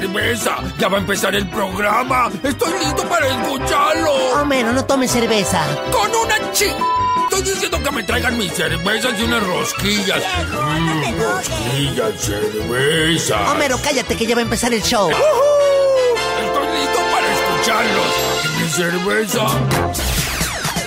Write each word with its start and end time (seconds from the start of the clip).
cerveza. 0.00 0.56
Ya 0.78 0.88
va 0.88 0.98
a 0.98 1.00
empezar 1.00 1.34
el 1.34 1.48
programa. 1.48 2.30
Estoy 2.42 2.72
listo 2.84 3.08
para 3.08 3.26
escucharlo. 3.28 4.12
Homero, 4.40 4.72
no 4.72 4.84
tome 4.84 5.08
cerveza. 5.08 5.62
Con 5.90 6.10
una 6.14 6.52
chi... 6.52 6.66
Estoy 7.30 7.42
diciendo 7.42 7.82
que 7.82 7.90
me 7.90 8.02
traigan 8.02 8.38
mis 8.38 8.52
cervezas 8.52 9.18
y 9.18 9.22
unas 9.24 9.46
rosquillas. 9.46 10.22
Mm, 10.52 11.20
rosquillas, 11.20 12.20
cerveza. 12.20 13.52
Homero, 13.52 13.78
cállate 13.82 14.16
que 14.16 14.26
ya 14.26 14.34
va 14.34 14.40
a 14.42 14.44
empezar 14.44 14.72
el 14.72 14.82
show. 14.82 15.10
Estoy 15.10 16.66
listo 16.78 16.98
para 17.10 17.26
escucharlos. 17.34 18.06
Mi 18.60 18.68
cerveza. 18.68 20.05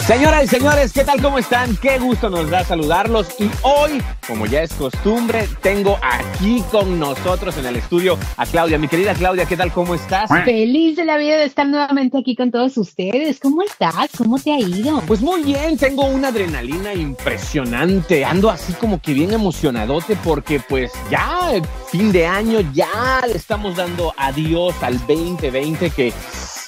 Señoras 0.09 0.45
y 0.45 0.47
señores, 0.47 0.91
¿qué 0.91 1.03
tal? 1.03 1.21
¿Cómo 1.21 1.37
están? 1.37 1.77
Qué 1.77 1.99
gusto 1.99 2.31
nos 2.31 2.49
da 2.49 2.63
saludarlos. 2.63 3.27
Y 3.37 3.47
hoy, 3.61 4.01
como 4.25 4.47
ya 4.47 4.63
es 4.63 4.73
costumbre, 4.73 5.47
tengo 5.61 5.99
aquí 6.01 6.63
con 6.71 6.97
nosotros 6.97 7.55
en 7.57 7.67
el 7.67 7.75
estudio 7.75 8.17
a 8.35 8.47
Claudia. 8.47 8.79
Mi 8.79 8.87
querida 8.87 9.13
Claudia, 9.13 9.45
¿qué 9.45 9.55
tal? 9.55 9.71
¿Cómo 9.71 9.93
estás? 9.93 10.27
Feliz 10.45 10.95
de 10.95 11.05
la 11.05 11.15
vida 11.17 11.37
de 11.37 11.43
estar 11.43 11.67
nuevamente 11.67 12.17
aquí 12.17 12.35
con 12.35 12.49
todos 12.49 12.75
ustedes. 12.79 13.39
¿Cómo 13.39 13.61
estás? 13.61 14.09
¿Cómo 14.17 14.39
te 14.39 14.51
ha 14.51 14.59
ido? 14.59 14.99
Pues 15.05 15.21
muy 15.21 15.43
bien, 15.43 15.77
tengo 15.77 16.05
una 16.05 16.29
adrenalina 16.29 16.91
impresionante. 16.91 18.25
Ando 18.25 18.49
así 18.49 18.73
como 18.73 18.99
que 18.99 19.13
bien 19.13 19.31
emocionadote 19.31 20.17
porque 20.23 20.59
pues 20.59 20.91
ya 21.11 21.51
fin 21.91 22.11
de 22.11 22.25
año, 22.25 22.61
ya 22.73 23.21
le 23.27 23.37
estamos 23.37 23.75
dando 23.75 24.11
adiós 24.17 24.73
al 24.81 24.97
2020 25.05 25.91
que 25.91 26.11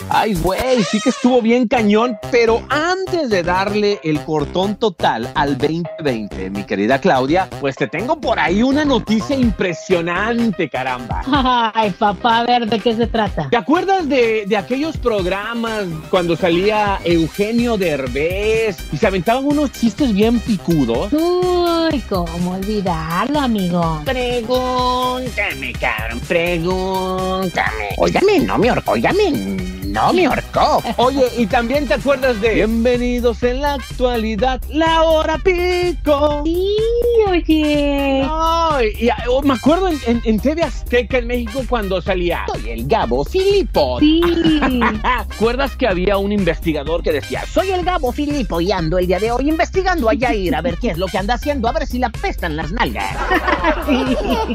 Ay, 0.10 0.34
güey, 0.36 0.84
sí 0.84 1.00
que 1.00 1.10
estuvo 1.10 1.42
bien 1.42 1.68
cañón, 1.68 2.18
pero 2.32 2.62
antes 2.70 3.30
de 3.30 3.44
darle 3.44 4.00
el 4.04 4.20
cortón 4.22 4.76
total 4.76 5.32
al 5.36 5.58
2020, 5.58 6.50
mi 6.50 6.64
querida 6.64 7.00
Claudia, 7.00 7.50
pues 7.60 7.76
te 7.76 7.88
tengo 7.88 8.20
por 8.20 8.40
ahí 8.40 8.64
una 8.64 8.86
noticia 8.86 9.36
impresionante, 9.36 10.70
caramba. 10.70 11.22
Ay, 11.74 11.92
papá, 11.92 12.40
a 12.40 12.44
ver, 12.44 12.68
¿de 12.68 12.80
qué 12.80 12.96
se 12.96 13.08
trata? 13.08 13.50
¿Te 13.50 13.58
acuerdas 13.58 14.08
de, 14.08 14.46
de 14.46 14.58
aquellos 14.58 14.98
programas 14.98 15.86
cuando 16.10 16.36
salía 16.36 17.00
Eugenio 17.04 17.78
Derbez 17.78 18.78
y 18.92 18.98
se 18.98 19.08
aventaban 19.08 19.46
unos 19.46 19.72
chistes 19.72 20.14
bien 20.14 20.40
picudos? 20.40 21.14
Uy, 21.14 22.02
¿cómo 22.10 22.54
olvidarlo, 22.54 23.40
amigo? 23.40 24.02
Pregúntame, 24.06 25.74
cabrón, 25.80 26.20
pregúntame. 26.28 27.90
Óigame, 27.98 28.40
no 28.40 28.58
me 28.58 28.72
óigame 28.86 29.72
no 29.92 30.14
me 30.14 30.26
ahorcó. 30.26 30.82
Oye, 30.98 31.26
y 31.38 31.46
también 31.46 31.88
te 31.88 31.96
acuerdas 31.96 32.40
de 32.40 32.56
Bienvenidos 32.56 33.44
en 33.44 33.62
la 33.62 33.74
actualidad, 33.74 34.62
la 34.70 35.04
hora 35.04 35.38
pico. 35.38 36.44
Sí, 36.46 36.78
oye. 37.28 38.26
Ay, 38.30 38.88
y, 39.00 39.10
oh, 39.30 39.42
me 39.42 39.54
acuerdo 39.54 39.90
en, 39.90 40.22
en, 40.24 40.40
TV 40.40 40.64
Azteca 40.64 41.18
en 41.18 41.28
México 41.28 41.62
cuando 41.68 42.02
salía 42.02 42.46
Soy 42.48 42.70
el 42.70 42.88
Gabo 42.88 43.26
Filipo. 43.26 44.00
Sí. 44.00 44.22
¿Acuerdas 45.04 45.76
que 45.76 45.88
había 45.88 46.18
un 46.18 46.32
investigador 46.32 47.04
que 47.04 47.12
decía 47.12 47.46
Soy 47.46 47.72
el 47.72 47.84
Gabo 47.84 48.12
Filipo 48.12 48.62
y 48.62 48.72
ando 48.72 48.98
el 48.98 49.08
día 49.08 49.20
de 49.20 49.32
hoy 49.32 49.50
investigando 49.50 50.10
a 50.10 50.14
Yair 50.14 50.56
a 50.56 50.62
ver 50.62 50.78
qué 50.78 50.92
es 50.92 50.98
lo 50.98 51.08
que 51.08 51.18
anda 51.18 51.34
haciendo, 51.34 51.68
a 51.68 51.74
ver 51.74 51.86
si 51.86 52.00
la 52.00 52.10
pestan 52.10 52.56
las 52.56 52.72
nalgas? 52.72 53.16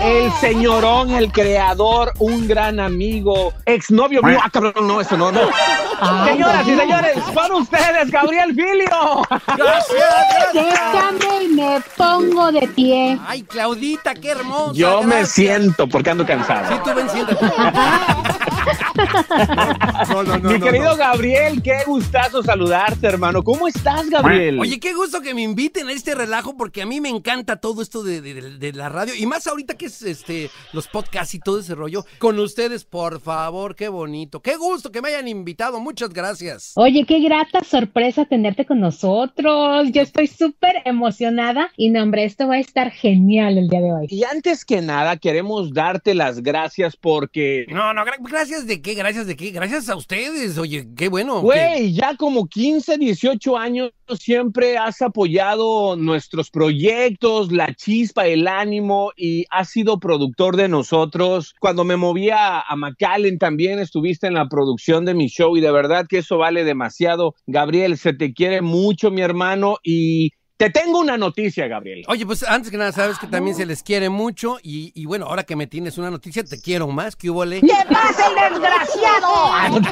El 0.03 0.33
señorón, 0.41 1.11
el 1.11 1.33
creador, 1.33 2.13
un 2.19 2.47
gran 2.47 2.81
amigo, 2.81 3.53
exnovio 3.65 4.23
mío. 4.23 4.39
Ah, 4.43 4.51
cabrón, 4.51 4.87
no, 4.87 5.01
eso 5.01 5.17
no 5.17 5.26
Señoras 5.33 6.69
y 6.69 6.77
señores, 6.77 7.19
para 7.35 7.55
ustedes, 7.55 8.11
Gabriel 8.11 8.55
Filio. 8.55 9.23
Gracias, 9.57 10.53
Déjame 10.53 11.45
y 11.45 11.49
me 11.49 11.81
pongo 11.97 12.53
de 12.53 12.69
pie. 12.69 13.19
Ay, 13.27 13.43
Claudita, 13.43 14.15
qué 14.15 14.31
hermosa. 14.31 14.73
Yo 14.75 15.03
me 15.03 15.25
siento 15.27 15.89
porque 15.89 16.11
ando 16.11 16.27
cansado. 16.27 16.69
Sí, 16.69 16.81
tú 16.85 16.95
ven, 16.95 17.09
siéntate. 17.09 17.47
No, 20.09 20.23
no, 20.23 20.39
no, 20.39 20.51
Mi 20.51 20.61
querido 20.61 20.97
Gabriel, 20.97 21.63
qué 21.63 21.79
gustazo 21.87 22.43
saludarte, 22.43 23.07
hermano. 23.07 23.43
¿Cómo 23.43 23.67
estás, 23.67 24.09
Gabriel? 24.09 24.61
Oye, 24.61 24.79
qué 24.79 24.93
gusto 24.95 25.21
que 25.21 25.35
me 25.35 25.43
inviten 25.43 25.89
a 25.89 25.93
este 25.93 26.15
relajo 26.15 26.57
porque 26.57 26.83
a 26.83 26.87
mí 26.87 27.01
me 27.01 27.09
encanta 27.09 27.57
todo 27.57 27.83
esto 27.83 28.03
de, 28.03 28.21
de 28.21 28.73
la 28.73 28.89
radio 28.89 29.15
y 29.15 29.27
más 29.27 29.47
ahorita 29.47 29.75
que 29.77 29.87
es 29.87 30.03
este 30.03 30.51
los 30.73 30.89
podcasts 30.89 31.35
y 31.35 31.41
todo 31.41 31.61
ese 31.61 31.75
rollo. 31.75 32.05
Con 32.19 32.39
ustedes, 32.39 32.85
por 32.85 33.21
favor, 33.21 33.75
qué 33.75 33.89
bonito. 33.89 34.41
Qué 34.41 34.57
gusto 34.57 34.93
que 34.93 35.03
me 35.03 35.09
hayan 35.09 35.29
invitado. 35.29 35.81
Muchas 35.81 36.11
gracias. 36.11 36.73
Oye, 36.77 37.05
qué 37.05 37.21
grata 37.21 37.65
sorpresa 37.65 38.25
tenerte 38.25 38.65
con 38.67 38.81
nosotros. 38.81 39.91
Yo 39.93 40.03
estoy 40.03 40.27
súper 40.27 40.77
emocionada 40.85 41.71
y 41.77 41.91
no, 41.91 42.03
hombre, 42.03 42.25
esto 42.25 42.49
va 42.49 42.57
a 42.57 42.61
estar 42.61 42.91
genial 42.91 43.59
el 43.59 43.69
día 43.69 43.81
de 43.81 43.93
hoy. 43.93 44.07
Y 44.11 44.25
antes 44.25 44.65
que 44.65 44.81
nada, 44.81 45.17
queremos 45.17 45.73
darte 45.73 46.15
las 46.15 46.43
gracias 46.43 46.97
porque... 46.97 47.67
No, 47.69 47.93
no, 47.93 48.03
gracias 48.21 48.67
de 48.67 48.81
qué, 48.87 48.95
gracias 48.95 49.27
de 49.27 49.35
qué, 49.35 49.51
gracias 49.51 49.89
a 49.89 49.97
ustedes. 49.97 50.57
Oye, 50.59 50.87
qué 50.97 51.09
bueno. 51.09 51.41
Güey, 51.41 51.93
ya 51.93 52.17
como 52.17 52.47
15, 52.47 52.99
18 52.99 53.59
años 53.59 53.91
siempre 54.17 54.79
has 54.79 55.03
apoyado 55.03 55.97
nuestros 55.97 56.53
proyectos, 56.53 57.51
la 57.51 57.75
chispa, 57.75 58.29
el 58.29 58.47
ánimo 58.47 59.11
y 59.17 59.45
has 59.51 59.71
sido 59.71 59.99
productor 59.99 60.57
de 60.57 60.69
nosotros. 60.69 61.53
Cuando 61.59 61.83
me 61.83 61.97
movía 61.97 62.61
a 62.61 62.77
McAllen 62.77 63.39
también 63.39 63.81
estuviste 63.81 64.29
en 64.29 64.35
la 64.35 64.49
producción 64.49 65.05
de 65.05 65.15
mi 65.15 65.27
show 65.27 65.57
y 65.57 65.61
de 65.61 65.73
verdad 65.73 66.07
que 66.09 66.19
eso 66.19 66.39
vale 66.39 66.63
demasiado. 66.63 67.35
Gabriel, 67.49 67.99
se 67.99 68.13
te 68.13 68.33
quiere 68.33 68.63
mucho, 68.63 69.11
mi 69.11 69.23
hermano, 69.23 69.79
y 69.83 70.31
te 70.57 70.71
tengo 70.71 71.01
una 71.01 71.19
noticia, 71.19 71.69
Gabriel. 71.69 72.05
Oye, 72.09 72.25
pues 72.25 72.43
antes 72.43 72.71
que 72.71 72.79
nada, 72.79 72.93
sabes 72.93 73.19
que 73.19 73.27
también 73.27 73.55
se 73.57 73.67
les 73.67 73.83
quiere 73.83 74.09
mucho 74.09 74.59
y, 74.63 75.05
bueno, 75.05 75.27
ahora 75.27 75.45
que 75.45 75.55
me 75.55 75.67
tienes 75.67 75.99
una 75.99 76.11
noticia, 76.11 76.45
te 76.45 76.61
quiero 76.61 76.89
más. 76.89 77.15
¿Qué 77.15 77.29
hubo, 77.29 77.45
¿Qué 77.45 77.61
pasa, 77.91 78.29
el 78.29 78.35
desgraciado? 78.53 79.83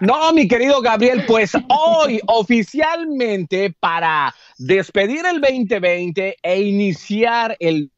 no, 0.00 0.32
mi 0.32 0.48
querido 0.48 0.80
Gabriel, 0.80 1.24
pues 1.26 1.52
hoy 1.68 2.20
oficialmente 2.26 3.74
para 3.78 4.34
despedir 4.58 5.24
el 5.26 5.40
2020 5.40 6.36
e 6.42 6.60
iniciar 6.60 7.56
el 7.60 7.92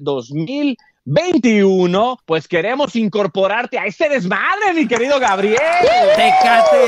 2021 1.06 1.44
21, 1.44 2.18
pues 2.24 2.48
queremos 2.48 2.96
incorporarte 2.96 3.78
a 3.78 3.84
este 3.84 4.08
desmadre, 4.08 4.72
mi 4.74 4.88
querido 4.88 5.20
Gabriel. 5.20 5.58
¡Tecate! 6.16 6.78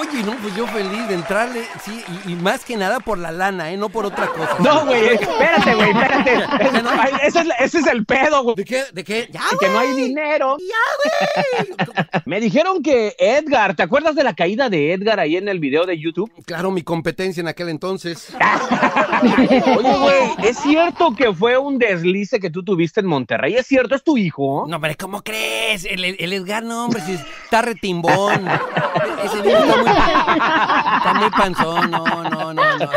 Oye, 0.00 0.22
no, 0.22 0.36
pues 0.42 0.54
yo 0.54 0.66
feliz 0.66 1.08
de 1.08 1.14
entrarle, 1.14 1.62
sí, 1.82 2.02
y, 2.26 2.34
más 2.34 2.64
que 2.64 2.76
nada 2.76 3.00
por 3.00 3.16
la 3.16 3.32
lana, 3.32 3.72
¿eh? 3.72 3.78
No 3.78 3.88
por 3.88 4.04
otra 4.04 4.26
cosa. 4.26 4.56
No, 4.58 4.84
güey, 4.84 5.06
espérate, 5.06 5.74
güey, 5.74 5.90
espérate. 5.90 6.38
Ese, 7.28 7.40
es, 7.40 7.46
ese, 7.58 7.78
es, 7.78 7.86
el 7.86 8.04
pedo, 8.04 8.42
güey. 8.42 8.56
¿De 8.56 8.64
qué? 8.64 8.82
¿De 8.92 9.04
qué? 9.04 9.28
Ya, 9.32 9.40
Que 9.58 9.68
no 9.68 9.78
hay 9.78 9.94
dinero. 9.94 10.56
Ya, 10.58 11.64
güey. 11.64 12.22
Me 12.26 12.40
dijeron 12.40 12.82
que 12.82 13.14
Edgar, 13.18 13.74
¿te 13.74 13.82
acuerdas 13.82 14.14
de 14.14 14.24
la 14.24 14.34
caída 14.34 14.68
de 14.68 14.92
Edgar 14.92 15.20
ahí 15.20 15.36
en 15.36 15.48
el 15.48 15.58
video 15.58 15.86
de 15.86 15.98
YouTube? 15.98 16.30
Claro, 16.44 16.70
mi 16.70 16.82
competencia 16.82 17.40
en 17.40 17.48
aquel 17.48 17.68
entonces. 17.68 18.34
Oye, 19.76 19.96
güey, 19.98 20.48
¿es 20.48 20.58
cierto 20.58 21.14
que 21.14 21.32
fue 21.32 21.58
un 21.58 21.78
deslice 21.78 22.40
que 22.40 22.50
tú 22.50 22.62
tuviste 22.62 23.00
en 23.00 23.06
Monterrey? 23.06 23.37
¿Es 23.46 23.66
cierto? 23.66 23.94
¿Es 23.94 24.02
tu 24.02 24.16
hijo? 24.16 24.66
No, 24.68 24.80
pero 24.80 24.94
¿cómo 24.98 25.22
crees? 25.22 25.84
El, 25.84 26.04
Edgar, 26.04 26.62
no, 26.62 26.86
hombre, 26.86 27.00
si 27.02 27.12
está 27.12 27.62
retimbón. 27.62 28.48
Ese 29.24 29.42
niño 29.42 29.58
está 29.58 29.76
muy, 29.76 30.38
está 30.96 31.14
muy 31.14 31.30
panzón, 31.30 31.90
no, 31.90 32.04
no, 32.04 32.54
no, 32.54 32.78
no. 32.78 32.90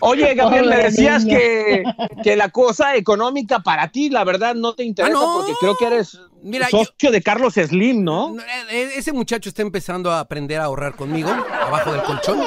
Oye, 0.00 0.34
Gabriel, 0.34 0.68
me 0.68 0.76
decías 0.76 1.24
que, 1.24 1.84
que 2.22 2.36
la 2.36 2.50
cosa 2.50 2.96
económica 2.96 3.60
para 3.60 3.88
ti, 3.88 4.10
la 4.10 4.24
verdad, 4.24 4.54
no 4.54 4.74
te 4.74 4.84
interesa 4.84 5.18
ah, 5.18 5.32
porque 5.36 5.52
creo 5.60 5.76
que 5.76 5.86
eres 5.86 6.18
Mira, 6.44 6.68
socio 6.68 7.10
de 7.10 7.22
Carlos 7.22 7.54
Slim, 7.54 8.04
¿no? 8.04 8.36
Eh, 8.38 8.42
eh, 8.70 8.90
ese 8.96 9.14
muchacho 9.14 9.48
está 9.48 9.62
empezando 9.62 10.12
a 10.12 10.20
aprender 10.20 10.60
a 10.60 10.64
ahorrar 10.64 10.94
conmigo, 10.94 11.30
abajo 11.30 11.92
del 11.92 12.02
colchón. 12.02 12.38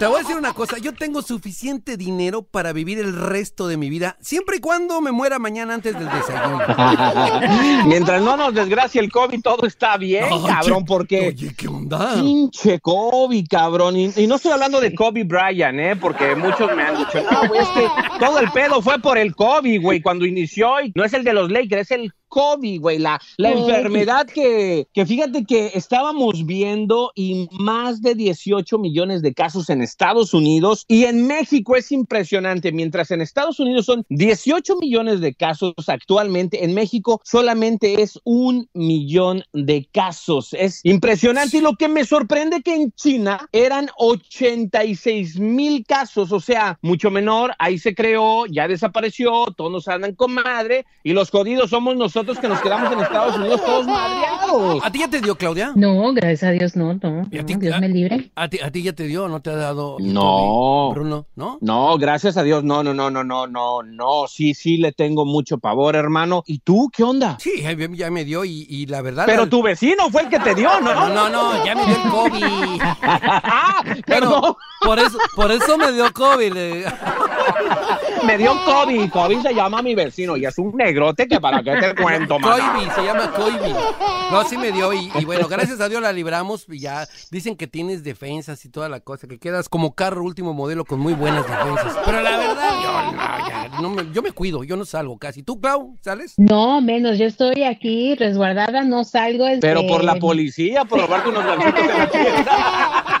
Te 0.00 0.06
voy 0.06 0.16
a 0.16 0.18
decir 0.18 0.36
una 0.36 0.52
cosa, 0.52 0.78
yo 0.78 0.92
tengo 0.92 1.22
suficiente 1.22 1.96
dinero 1.96 2.42
para 2.42 2.72
vivir 2.72 2.98
el 2.98 3.14
resto 3.14 3.68
de 3.68 3.76
mi 3.76 3.88
vida, 3.88 4.16
siempre 4.20 4.56
y 4.56 4.58
cuando 4.58 5.00
me 5.00 5.12
muera 5.12 5.38
mañana 5.38 5.74
antes 5.74 5.96
del 5.96 6.10
desayuno. 6.10 6.58
Mientras 7.86 8.20
no 8.20 8.36
nos 8.36 8.52
desgracie 8.52 9.00
el 9.00 9.12
COVID, 9.12 9.40
todo 9.42 9.64
está 9.64 9.96
bien, 9.96 10.24
cabrón, 10.44 10.84
porque... 10.84 11.28
Oye, 11.28 11.54
¿qué 11.56 11.68
onda? 11.68 12.14
Pinche 12.14 12.80
COVID, 12.80 13.46
cabrón. 13.48 13.96
Y, 13.96 14.26
no 14.26 14.34
estoy 14.34 14.50
hablando 14.50 14.80
de 14.80 14.92
Kobe 14.92 15.22
Bryant, 15.22 15.78
¿eh? 15.78 15.94
Porque 15.94 16.34
muchos 16.34 16.74
me 16.74 16.82
han 16.82 16.96
dicho, 16.96 17.22
no, 17.30 17.46
güey, 17.46 17.60
es 17.60 17.68
que 17.68 17.86
todo 18.18 18.40
el 18.40 18.50
pedo 18.50 18.82
fue 18.82 18.98
por 18.98 19.18
el 19.18 19.36
COVID, 19.36 19.80
güey, 19.80 20.02
cuando 20.02 20.26
inició. 20.26 20.80
Y 20.80 20.92
no 20.96 21.04
es 21.04 21.12
el 21.12 21.22
de 21.22 21.32
los 21.32 21.48
Lakers, 21.48 21.82
es 21.82 21.90
el 21.92 22.12
COVID, 22.34 22.80
güey, 22.80 22.98
la, 22.98 23.20
la 23.36 23.52
enfermedad 23.52 24.26
que, 24.26 24.88
que 24.92 25.06
fíjate 25.06 25.44
que 25.44 25.70
estábamos 25.74 26.44
viendo 26.44 27.12
y 27.14 27.46
más 27.52 28.02
de 28.02 28.16
18 28.16 28.76
millones 28.76 29.22
de 29.22 29.32
casos 29.32 29.70
en 29.70 29.80
Estados 29.80 30.34
Unidos 30.34 30.84
y 30.88 31.04
en 31.04 31.28
México 31.28 31.76
es 31.76 31.92
impresionante, 31.92 32.72
mientras 32.72 33.12
en 33.12 33.20
Estados 33.20 33.60
Unidos 33.60 33.86
son 33.86 34.04
18 34.08 34.78
millones 34.78 35.20
de 35.20 35.32
casos 35.32 35.74
actualmente, 35.86 36.64
en 36.64 36.74
México 36.74 37.20
solamente 37.22 38.02
es 38.02 38.18
un 38.24 38.68
millón 38.74 39.44
de 39.52 39.88
casos, 39.92 40.54
es 40.54 40.80
impresionante. 40.82 41.58
Y 41.58 41.60
lo 41.60 41.76
que 41.76 41.86
me 41.86 42.04
sorprende 42.04 42.62
que 42.62 42.74
en 42.74 42.90
China 42.94 43.48
eran 43.52 43.90
86 43.96 45.38
mil 45.38 45.86
casos, 45.86 46.32
o 46.32 46.40
sea, 46.40 46.80
mucho 46.82 47.12
menor, 47.12 47.54
ahí 47.60 47.78
se 47.78 47.94
creó, 47.94 48.46
ya 48.46 48.66
desapareció, 48.66 49.46
todos 49.56 49.70
nos 49.70 49.86
andan 49.86 50.16
con 50.16 50.34
madre 50.34 50.84
y 51.04 51.12
los 51.12 51.30
jodidos 51.30 51.70
somos 51.70 51.94
nosotros 51.94 52.23
nosotros 52.24 52.38
que 52.40 52.48
nos 52.48 52.60
quedamos 52.60 52.92
en 52.92 53.00
Estados 53.00 53.36
Unidos 53.36 53.64
todos 53.64 53.86
madreados. 53.86 54.82
¿A 54.84 54.90
ti 54.90 54.98
ya 55.00 55.08
te 55.08 55.20
dio, 55.20 55.34
Claudia? 55.36 55.72
No, 55.74 56.12
gracias 56.14 56.42
a 56.44 56.50
Dios, 56.52 56.74
no, 56.76 56.94
no. 56.94 57.26
¿Y 57.30 57.38
a 57.38 57.44
ti- 57.44 57.54
Dios 57.56 57.78
me 57.80 57.88
libre. 57.88 58.30
¿A 58.34 58.48
ti, 58.48 58.58
a 58.62 58.70
ti 58.70 58.82
ya 58.82 58.92
te 58.94 59.04
dio? 59.04 59.28
¿No 59.28 59.40
te 59.40 59.50
ha 59.50 59.56
dado? 59.56 59.96
No. 60.00 60.90
Bruno, 60.92 61.26
¿no? 61.36 61.58
No, 61.60 61.98
gracias 61.98 62.36
a 62.36 62.42
Dios, 62.42 62.64
no, 62.64 62.82
no, 62.82 62.94
no, 62.94 63.10
no, 63.10 63.22
no, 63.24 63.46
no, 63.46 63.82
no, 63.82 64.26
sí, 64.26 64.54
sí 64.54 64.78
le 64.78 64.92
tengo 64.92 65.24
mucho 65.26 65.58
pavor, 65.58 65.96
hermano. 65.96 66.42
¿Y 66.46 66.60
tú 66.60 66.90
qué 66.94 67.02
onda? 67.02 67.36
Sí, 67.40 67.62
ya, 67.96 68.10
me 68.10 68.24
dio 68.24 68.44
y, 68.44 68.66
y 68.68 68.86
la 68.86 69.02
verdad... 69.02 69.24
Pero 69.26 69.44
la- 69.44 69.50
tu 69.50 69.62
vecino 69.62 70.08
fue 70.10 70.22
el 70.22 70.28
que 70.28 70.38
te 70.40 70.54
dio, 70.54 70.68
No, 70.80 70.94
¿no? 70.94 71.08
no, 71.10 71.28
no, 71.28 71.64
ya 71.66 71.74
me 71.74 71.84
dio 71.86 71.96
el 71.96 72.10
COVID. 72.10 72.80
Ah, 73.46 73.82
Pero 74.06 74.56
por 74.80 74.98
eso, 74.98 75.18
por 75.36 75.50
eso 75.50 75.76
me 75.76 75.92
dio 75.92 76.12
COVID. 76.12 76.52
eh. 76.56 76.84
me 78.26 78.38
dio 78.38 78.52
COVID. 78.64 79.10
COVID 79.10 79.40
se 79.42 79.54
llama 79.54 79.82
mi 79.82 79.94
vecino 79.94 80.36
y 80.36 80.44
es 80.46 80.56
un 80.58 80.74
negrote 80.76 81.26
que 81.28 81.40
para 81.40 81.62
qué 81.62 81.72
te 81.76 81.94
cuento, 81.94 82.02
Coibi, 82.28 82.90
se 82.94 83.04
llama 83.04 83.30
Coibi. 83.32 83.72
No, 84.30 84.44
sí 84.44 84.56
me 84.56 84.72
dio 84.72 84.92
y, 84.92 85.10
y 85.18 85.24
bueno, 85.24 85.46
gracias 85.48 85.80
a 85.80 85.88
Dios 85.88 86.00
la 86.02 86.12
libramos 86.12 86.66
y 86.68 86.80
ya 86.80 87.06
dicen 87.30 87.56
que 87.56 87.66
tienes 87.66 88.02
defensas 88.04 88.64
y 88.64 88.68
toda 88.68 88.88
la 88.88 89.00
cosa, 89.00 89.26
que 89.26 89.38
quedas 89.38 89.68
como 89.68 89.94
carro 89.94 90.24
último 90.24 90.54
modelo 90.54 90.84
con 90.84 91.00
muy 91.00 91.12
buenas 91.14 91.46
defensas. 91.46 91.96
Pero 92.04 92.20
la 92.20 92.36
verdad, 92.36 92.70
yo 92.82 93.12
no, 93.12 93.48
ya, 93.48 93.80
no 93.80 93.90
me, 93.90 94.12
yo 94.12 94.22
me 94.22 94.32
cuido, 94.32 94.64
yo 94.64 94.76
no 94.76 94.84
salgo 94.84 95.18
casi. 95.18 95.42
¿Tú, 95.42 95.60
Clau, 95.60 95.96
sales? 96.00 96.34
No, 96.36 96.80
menos, 96.80 97.18
yo 97.18 97.26
estoy 97.26 97.64
aquí 97.64 98.14
resguardada, 98.14 98.82
no 98.82 99.04
salgo. 99.04 99.44
desde- 99.44 99.60
Pero 99.60 99.86
por 99.86 100.04
la 100.04 100.16
policía, 100.16 100.84
por 100.84 101.00
robarte 101.00 101.28
unos 101.28 101.44
tienda. 101.44 102.10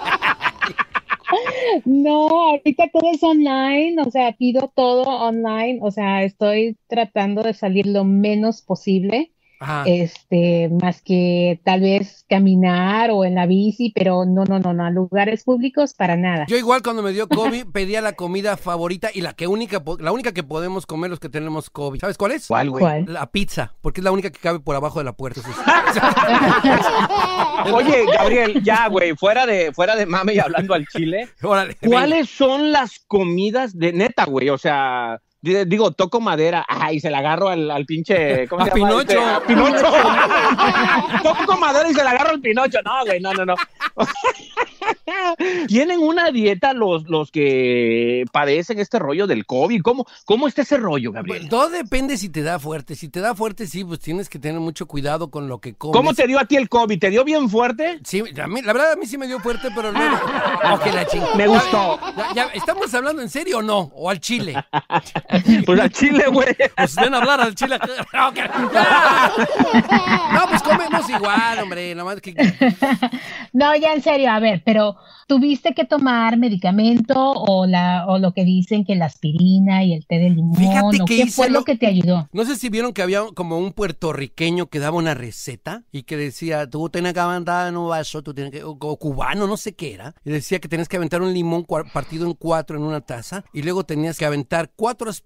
No, 1.84 2.28
ahorita 2.50 2.88
todo 2.92 3.10
es 3.12 3.22
online, 3.22 4.00
o 4.02 4.10
sea, 4.10 4.32
pido 4.32 4.72
todo 4.74 5.02
online, 5.02 5.78
o 5.82 5.90
sea, 5.90 6.22
estoy 6.24 6.78
tratando 6.88 7.42
de 7.42 7.54
salir 7.54 7.86
lo 7.86 8.04
menos 8.04 8.62
posible, 8.62 9.33
Ajá. 9.64 9.84
este, 9.86 10.68
más 10.80 11.00
que 11.00 11.60
tal 11.64 11.80
vez 11.80 12.24
caminar 12.28 13.10
o 13.10 13.24
en 13.24 13.34
la 13.34 13.46
bici, 13.46 13.92
pero 13.94 14.24
no, 14.26 14.44
no, 14.44 14.58
no, 14.58 14.74
no, 14.74 14.84
a 14.84 14.90
lugares 14.90 15.44
públicos 15.44 15.94
para 15.94 16.16
nada. 16.16 16.44
Yo 16.48 16.56
igual 16.56 16.82
cuando 16.82 17.02
me 17.02 17.12
dio 17.12 17.28
COVID 17.34 17.66
pedía 17.72 18.00
la 18.00 18.12
comida 18.12 18.56
favorita 18.56 19.10
y 19.12 19.22
la 19.22 19.32
que 19.32 19.46
única, 19.46 19.82
la 19.98 20.12
única 20.12 20.32
que 20.32 20.42
podemos 20.42 20.86
comer 20.86 21.10
los 21.10 21.20
que 21.20 21.28
tenemos 21.28 21.70
COVID. 21.70 22.00
¿Sabes 22.00 22.18
cuál 22.18 22.32
es? 22.32 22.46
¿Cuál, 22.46 22.70
güey? 22.70 22.82
¿Cuál? 22.82 23.06
La 23.08 23.30
pizza, 23.30 23.74
porque 23.80 24.00
es 24.00 24.04
la 24.04 24.12
única 24.12 24.30
que 24.30 24.38
cabe 24.38 24.60
por 24.60 24.76
abajo 24.76 24.98
de 24.98 25.04
la 25.04 25.12
puerta. 25.12 25.40
Oye, 27.72 28.04
Gabriel, 28.12 28.62
ya, 28.62 28.88
güey, 28.88 29.14
fuera 29.14 29.46
de, 29.46 29.72
fuera 29.72 29.96
de 29.96 30.06
mame 30.06 30.34
y 30.34 30.38
hablando 30.38 30.74
al 30.74 30.86
chile, 30.86 31.28
Órale. 31.42 31.76
ven. 31.80 31.90
¿cuáles 31.90 32.28
son 32.28 32.72
las 32.72 33.00
comidas 33.06 33.78
de 33.78 33.92
neta, 33.92 34.24
güey? 34.24 34.50
O 34.50 34.58
sea, 34.58 35.20
digo, 35.66 35.90
toco 35.92 36.20
madera, 36.20 36.64
ay, 36.68 37.00
se 37.00 37.10
la 37.10 37.18
agarro 37.18 37.48
al, 37.48 37.70
al 37.70 37.84
pinche, 37.84 38.48
¿cómo 38.48 38.62
A 38.62 38.70
se 38.70 38.78
llama? 38.78 38.88
Pinocho. 38.88 39.18
Este, 39.18 39.18
a 39.18 39.40
Pinocho. 39.40 39.86
toco 41.22 41.56
madera 41.58 41.90
y 41.90 41.94
se 41.94 42.02
la 42.02 42.10
agarro 42.10 42.30
al 42.30 42.40
Pinocho. 42.40 42.78
No, 42.84 43.04
güey, 43.04 43.20
no, 43.20 43.32
no, 43.34 43.44
no. 43.44 43.54
¿Tienen 45.68 46.00
una 46.00 46.30
dieta 46.30 46.72
los, 46.72 47.04
los 47.08 47.30
que 47.30 48.24
padecen 48.32 48.78
este 48.78 48.98
rollo 48.98 49.26
del 49.26 49.46
COVID? 49.46 49.82
¿Cómo, 49.82 50.06
cómo 50.24 50.48
está 50.48 50.62
ese 50.62 50.76
rollo, 50.76 51.12
Gabriel? 51.12 51.48
Todo 51.48 51.68
depende 51.70 52.16
si 52.16 52.28
te 52.28 52.42
da 52.42 52.58
fuerte. 52.58 52.94
Si 52.94 53.08
te 53.08 53.20
da 53.20 53.34
fuerte, 53.34 53.66
sí, 53.66 53.84
pues 53.84 54.00
tienes 54.00 54.28
que 54.28 54.38
tener 54.38 54.60
mucho 54.60 54.86
cuidado 54.86 55.30
con 55.30 55.48
lo 55.48 55.58
que 55.60 55.74
comes. 55.74 55.96
¿Cómo 55.96 56.14
te 56.14 56.26
dio 56.26 56.38
a 56.38 56.44
ti 56.44 56.56
el 56.56 56.68
COVID? 56.68 56.98
¿Te 56.98 57.10
dio 57.10 57.24
bien 57.24 57.48
fuerte? 57.48 58.00
Sí, 58.04 58.22
a 58.40 58.46
mí- 58.46 58.62
la 58.62 58.72
verdad 58.72 58.92
a 58.92 58.96
mí 58.96 59.06
sí 59.06 59.16
me 59.18 59.26
dio 59.26 59.40
fuerte, 59.40 59.68
pero 59.74 59.92
luego... 59.92 60.16
Ok, 60.74 60.86
la 60.94 61.06
chingada. 61.06 61.34
Me 61.36 61.46
gustó. 61.46 61.98
Ya, 62.16 62.32
ya, 62.34 62.42
¿Estamos 62.54 62.92
hablando 62.94 63.22
en 63.22 63.28
serio 63.28 63.58
o 63.58 63.62
no? 63.62 63.92
¿O 63.94 64.10
al 64.10 64.18
chile? 64.20 64.54
Pues 65.66 65.80
al 65.80 65.90
chile, 65.90 66.24
güey. 66.32 66.54
Pues 66.76 66.96
ven 66.96 67.14
a 67.14 67.18
hablar 67.18 67.40
al 67.40 67.54
chile. 67.54 67.78
No, 70.32 70.48
pues 70.48 70.62
comemos 70.62 71.08
igual, 71.10 71.58
hombre. 71.60 71.94
Que... 72.22 72.34
No, 73.52 73.74
ya 73.76 73.92
en 73.94 74.02
serio, 74.02 74.30
a 74.32 74.40
ver, 74.40 74.62
pero 74.64 74.96
¿tuviste 75.28 75.74
que 75.74 75.84
tomar 75.84 76.36
medicamento 76.36 77.14
o 77.32 77.66
la 77.66 78.04
o 78.08 78.18
lo 78.18 78.32
que 78.32 78.44
dicen 78.44 78.84
que 78.84 78.96
la 78.96 79.06
aspirina 79.06 79.84
y 79.84 79.92
el 79.94 80.06
té 80.06 80.16
de 80.18 80.30
limón 80.30 80.56
Fíjate 80.56 81.02
o 81.02 81.04
que 81.04 81.16
qué 81.18 81.26
fue 81.30 81.48
lo- 81.48 81.60
lo 81.60 81.64
que 81.64 81.76
te 81.76 81.86
ayudó? 81.86 82.28
No 82.32 82.44
sé 82.44 82.56
si 82.56 82.68
vieron 82.68 82.92
que 82.92 83.02
había 83.02 83.22
como 83.34 83.58
un 83.58 83.72
puertorriqueño 83.72 84.66
que 84.66 84.80
daba 84.80 84.96
una 84.98 85.14
receta 85.14 85.84
y 85.92 86.02
que 86.02 86.16
decía, 86.16 86.68
tú 86.68 86.88
tienes 86.90 87.14
que 87.14 87.20
aventar 87.20 87.68
en 87.68 87.76
un 87.76 87.88
vaso, 87.88 88.22
tú 88.22 88.34
tienes 88.34 88.52
que, 88.52 88.64
o, 88.64 88.70
o 88.78 88.96
cubano, 88.98 89.46
no 89.46 89.56
sé 89.56 89.74
qué 89.74 89.94
era, 89.94 90.14
y 90.24 90.30
decía 90.30 90.58
que 90.58 90.68
tenías 90.68 90.88
que 90.88 90.96
aventar 90.96 91.22
un 91.22 91.32
limón 91.32 91.64
partido 91.92 92.26
en 92.26 92.34
cuatro 92.34 92.76
en 92.76 92.82
una 92.82 93.00
taza 93.00 93.44
y 93.52 93.62
luego 93.62 93.84
tenías 93.84 94.18
que 94.18 94.24
aventar 94.26 94.70
cuatro 94.74 95.08
aspirinas, 95.10 95.23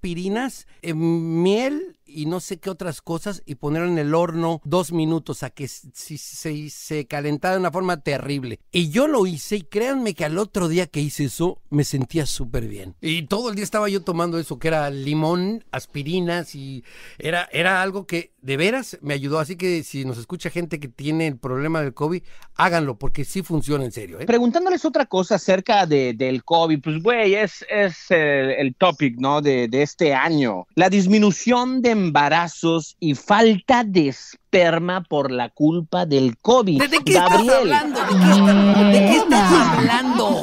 eh, 0.80 0.94
miel 0.94 1.97
y 2.08 2.26
no 2.26 2.40
sé 2.40 2.58
qué 2.58 2.70
otras 2.70 3.02
cosas 3.02 3.42
y 3.46 3.56
ponerlo 3.56 3.88
en 3.88 3.98
el 3.98 4.14
horno 4.14 4.60
dos 4.64 4.92
minutos 4.92 5.42
a 5.42 5.50
que 5.50 5.68
si- 5.68 6.18
se, 6.18 6.70
se 6.70 7.06
calentara 7.06 7.54
de 7.54 7.60
una 7.60 7.70
forma 7.70 8.00
terrible. 8.00 8.60
Y 8.72 8.90
yo 8.90 9.06
lo 9.06 9.26
hice 9.26 9.56
y 9.56 9.62
créanme 9.62 10.14
que 10.14 10.24
al 10.24 10.38
otro 10.38 10.68
día 10.68 10.86
que 10.86 11.00
hice 11.00 11.24
eso 11.24 11.60
me 11.70 11.84
sentía 11.84 12.26
súper 12.26 12.66
bien. 12.66 12.94
Y 13.00 13.22
todo 13.26 13.50
el 13.50 13.54
día 13.54 13.64
estaba 13.64 13.88
yo 13.88 14.02
tomando 14.02 14.38
eso, 14.38 14.58
que 14.58 14.68
era 14.68 14.90
limón, 14.90 15.64
aspirinas 15.70 16.54
y 16.54 16.84
era, 17.18 17.48
era 17.52 17.82
algo 17.82 18.06
que 18.06 18.32
de 18.40 18.56
veras 18.56 18.98
me 19.02 19.14
ayudó. 19.14 19.38
Así 19.38 19.56
que 19.56 19.82
si 19.82 20.04
nos 20.04 20.18
escucha 20.18 20.50
gente 20.50 20.80
que 20.80 20.88
tiene 20.88 21.26
el 21.26 21.36
problema 21.38 21.82
del 21.82 21.94
COVID, 21.94 22.22
háganlo 22.54 22.98
porque 22.98 23.24
sí 23.24 23.42
funciona 23.42 23.84
en 23.84 23.92
serio. 23.92 24.20
¿eh? 24.20 24.26
Preguntándoles 24.26 24.84
otra 24.84 25.06
cosa 25.06 25.34
acerca 25.36 25.86
de, 25.86 26.14
del 26.14 26.44
COVID, 26.44 26.80
pues 26.80 27.02
güey, 27.02 27.34
es, 27.34 27.64
es 27.68 28.10
el, 28.10 28.50
el 28.50 28.74
topic, 28.74 29.16
¿no? 29.18 29.40
De, 29.42 29.68
de 29.68 29.82
este 29.82 30.14
año. 30.14 30.66
La 30.74 30.88
disminución 30.88 31.82
de 31.82 31.94
embarazos 31.98 32.96
y 33.00 33.14
falta 33.14 33.84
de 33.84 34.08
esperma 34.08 35.02
por 35.02 35.30
la 35.30 35.48
culpa 35.50 36.06
del 36.06 36.36
COVID. 36.38 36.80
¿De, 36.80 36.88
de 36.88 36.98
qué 37.04 37.12
Gabriel, 37.14 37.48
estás 37.48 37.58
hablando? 37.58 38.00
¿De 38.00 38.06
qué, 38.08 38.30
está- 38.30 38.90
de 38.90 39.00
qué 39.06 39.16
estás 39.16 39.52
hablando? 39.52 40.42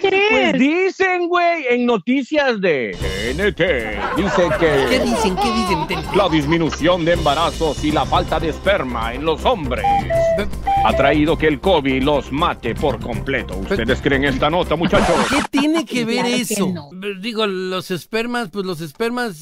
Pues 0.00 0.52
dicen, 0.58 1.28
güey, 1.28 1.64
en 1.70 1.86
noticias 1.86 2.60
de 2.60 2.94
TNT, 3.00 4.16
dice 4.16 4.48
¿Qué 4.60 4.86
que 4.90 4.98
dicen? 5.04 5.34
¿Qué 5.36 5.52
dicen? 5.52 6.04
La 6.14 6.28
disminución 6.28 7.04
de 7.06 7.12
embarazos 7.14 7.82
y 7.84 7.90
la 7.90 8.04
falta 8.04 8.38
de 8.38 8.50
esperma 8.50 9.14
en 9.14 9.24
los 9.24 9.44
hombres 9.46 9.84
ha 10.84 10.94
traído 10.94 11.38
que 11.38 11.46
el 11.46 11.58
COVID 11.60 12.02
los 12.02 12.30
mate 12.32 12.74
por 12.74 13.00
completo. 13.00 13.56
¿Ustedes 13.56 14.00
creen 14.02 14.24
esta 14.24 14.50
nota, 14.50 14.76
muchachos? 14.76 15.16
¿Qué 15.30 15.40
tiene 15.58 15.86
que 15.86 16.04
ver 16.04 16.16
Claro 16.16 16.28
que 16.36 16.40
eso? 16.42 16.68
no. 16.68 16.90
Digo, 17.20 17.46
los 17.46 17.90
espermas, 17.90 18.50
pues 18.50 18.66
los 18.66 18.82
espermas, 18.82 19.36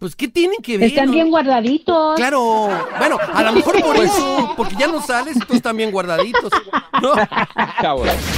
pues 0.00 0.16
¿qué 0.16 0.28
tienen 0.28 0.62
que 0.62 0.78
ver? 0.78 0.88
Están 0.88 1.06
no? 1.06 1.12
bien 1.12 1.30
guardaditos. 1.30 2.16
Claro, 2.16 2.68
bueno, 2.98 3.18
a 3.34 3.42
lo 3.42 3.52
mejor 3.52 3.80
por 3.82 3.96
eso, 3.96 4.54
porque 4.56 4.74
ya 4.74 4.86
no 4.86 5.02
sales, 5.02 5.36
tú 5.46 5.54
están 5.54 5.76
bien 5.76 5.92
guardaditos. 5.92 6.50
¿no? 7.02 7.12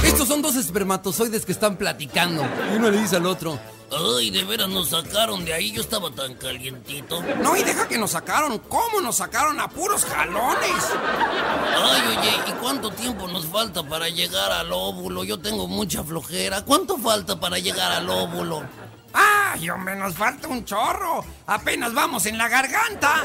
Estos 0.03 0.27
son 0.27 0.41
dos 0.41 0.57
espermatozoides 0.57 1.45
que 1.45 1.53
están 1.53 1.77
platicando. 1.77 2.43
Y 2.69 2.75
uno 2.75 2.91
le 2.91 2.97
dice 2.97 3.15
al 3.15 3.25
otro. 3.25 3.57
Ay, 3.91 4.29
de 4.31 4.43
veras 4.43 4.67
nos 4.67 4.89
sacaron 4.89 5.45
de 5.45 5.53
ahí, 5.53 5.71
yo 5.71 5.81
estaba 5.81 6.11
tan 6.11 6.33
calientito. 6.33 7.23
No, 7.41 7.55
y 7.55 7.63
deja 7.63 7.87
que 7.87 7.97
nos 7.97 8.11
sacaron. 8.11 8.57
¿Cómo 8.57 8.99
nos 9.01 9.17
sacaron 9.17 9.57
a 9.61 9.69
puros 9.69 10.03
jalones? 10.03 10.91
Ay, 11.77 12.01
oye, 12.09 12.31
¿y 12.47 12.51
cuánto 12.59 12.91
tiempo 12.91 13.27
nos 13.29 13.45
falta 13.45 13.83
para 13.83 14.09
llegar 14.09 14.51
al 14.51 14.73
óvulo? 14.73 15.23
Yo 15.23 15.39
tengo 15.39 15.67
mucha 15.67 16.03
flojera. 16.03 16.65
¿Cuánto 16.65 16.97
falta 16.97 17.39
para 17.39 17.57
llegar 17.57 17.93
al 17.93 18.09
óvulo? 18.09 18.63
¡Ay, 19.13 19.69
hombre, 19.69 19.95
nos 19.95 20.15
falta 20.15 20.47
un 20.47 20.65
chorro! 20.65 21.23
Apenas 21.47 21.93
vamos 21.93 22.25
en 22.25 22.37
la 22.37 22.47
garganta. 22.47 23.21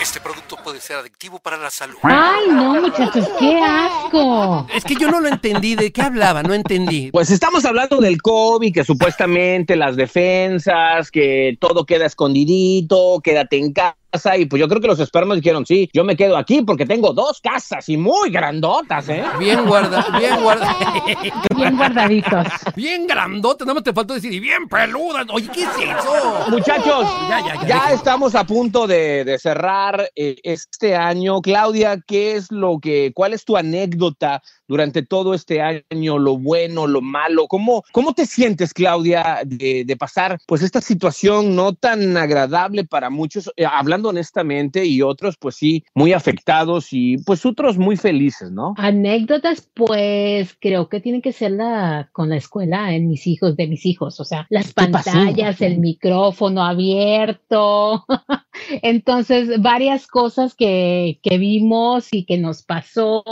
Este 0.00 0.20
producto 0.20 0.56
puede 0.64 0.80
ser 0.80 0.96
adictivo 0.96 1.38
para 1.38 1.58
la 1.58 1.70
salud. 1.70 1.98
Ay, 2.02 2.46
no, 2.50 2.80
muchachos, 2.80 3.28
qué 3.38 3.60
asco. 3.62 4.66
Es 4.74 4.82
que 4.84 4.94
yo 4.94 5.10
no 5.10 5.20
lo 5.20 5.28
entendí. 5.28 5.74
¿De 5.74 5.92
qué 5.92 6.00
hablaba? 6.00 6.42
No 6.42 6.54
entendí. 6.54 7.10
Pues 7.10 7.30
estamos 7.30 7.66
hablando 7.66 7.98
del 7.98 8.22
COVID, 8.22 8.72
que 8.72 8.84
supuestamente 8.84 9.76
las 9.76 9.96
defensas, 9.96 11.10
que 11.10 11.58
todo 11.60 11.84
queda 11.84 12.06
escondidito, 12.06 13.20
quédate 13.22 13.58
en 13.58 13.72
casa. 13.74 13.96
Y 14.38 14.46
pues 14.46 14.58
yo 14.58 14.68
creo 14.68 14.80
que 14.80 14.86
los 14.86 15.00
espermas 15.00 15.36
dijeron, 15.36 15.66
sí, 15.66 15.90
yo 15.92 16.02
me 16.02 16.16
quedo 16.16 16.38
aquí 16.38 16.62
porque 16.62 16.86
tengo 16.86 17.12
dos 17.12 17.40
casas 17.42 17.88
y 17.90 17.96
muy 17.98 18.30
grandotas, 18.30 19.08
¿eh? 19.10 19.22
Bien 19.38 19.66
guarda, 19.66 20.06
bien 20.18 20.42
guarda. 20.42 20.76
Bien 21.56 21.76
guardaditos. 21.76 22.46
Bien 22.76 23.06
grandote, 23.06 23.64
nada 23.64 23.74
más 23.74 23.82
te 23.82 23.92
faltó 23.92 24.14
decir, 24.14 24.32
y 24.32 24.38
bien 24.38 24.68
peluda. 24.68 25.26
Oye, 25.32 25.48
¿qué 25.52 25.64
es 25.64 25.68
eso? 25.68 26.44
Muchachos, 26.48 27.06
Ya, 27.28 27.40
ya, 27.40 27.54
ya, 27.62 27.66
ya 27.66 27.92
estamos 27.92 28.34
a 28.36 28.44
punto 28.44 28.86
de, 28.86 29.24
de 29.24 29.38
cerrar 29.38 30.08
eh, 30.14 30.36
este 30.44 30.94
año. 30.94 31.40
Claudia, 31.40 32.00
¿qué 32.06 32.36
es 32.36 32.52
lo 32.52 32.78
que, 32.78 33.12
cuál 33.14 33.32
es 33.32 33.44
tu 33.44 33.56
anécdota 33.56 34.40
durante 34.68 35.02
todo 35.02 35.34
este 35.34 35.60
año, 35.62 36.18
lo 36.18 36.38
bueno, 36.38 36.86
lo 36.86 37.00
malo. 37.00 37.46
¿Cómo, 37.48 37.82
cómo 37.92 38.14
te 38.14 38.26
sientes, 38.26 38.72
Claudia, 38.74 39.40
de, 39.44 39.84
de 39.84 39.96
pasar 39.96 40.38
pues 40.46 40.62
esta 40.62 40.80
situación 40.80 41.56
no 41.56 41.72
tan 41.72 42.16
agradable 42.16 42.84
para 42.84 43.10
muchos, 43.10 43.50
eh, 43.56 43.64
hablando 43.64 44.10
honestamente, 44.10 44.84
y 44.84 45.02
otros 45.02 45.36
pues 45.38 45.56
sí, 45.56 45.84
muy 45.94 46.12
afectados 46.12 46.88
y 46.92 47.18
pues 47.18 47.44
otros 47.46 47.78
muy 47.78 47.96
felices, 47.96 48.50
¿no? 48.50 48.74
Anécdotas, 48.76 49.68
pues 49.74 50.56
creo 50.60 50.88
que 50.88 51.00
tienen 51.00 51.22
que 51.22 51.32
ser 51.32 51.52
la 51.52 52.10
con 52.12 52.28
la 52.28 52.36
escuela 52.36 52.94
en 52.94 53.08
mis 53.08 53.26
hijos, 53.26 53.56
de 53.56 53.66
mis 53.66 53.86
hijos, 53.86 54.20
o 54.20 54.24
sea, 54.24 54.46
las 54.50 54.72
pantallas, 54.72 55.60
el 55.60 55.78
micrófono 55.78 56.64
abierto. 56.64 58.04
Entonces, 58.82 59.60
varias 59.60 60.06
cosas 60.06 60.54
que, 60.54 61.18
que 61.22 61.38
vimos 61.38 62.08
y 62.12 62.24
que 62.24 62.38
nos 62.38 62.62
pasó, 62.62 63.24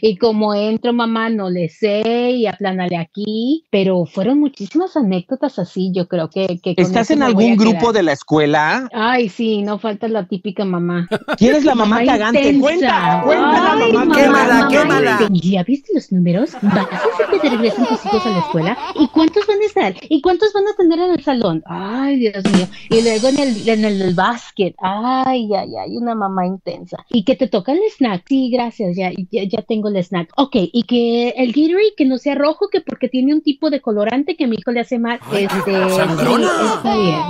y 0.00 0.16
como 0.16 0.54
entro, 0.54 0.92
mamá, 0.92 1.30
no 1.30 1.50
le 1.50 1.68
sé, 1.68 2.30
y 2.32 2.46
aplánale 2.46 2.96
aquí, 2.96 3.64
pero 3.70 4.04
fueron 4.06 4.40
muchísimas 4.40 4.96
anécdotas 4.96 5.58
así, 5.58 5.90
yo 5.94 6.08
creo 6.08 6.30
que... 6.30 6.60
¿Estás 6.76 7.10
en 7.10 7.22
algún 7.22 7.56
grupo 7.56 7.92
de 7.92 8.02
la 8.02 8.12
escuela? 8.12 8.88
Ay, 8.92 9.28
sí, 9.28 9.62
no 9.62 9.78
falta 9.78 10.08
la 10.08 10.26
típica 10.26 10.64
mamá. 10.64 11.08
¿Quién 11.36 11.54
es 11.56 11.64
la 11.64 11.74
mamá 11.74 12.04
cagante? 12.04 12.48
intensa. 12.50 12.60
Cuenta, 12.60 13.22
cuenta 13.24 13.74
la 13.76 13.84
Ay, 13.84 13.92
mamá 13.92 14.14
Quémala, 14.14 14.48
cagante. 14.48 14.76
quémala. 14.76 15.18
¿Ya 15.32 15.62
viste 15.64 15.92
los 15.94 16.12
números? 16.12 16.52
¿Vas 16.62 16.74
a 16.76 16.96
hacer 16.96 17.26
que 17.30 17.38
te 17.40 17.50
regresen 17.50 17.86
tus 17.86 18.04
hijos 18.06 18.26
a 18.26 18.30
la 18.30 18.38
escuela? 18.40 18.78
¿Y 18.98 19.08
cuántos 19.08 19.46
van 19.46 19.60
a 19.60 19.64
estar? 19.66 19.94
¿Y 20.08 20.20
cuántos 20.20 20.52
van 20.52 20.64
a 20.68 20.76
tener 20.76 20.98
en 20.98 21.10
el 21.12 21.24
salón? 21.24 21.62
Ay, 21.66 22.16
Dios 22.18 22.44
mío. 22.52 22.66
Y 22.90 23.02
luego 23.02 23.28
en 23.28 23.38
el, 23.38 23.68
en 23.68 23.84
el 23.84 24.14
básquet. 24.14 24.73
Ay, 24.78 25.48
ay, 25.54 25.70
ay, 25.76 25.96
una 25.96 26.14
mamá 26.14 26.46
intensa. 26.46 27.04
Y 27.10 27.24
que 27.24 27.36
te 27.36 27.48
toca 27.48 27.72
el 27.72 27.80
snack. 27.96 28.24
Sí, 28.26 28.50
gracias, 28.50 28.96
ya, 28.96 29.10
ya, 29.30 29.44
ya 29.44 29.62
tengo 29.62 29.88
el 29.88 29.96
snack. 29.96 30.32
Ok, 30.36 30.56
y 30.56 30.82
que 30.84 31.30
el 31.30 31.52
Gatorade 31.52 31.94
que 31.96 32.04
no 32.04 32.18
sea 32.18 32.34
rojo, 32.34 32.68
que 32.70 32.80
porque 32.80 33.08
tiene 33.08 33.34
un 33.34 33.42
tipo 33.42 33.70
de 33.70 33.80
colorante 33.80 34.36
que 34.36 34.44
a 34.44 34.46
mi 34.46 34.56
hijo 34.56 34.72
le 34.72 34.80
hace 34.80 34.98
mal. 34.98 35.20
Ay, 35.30 35.44
este, 35.44 35.72
sí, 35.72 35.90
sangrona. 35.96 36.48
está 36.76 36.96
bien. 36.96 37.20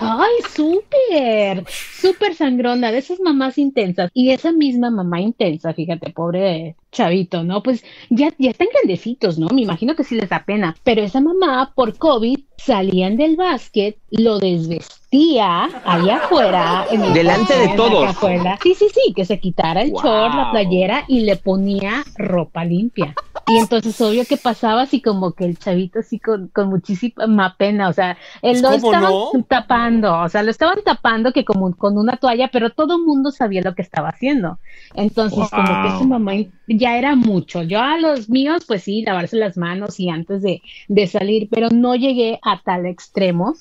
Ay, 0.00 0.34
súper, 0.54 1.64
súper 1.68 2.34
sangrona, 2.34 2.92
de 2.92 2.98
esas 2.98 3.20
mamás 3.20 3.58
intensas. 3.58 4.10
Y 4.14 4.30
esa 4.30 4.52
misma 4.52 4.90
mamá 4.90 5.20
intensa, 5.20 5.72
fíjate, 5.74 6.10
pobre 6.10 6.76
chavito, 6.90 7.44
¿no? 7.44 7.62
Pues 7.62 7.84
ya, 8.10 8.32
ya 8.38 8.50
están 8.50 8.68
grandecitos, 8.72 9.38
¿no? 9.38 9.48
Me 9.48 9.62
imagino 9.62 9.94
que 9.94 10.04
sí 10.04 10.14
les 10.16 10.28
da 10.28 10.44
pena. 10.44 10.76
Pero 10.84 11.02
esa 11.02 11.20
mamá, 11.20 11.72
por 11.74 11.96
COVID, 11.96 12.38
salían 12.56 13.16
del 13.16 13.36
básquet, 13.36 13.98
lo 14.10 14.38
desvestía 14.38 15.64
allá 15.84 16.16
afuera. 16.16 16.86
En 16.90 17.12
Delante 17.12 17.56
de 17.56 17.68
todos. 17.76 18.16
Sí, 18.62 18.74
sí, 18.74 18.86
sí, 18.92 19.12
que 19.14 19.24
se 19.24 19.38
quitara 19.40 19.82
el 19.82 19.90
Wow. 19.90 20.02
short, 20.02 20.34
la 20.34 20.50
playera 20.50 21.04
y 21.08 21.20
le 21.20 21.36
ponía 21.36 22.04
ropa 22.16 22.64
limpia. 22.64 23.14
Y 23.50 23.56
entonces, 23.56 23.98
obvio 24.02 24.26
que 24.26 24.36
pasaba 24.36 24.82
así 24.82 25.00
como 25.00 25.32
que 25.32 25.46
el 25.46 25.58
chavito 25.58 26.00
así 26.00 26.18
con, 26.18 26.48
con 26.48 26.68
muchísima 26.68 27.56
pena, 27.56 27.88
o 27.88 27.92
sea, 27.94 28.18
él 28.42 28.60
Pues, 28.60 28.62
lo 28.62 28.68
¿cómo 28.68 28.76
estaban 28.76 29.10
no? 29.10 29.44
tapando, 29.48 30.20
o 30.20 30.28
sea, 30.28 30.42
lo 30.42 30.50
estaban 30.50 30.78
tapando 30.84 31.32
que 31.32 31.46
como 31.46 31.74
con 31.74 31.96
una 31.96 32.18
toalla, 32.18 32.50
pero 32.52 32.70
todo 32.70 32.96
el 32.96 33.04
mundo 33.04 33.30
sabía 33.30 33.62
lo 33.62 33.74
que 33.74 33.80
estaba 33.80 34.10
haciendo. 34.10 34.58
Entonces, 34.94 35.48
como 35.50 35.82
que 35.82 35.98
su 35.98 36.04
mamá 36.04 36.32
ya 36.78 36.96
era 36.98 37.16
mucho. 37.16 37.62
Yo 37.62 37.80
a 37.80 37.98
los 37.98 38.28
míos, 38.30 38.64
pues 38.66 38.84
sí, 38.84 39.02
lavarse 39.02 39.36
las 39.36 39.56
manos 39.56 40.00
y 40.00 40.08
antes 40.08 40.42
de, 40.42 40.62
de 40.88 41.06
salir, 41.06 41.48
pero 41.50 41.68
no 41.70 41.94
llegué 41.96 42.38
a 42.42 42.62
tal 42.62 42.86
extremo 42.86 43.54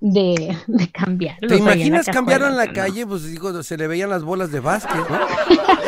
de, 0.00 0.56
de 0.66 0.90
cambiar. 0.90 1.38
¿Te 1.40 1.56
imaginas 1.56 2.06
cambiarlo 2.06 2.46
en 2.46 2.56
la 2.56 2.72
calle? 2.72 3.06
Pues 3.06 3.24
digo, 3.24 3.62
se 3.62 3.76
le 3.76 3.86
veían 3.88 4.08
las 4.10 4.22
bolas 4.22 4.52
de 4.52 4.60
Vázquez, 4.60 5.02
¿no? 5.08 5.18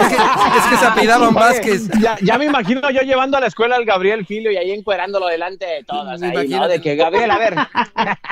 Es 0.00 0.08
que, 0.08 0.14
es 0.14 0.66
que 0.70 0.76
se 0.78 0.86
apellidaban 0.86 1.28
Oye, 1.28 1.38
Vázquez. 1.38 1.90
Ya, 2.00 2.16
ya 2.22 2.38
me 2.38 2.46
imagino 2.46 2.90
yo 2.90 3.02
llevando 3.02 3.36
a 3.36 3.40
la 3.40 3.48
escuela 3.48 3.76
al 3.76 3.84
Gabriel 3.84 4.24
Filio 4.24 4.50
y 4.50 4.56
ahí 4.56 4.70
encuerándolo 4.70 5.26
delante 5.26 5.66
de 5.66 5.84
todas. 5.84 6.22
Ahí, 6.22 6.48
¿no? 6.48 6.66
De 6.66 6.80
que 6.80 6.96
Gabriel, 6.96 7.30
a 7.30 7.38
ver, 7.38 7.54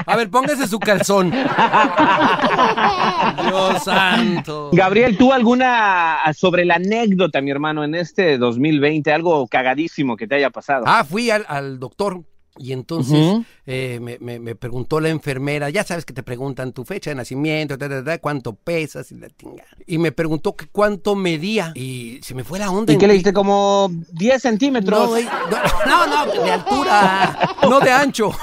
A 0.07 0.17
ver, 0.17 0.31
póngase 0.31 0.67
su 0.67 0.81
calzón. 0.81 1.31
Dios 3.47 3.85
santo. 3.85 4.71
Gabriel, 4.73 5.19
¿tú 5.19 5.35
alguna 5.35 6.21
sobre 6.35 6.65
la 6.65 6.77
anécdota, 6.77 7.43
mi 7.43 7.51
hermano, 7.51 7.85
en 7.85 7.95
este 7.95 8.39
2020, 8.39 9.13
algo 9.13 9.47
cagadísimo 9.47 10.17
que 10.17 10.27
te 10.27 10.37
haya 10.37 10.49
pasado? 10.49 10.85
Ah, 10.87 11.05
fui 11.05 11.31
al, 11.31 11.45
al 11.49 11.79
doctor 11.79 12.23
y 12.59 12.73
entonces 12.73 13.37
eh, 13.67 13.99
me, 14.03 14.19
me- 14.21 14.39
me 14.41 14.55
preguntó 14.55 15.01
la 15.01 15.09
enfermera, 15.09 15.71
ya 15.71 15.85
sabes 15.85 16.05
que 16.05 16.13
te 16.13 16.23
preguntan 16.23 16.73
tu 16.73 16.85
fecha 16.85 17.11
de 17.11 17.15
nacimiento, 17.17 17.79
ta, 17.79 17.89
ta, 17.89 18.05
ta, 18.05 18.19
cuánto 18.19 18.55
pesas 18.55 19.11
y 19.13 19.17
la 19.17 19.29
tinga. 19.29 19.65
Y 19.87 19.99
me 19.99 20.13
preguntó 20.13 20.57
que 20.57 20.67
cuánto 20.67 21.15
medía 21.15 21.73
y 21.75 22.19
se 22.23 22.35
me 22.35 22.45
fue 22.45 22.59
la 22.59 22.71
onda. 22.71 22.93
¿Y 22.93 22.95
en- 22.95 23.01
qué 23.01 23.07
le 23.09 23.15
diste? 23.15 23.33
Como 23.33 23.91
10 24.13 24.43
centímetros. 24.43 24.99
No, 25.01 25.09
güey, 25.09 25.25
no, 25.25 26.07
no, 26.07 26.27
no, 26.27 26.43
de 26.45 26.51
altura, 26.51 27.57
no 27.63 27.81
de 27.81 27.91
ancho. 27.91 28.31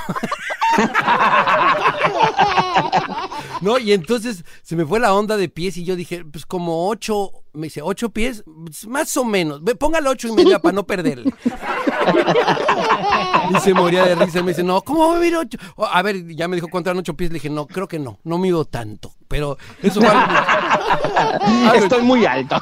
No, 3.62 3.80
y 3.80 3.94
entonces 3.94 4.44
se 4.64 4.76
me 4.76 4.86
fue 4.86 5.00
la 5.00 5.14
onda 5.14 5.38
de 5.38 5.48
pies 5.50 5.78
y 5.78 5.86
yo 5.86 5.96
dije, 5.96 6.24
pues 6.26 6.46
como 6.46 6.88
ocho, 6.90 7.32
me 7.54 7.68
dice, 7.68 7.82
ocho 7.82 8.10
pies, 8.10 8.44
Pues, 8.66 8.86
más 8.86 9.16
o 9.18 9.24
menos, 9.24 9.62
póngale 9.80 10.10
ocho 10.10 10.28
y 10.28 10.34
media 10.34 10.60
para 10.60 10.74
no 10.76 10.86
perderle. 10.86 11.34
Y 13.50 13.60
se 13.60 13.74
moría 13.74 14.06
de 14.06 14.16
risa, 14.16 14.42
me 14.42 14.50
dice, 14.50 14.64
no, 14.64 14.82
¿cómo 14.82 15.08
va 15.08 15.18
a 15.18 15.40
ocho? 15.40 15.58
A 15.78 16.02
ver, 16.02 16.26
ya 16.36 16.48
me 16.48 16.56
dijo 16.56 16.68
cuánto 16.68 16.90
eran 16.90 17.00
ocho 17.00 17.16
pies, 17.16 17.30
le 17.30 17.36
dije, 17.36 17.50
no, 17.50 17.68
creo 17.68 17.88
que 17.88 18.00
no, 18.00 18.20
no 18.24 18.38
mido 18.38 18.66
tanto, 18.66 19.14
pero 19.28 19.58
eso 19.82 20.00
fue 20.02 20.10
algo- 20.10 21.76
Estoy 21.76 22.02
muy 22.04 22.26
alto. 22.26 22.58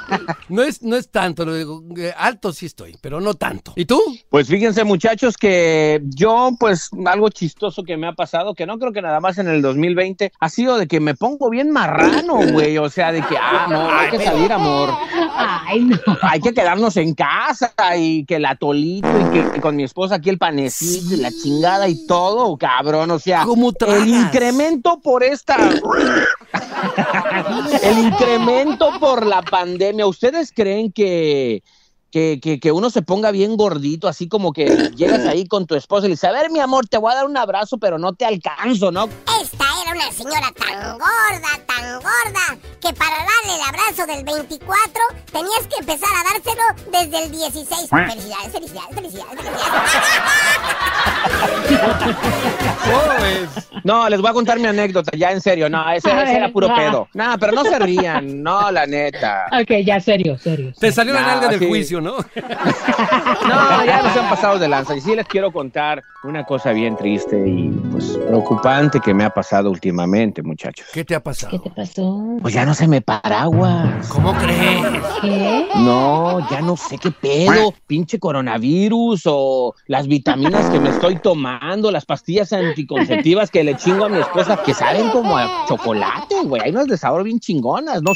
no 0.49 0.63
es, 0.63 0.81
no 0.81 0.95
es 0.95 1.09
tanto, 1.09 1.45
lo 1.45 1.55
digo, 1.55 1.83
eh, 1.97 2.13
alto 2.17 2.51
sí 2.53 2.65
estoy, 2.65 2.97
pero 3.01 3.19
no 3.21 3.33
tanto. 3.33 3.73
¿Y 3.75 3.85
tú? 3.85 4.01
Pues 4.29 4.47
fíjense, 4.47 4.83
muchachos, 4.83 5.37
que 5.37 6.01
yo, 6.05 6.51
pues, 6.59 6.89
algo 7.05 7.29
chistoso 7.29 7.83
que 7.83 7.97
me 7.97 8.07
ha 8.07 8.13
pasado, 8.13 8.53
que 8.53 8.65
no 8.65 8.77
creo 8.79 8.91
que 8.91 9.01
nada 9.01 9.19
más 9.19 9.37
en 9.37 9.47
el 9.47 9.61
2020, 9.61 10.31
ha 10.39 10.49
sido 10.49 10.77
de 10.77 10.87
que 10.87 10.99
me 10.99 11.15
pongo 11.15 11.49
bien 11.49 11.71
marrano, 11.71 12.35
güey. 12.51 12.77
O 12.77 12.89
sea, 12.89 13.11
de 13.11 13.21
que, 13.21 13.37
ah, 13.39 13.67
no, 13.69 13.89
hay 13.89 14.09
que 14.09 14.23
salir, 14.23 14.51
amor. 14.51 14.89
Ay, 15.35 15.81
no. 15.81 15.97
Hay 16.21 16.39
que 16.41 16.53
quedarnos 16.53 16.97
en 16.97 17.13
casa 17.13 17.73
y 17.97 18.25
que 18.25 18.35
el 18.35 18.45
atolito 18.45 19.07
y 19.07 19.23
que 19.31 19.57
y 19.57 19.59
con 19.59 19.75
mi 19.75 19.83
esposa 19.83 20.15
aquí 20.15 20.29
el 20.29 20.37
panecito 20.37 21.13
y 21.15 21.17
la 21.17 21.31
chingada 21.31 21.87
y 21.87 22.05
todo, 22.07 22.55
cabrón. 22.57 23.11
O 23.11 23.19
sea, 23.19 23.45
el 23.87 24.07
incremento 24.07 24.99
por 25.01 25.23
esta. 25.23 25.57
el 27.83 27.97
incremento 27.99 28.91
por 28.99 29.25
la 29.25 29.41
pandemia. 29.41 30.05
¿Ustedes 30.05 30.51
creen 30.53 30.91
que, 30.91 31.63
que, 32.13 32.39
que, 32.39 32.59
que 32.59 32.71
uno 32.71 32.91
se 32.91 33.01
ponga 33.01 33.31
bien 33.31 33.57
gordito, 33.57 34.07
así 34.07 34.27
como 34.27 34.53
que 34.53 34.91
llegas 34.95 35.25
ahí 35.25 35.47
con 35.47 35.65
tu 35.65 35.73
esposa 35.73 36.05
y 36.05 36.09
le 36.09 36.13
dices, 36.13 36.29
a 36.29 36.31
ver, 36.31 36.51
mi 36.51 36.59
amor, 36.59 36.87
te 36.87 36.97
voy 36.97 37.11
a 37.11 37.15
dar 37.15 37.25
un 37.25 37.37
abrazo, 37.37 37.79
pero 37.79 37.97
no 37.97 38.13
te 38.13 38.23
alcanzo, 38.23 38.91
¿no? 38.91 39.09
Esta 39.41 39.65
era 39.81 39.93
una 39.95 40.11
señora 40.11 40.51
tan 40.55 40.99
gorda, 40.99 41.59
tan 41.65 41.93
gorda, 41.95 42.59
que 42.79 42.93
para 42.93 43.15
darle 43.17 43.55
el 43.55 43.61
abrazo 43.67 44.05
del 44.05 44.23
24 44.23 45.01
tenías 45.31 45.67
que 45.67 45.79
empezar 45.79 46.09
a 46.15 46.33
dárselo 46.33 46.63
desde 46.91 47.23
el 47.25 47.31
16. 47.31 47.89
Felicidades, 47.89 48.51
felicidades, 48.51 48.95
felicidades, 48.95 49.41
felicidades. 49.41 49.43
No, 53.83 54.07
les 54.07 54.21
voy 54.21 54.29
a 54.29 54.33
contar 54.33 54.59
mi 54.59 54.65
anécdota, 54.67 55.11
ya 55.17 55.31
en 55.31 55.41
serio, 55.41 55.69
no, 55.69 55.89
ese, 55.91 56.09
era 56.09 56.49
puro 56.49 56.69
va. 56.69 56.75
pedo. 56.75 57.07
No, 57.13 57.35
pero 57.39 57.51
no 57.51 57.63
se 57.63 57.77
rían, 57.79 58.41
no, 58.41 58.71
la 58.71 58.85
neta. 58.85 59.45
Ok, 59.61 59.71
ya, 59.85 59.99
serio, 59.99 60.37
serio. 60.37 60.71
Te 60.79 60.91
salió 60.91 61.13
la 61.13 61.21
No, 61.21 61.27
nalga 61.27 61.47
del 61.49 61.59
sí. 61.59 61.67
juicio, 61.67 61.99
¿no? 62.01 62.15
No, 63.43 63.85
ya 63.85 64.01
nos 64.03 64.15
han 64.15 64.29
pasado 64.29 64.57
de 64.57 64.69
lanza. 64.69 64.95
Y 64.95 65.01
sí 65.01 65.15
les 65.15 65.27
quiero 65.27 65.51
contar 65.51 66.01
una 66.23 66.45
cosa 66.45 66.71
bien 66.71 66.95
triste 66.95 67.37
y 67.45 67.69
pues 67.91 68.17
preocupante 68.27 69.01
que 69.01 69.13
me 69.13 69.25
ha 69.25 69.29
pasado 69.31 69.69
últimamente, 69.69 70.41
muchachos. 70.41 70.87
¿Qué 70.93 71.03
te 71.03 71.13
ha 71.13 71.19
pasado? 71.21 71.51
¿Qué 71.51 71.59
te 71.59 71.69
pasó? 71.75 72.37
Pues 72.41 72.53
ya 72.53 72.65
no 72.65 72.73
se 72.73 72.87
me 72.87 73.01
paraguas. 73.01 74.07
¿Cómo 74.07 74.33
crees? 74.35 74.85
¿Qué? 75.21 75.67
No, 75.75 76.47
ya 76.49 76.61
no 76.61 76.77
sé 76.77 76.97
qué 76.97 77.11
pedo, 77.11 77.73
pinche 77.85 78.17
coronavirus 78.17 79.23
o 79.25 79.75
las 79.87 80.07
vitaminas 80.07 80.69
que 80.69 80.79
me 80.79 80.89
estoy 80.89 81.12
tomando, 81.15 81.91
las 81.91 82.05
pastillas 82.05 82.53
anticonceptivas 82.53 83.51
que 83.51 83.63
le 83.63 83.75
chingo 83.77 84.05
a 84.05 84.09
mi 84.09 84.19
esposa, 84.19 84.61
que 84.63 84.73
saben 84.73 85.09
como 85.09 85.37
a 85.37 85.65
chocolate, 85.67 86.35
güey. 86.43 86.61
Hay 86.63 86.71
unas 86.71 86.87
de 86.87 86.97
sabor 86.97 87.23
bien 87.23 87.39
chingonas, 87.39 88.01
no, 88.01 88.13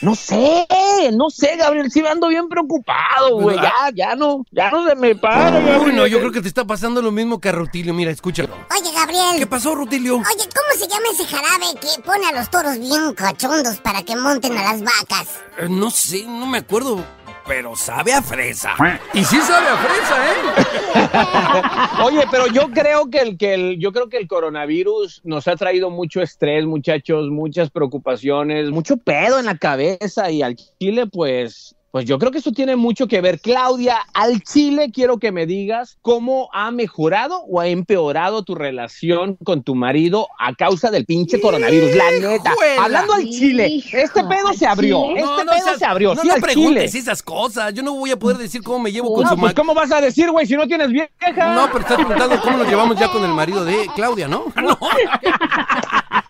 no 0.00 0.14
sé, 0.14 0.66
no 1.12 1.30
sé, 1.30 1.56
Gabriel, 1.56 1.90
sí 1.90 2.02
me 2.02 2.08
ando 2.08 2.28
bien 2.28 2.48
preocupado, 2.48 3.40
güey. 3.40 3.56
Ya, 3.56 3.72
ya 3.94 4.14
no, 4.14 4.44
ya 4.50 4.70
no 4.70 4.86
se 4.86 4.94
me 4.96 5.14
para, 5.14 5.50
Gabriel. 5.50 5.80
Uy, 5.80 5.92
no, 5.94 6.06
yo 6.06 6.18
creo 6.18 6.30
que 6.30 6.42
te 6.42 6.48
está 6.48 6.66
pasando 6.66 7.00
lo 7.00 7.10
mismo 7.10 7.40
que 7.40 7.48
a 7.48 7.52
Rutilio. 7.52 7.94
Mira, 7.94 8.10
escúchalo. 8.10 8.54
Oye, 8.70 8.92
Gabriel. 8.92 9.38
¿Qué 9.38 9.46
pasó, 9.46 9.74
Rutilio? 9.74 10.16
Oye, 10.16 10.24
¿cómo 10.26 10.78
se 10.78 10.88
llama 10.88 11.06
ese 11.12 11.24
jarabe 11.24 11.80
que 11.80 12.02
pone 12.02 12.26
a 12.26 12.32
los 12.32 12.50
toros 12.50 12.78
bien 12.78 13.14
cachondos 13.14 13.76
para 13.78 14.02
que 14.02 14.14
monten 14.16 14.56
a 14.58 14.62
las 14.64 14.82
vacas? 14.82 15.40
Eh, 15.58 15.68
no 15.70 15.90
sé, 15.90 16.24
no 16.26 16.46
me 16.46 16.58
acuerdo, 16.58 17.02
pero 17.46 17.76
sabe 17.76 18.12
a 18.12 18.22
fresa. 18.22 18.74
Y 19.12 19.24
sí 19.24 19.36
sabe 19.40 19.68
a 19.68 19.76
fresa, 19.76 20.30
¿eh? 20.30 22.02
Oye, 22.04 22.24
pero 22.30 22.46
yo 22.46 22.70
creo 22.70 23.10
que 23.10 23.18
el 23.18 23.36
que 23.36 23.54
el, 23.54 23.78
yo 23.78 23.92
creo 23.92 24.08
que 24.08 24.16
el 24.16 24.28
coronavirus 24.28 25.20
nos 25.24 25.48
ha 25.48 25.56
traído 25.56 25.90
mucho 25.90 26.22
estrés, 26.22 26.64
muchachos, 26.64 27.28
muchas 27.30 27.70
preocupaciones, 27.70 28.70
mucho 28.70 28.96
pedo 28.96 29.38
en 29.38 29.46
la 29.46 29.58
cabeza 29.58 30.30
y 30.30 30.42
al 30.42 30.56
Chile, 30.56 31.06
pues, 31.06 31.74
pues 31.94 32.06
yo 32.06 32.18
creo 32.18 32.32
que 32.32 32.38
eso 32.38 32.50
tiene 32.50 32.74
mucho 32.74 33.06
que 33.06 33.20
ver. 33.20 33.38
Claudia, 33.38 33.98
al 34.14 34.42
Chile 34.42 34.90
quiero 34.92 35.18
que 35.18 35.30
me 35.30 35.46
digas 35.46 35.96
cómo 36.02 36.48
ha 36.52 36.72
mejorado 36.72 37.44
o 37.48 37.60
ha 37.60 37.68
empeorado 37.68 38.42
tu 38.42 38.56
relación 38.56 39.36
con 39.44 39.62
tu 39.62 39.76
marido 39.76 40.26
a 40.40 40.54
causa 40.56 40.90
del 40.90 41.06
pinche 41.06 41.40
coronavirus. 41.40 41.94
La 41.94 42.10
neta. 42.10 42.52
Hablando 42.80 43.12
al 43.12 43.22
Chile, 43.26 43.68
Hijo, 43.68 43.96
este 43.96 44.24
pedo 44.24 44.48
¿al 44.48 44.56
se 44.56 44.66
abrió. 44.66 45.04
Chile? 45.06 45.20
Este 45.20 45.44
no 45.44 45.52
pedo 45.52 45.78
se 45.78 45.84
abrió. 45.84 46.14
No, 46.16 46.22
sí, 46.22 46.26
no 46.26 46.34
al 46.34 46.40
preguntes 46.40 46.90
Chile. 46.90 47.00
esas 47.00 47.22
cosas. 47.22 47.72
Yo 47.72 47.84
no 47.84 47.92
voy 47.94 48.10
a 48.10 48.18
poder 48.18 48.38
decir 48.38 48.60
cómo 48.64 48.80
me 48.80 48.90
llevo 48.90 49.14
con 49.14 49.28
su 49.28 49.36
pues 49.36 49.52
ma- 49.52 49.54
¿cómo 49.54 49.72
vas 49.72 49.92
a 49.92 50.00
decir, 50.00 50.28
güey, 50.32 50.48
si 50.48 50.56
no 50.56 50.66
tienes 50.66 50.88
vieja? 50.88 51.10
No, 51.54 51.66
pero 51.68 51.78
estás 51.78 51.96
preguntando 51.96 52.40
cómo 52.40 52.56
nos 52.56 52.66
llevamos 52.66 52.98
ya 52.98 53.06
con 53.06 53.22
el 53.22 53.32
marido 53.32 53.64
de 53.64 53.88
Claudia, 53.94 54.26
¿no? 54.26 54.46
No. 54.60 54.76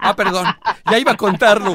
Ah, 0.06 0.14
perdón. 0.14 0.44
Ya 0.90 0.98
iba 0.98 1.12
a 1.12 1.16
contarlo. 1.16 1.74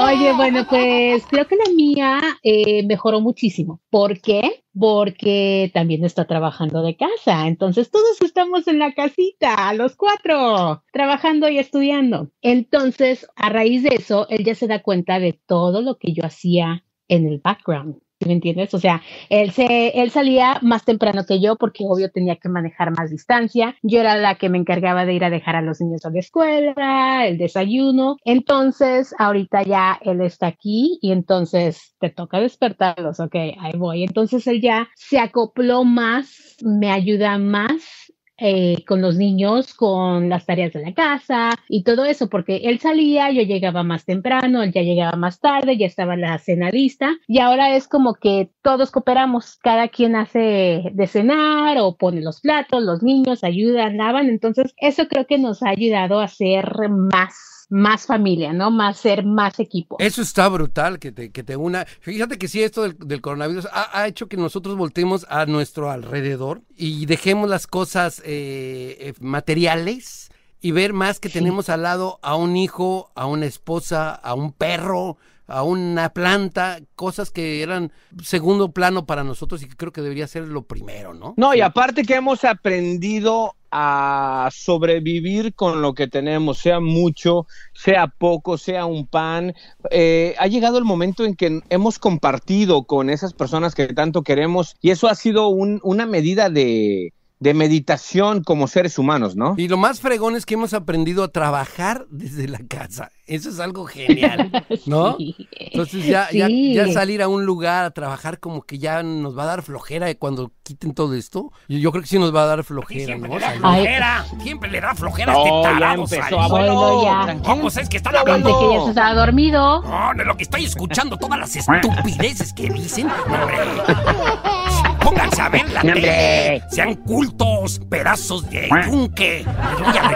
Oye, 0.00 0.32
bueno, 0.36 0.66
pues 0.66 1.26
creo 1.26 1.46
que 1.46 1.56
la 1.56 1.70
mía 1.74 2.20
eh, 2.42 2.86
mejoró 2.86 3.20
muchísimo. 3.20 3.80
¿Por 3.90 4.20
qué? 4.20 4.64
Porque 4.78 5.70
también 5.74 6.04
está 6.04 6.26
trabajando 6.26 6.82
de 6.82 6.96
casa. 6.96 7.46
Entonces 7.46 7.90
todos 7.90 8.20
estamos 8.22 8.66
en 8.66 8.78
la 8.78 8.94
casita, 8.94 9.72
los 9.74 9.96
cuatro, 9.96 10.82
trabajando 10.92 11.48
y 11.50 11.58
estudiando. 11.58 12.30
Entonces, 12.40 13.26
a 13.36 13.50
raíz 13.50 13.82
de 13.82 13.96
eso, 13.96 14.26
él 14.30 14.44
ya 14.44 14.54
se 14.54 14.68
da 14.68 14.82
cuenta 14.82 15.18
de 15.18 15.38
todo 15.46 15.82
lo 15.82 15.98
que 15.98 16.12
yo 16.12 16.24
hacía 16.24 16.84
en 17.08 17.26
el 17.26 17.38
background. 17.38 17.96
¿Sí 18.20 18.28
¿Me 18.28 18.34
entiendes? 18.34 18.74
O 18.74 18.78
sea, 18.78 19.00
él, 19.30 19.50
se, 19.50 19.98
él 19.98 20.10
salía 20.10 20.58
más 20.60 20.84
temprano 20.84 21.24
que 21.26 21.40
yo 21.40 21.56
porque 21.56 21.84
obvio 21.88 22.10
tenía 22.10 22.36
que 22.36 22.50
manejar 22.50 22.90
más 22.90 23.10
distancia. 23.10 23.76
Yo 23.82 23.98
era 23.98 24.18
la 24.18 24.34
que 24.34 24.50
me 24.50 24.58
encargaba 24.58 25.06
de 25.06 25.14
ir 25.14 25.24
a 25.24 25.30
dejar 25.30 25.56
a 25.56 25.62
los 25.62 25.80
niños 25.80 26.04
a 26.04 26.10
la 26.10 26.18
escuela, 26.18 27.26
el 27.26 27.38
desayuno. 27.38 28.16
Entonces, 28.26 29.14
ahorita 29.18 29.62
ya 29.62 29.98
él 30.02 30.20
está 30.20 30.48
aquí 30.48 30.98
y 31.00 31.12
entonces 31.12 31.94
te 31.98 32.10
toca 32.10 32.40
despertarlos. 32.40 33.20
Ok, 33.20 33.36
ahí 33.36 33.72
voy. 33.78 34.02
Entonces 34.02 34.46
él 34.46 34.60
ya 34.60 34.90
se 34.96 35.18
acopló 35.18 35.84
más, 35.84 36.58
me 36.62 36.90
ayuda 36.90 37.38
más 37.38 38.09
eh, 38.40 38.84
con 38.86 39.02
los 39.02 39.16
niños, 39.16 39.74
con 39.74 40.28
las 40.28 40.46
tareas 40.46 40.72
de 40.72 40.80
la 40.80 40.94
casa 40.94 41.50
y 41.68 41.84
todo 41.84 42.04
eso, 42.04 42.28
porque 42.28 42.62
él 42.64 42.78
salía, 42.80 43.30
yo 43.30 43.42
llegaba 43.42 43.82
más 43.82 44.04
temprano, 44.04 44.62
él 44.62 44.72
ya 44.72 44.82
llegaba 44.82 45.16
más 45.16 45.40
tarde, 45.40 45.76
ya 45.76 45.86
estaba 45.86 46.16
la 46.16 46.38
cena 46.38 46.70
lista 46.70 47.16
y 47.26 47.38
ahora 47.40 47.76
es 47.76 47.86
como 47.86 48.14
que 48.14 48.50
todos 48.62 48.90
cooperamos, 48.90 49.58
cada 49.62 49.88
quien 49.88 50.16
hace 50.16 50.90
de 50.92 51.06
cenar 51.06 51.76
o 51.78 51.96
pone 51.96 52.20
los 52.22 52.40
platos, 52.40 52.82
los 52.82 53.02
niños 53.02 53.44
ayudan, 53.44 53.96
lavan, 53.96 54.28
entonces 54.28 54.74
eso 54.78 55.06
creo 55.08 55.26
que 55.26 55.38
nos 55.38 55.62
ha 55.62 55.68
ayudado 55.68 56.20
a 56.20 56.28
ser 56.28 56.88
más 56.88 57.59
más 57.70 58.04
familia, 58.04 58.52
¿no? 58.52 58.70
Más 58.70 58.98
ser 58.98 59.24
más 59.24 59.58
equipo. 59.60 59.96
Eso 59.98 60.20
está 60.20 60.48
brutal, 60.48 60.98
que 60.98 61.12
te, 61.12 61.30
que 61.30 61.42
te 61.42 61.56
una. 61.56 61.86
Fíjate 62.00 62.36
que 62.36 62.48
sí, 62.48 62.62
esto 62.62 62.82
del, 62.82 62.98
del 62.98 63.20
coronavirus 63.20 63.66
ha, 63.72 63.98
ha 63.98 64.06
hecho 64.06 64.28
que 64.28 64.36
nosotros 64.36 64.76
voltemos 64.76 65.24
a 65.30 65.46
nuestro 65.46 65.90
alrededor 65.90 66.62
y 66.76 67.06
dejemos 67.06 67.48
las 67.48 67.66
cosas 67.66 68.20
eh, 68.24 68.96
eh, 69.00 69.14
materiales 69.20 70.30
y 70.60 70.72
ver 70.72 70.92
más 70.92 71.20
que 71.20 71.28
tenemos 71.28 71.68
al 71.68 71.82
lado 71.82 72.18
a 72.22 72.34
un 72.34 72.56
hijo, 72.56 73.10
a 73.14 73.26
una 73.26 73.46
esposa, 73.46 74.12
a 74.14 74.34
un 74.34 74.52
perro, 74.52 75.16
a 75.46 75.62
una 75.62 76.10
planta, 76.10 76.80
cosas 76.96 77.30
que 77.30 77.62
eran 77.62 77.92
segundo 78.22 78.72
plano 78.72 79.06
para 79.06 79.24
nosotros 79.24 79.62
y 79.62 79.68
que 79.68 79.76
creo 79.76 79.92
que 79.92 80.02
debería 80.02 80.26
ser 80.26 80.46
lo 80.48 80.62
primero, 80.62 81.14
¿no? 81.14 81.34
No, 81.36 81.54
y 81.54 81.60
aparte 81.60 82.04
que 82.04 82.14
hemos 82.14 82.44
aprendido 82.44 83.56
a 83.70 84.48
sobrevivir 84.52 85.54
con 85.54 85.82
lo 85.82 85.94
que 85.94 86.08
tenemos, 86.08 86.58
sea 86.58 86.80
mucho, 86.80 87.46
sea 87.72 88.08
poco, 88.08 88.58
sea 88.58 88.86
un 88.86 89.06
pan. 89.06 89.54
Eh, 89.90 90.34
ha 90.38 90.46
llegado 90.46 90.78
el 90.78 90.84
momento 90.84 91.24
en 91.24 91.34
que 91.36 91.60
hemos 91.70 91.98
compartido 91.98 92.84
con 92.84 93.10
esas 93.10 93.32
personas 93.34 93.74
que 93.74 93.88
tanto 93.88 94.22
queremos 94.22 94.76
y 94.80 94.90
eso 94.90 95.08
ha 95.08 95.14
sido 95.14 95.48
un- 95.48 95.80
una 95.84 96.06
medida 96.06 96.50
de, 96.50 97.12
de 97.40 97.54
meditación 97.54 98.42
como 98.44 98.68
seres 98.68 98.98
humanos, 98.98 99.34
¿no? 99.34 99.54
Y 99.56 99.66
lo 99.68 99.76
más 99.78 100.00
fregón 100.00 100.36
es 100.36 100.44
que 100.46 100.54
hemos 100.54 100.74
aprendido 100.74 101.24
a 101.24 101.28
trabajar 101.28 102.06
desde 102.10 102.46
la 102.48 102.58
casa. 102.68 103.10
Eso 103.26 103.48
es 103.48 103.60
algo 103.60 103.86
genial, 103.86 104.50
¿no? 104.86 105.16
Sí. 105.16 105.36
Entonces 105.58 106.04
ya, 106.04 106.28
ya, 106.32 106.46
Sí. 106.48 106.74
ya 106.74 106.92
salir 106.92 107.22
a 107.22 107.28
un 107.28 107.46
lugar 107.46 107.84
a 107.86 107.90
trabajar 107.92 108.40
como 108.40 108.62
que 108.62 108.78
ya 108.78 109.02
nos 109.02 109.38
va 109.38 109.44
a 109.44 109.46
dar 109.46 109.62
flojera 109.62 110.12
cuando 110.16 110.52
quiten 110.62 110.92
todo 110.94 111.14
esto. 111.14 111.50
Yo, 111.68 111.78
yo 111.78 111.90
creo 111.92 112.02
que 112.02 112.08
sí 112.08 112.18
nos 112.18 112.34
va 112.34 112.42
a 112.42 112.46
dar 112.46 112.62
flojera, 112.64 113.06
Siempre 113.06 113.28
¿no? 113.30 113.34
le 113.36 113.40
da 113.40 113.46
Salir. 113.48 113.62
Ay. 113.64 113.80
flojera. 113.82 114.26
Siempre 114.42 114.70
le 114.70 114.80
da 114.80 114.94
flojera 114.94 115.32
a 115.32 115.34
No, 115.34 115.44
este 115.44 115.50
ya 115.56 115.62
tarado, 115.62 116.02
empezó, 116.02 116.40
abuelo. 116.40 116.74
Bueno, 116.74 117.02
ya. 117.04 117.22
tranquilo. 117.24 117.54
¿Cómo 117.54 117.68
es 117.68 117.88
que 117.88 117.96
están 117.96 118.16
hablando? 118.16 118.58
que 118.60 118.74
ya 118.76 118.82
se 118.82 118.88
estaba 118.90 119.14
dormido. 119.14 119.82
No, 119.82 120.10
de 120.14 120.24
lo 120.26 120.36
que 120.36 120.42
estoy 120.42 120.64
escuchando, 120.66 121.16
todas 121.16 121.38
las 121.38 121.56
estupideces 121.56 122.52
que 122.52 122.68
dicen. 122.68 123.06
No. 123.06 123.14
Pónganse 125.02 125.40
a 125.42 125.48
ver 125.48 125.70
la 125.72 125.80
tele. 125.82 126.62
Sean 126.70 126.94
cultos, 126.96 127.80
pedazos 127.88 128.48
de 128.50 128.68
yunque. 128.90 129.44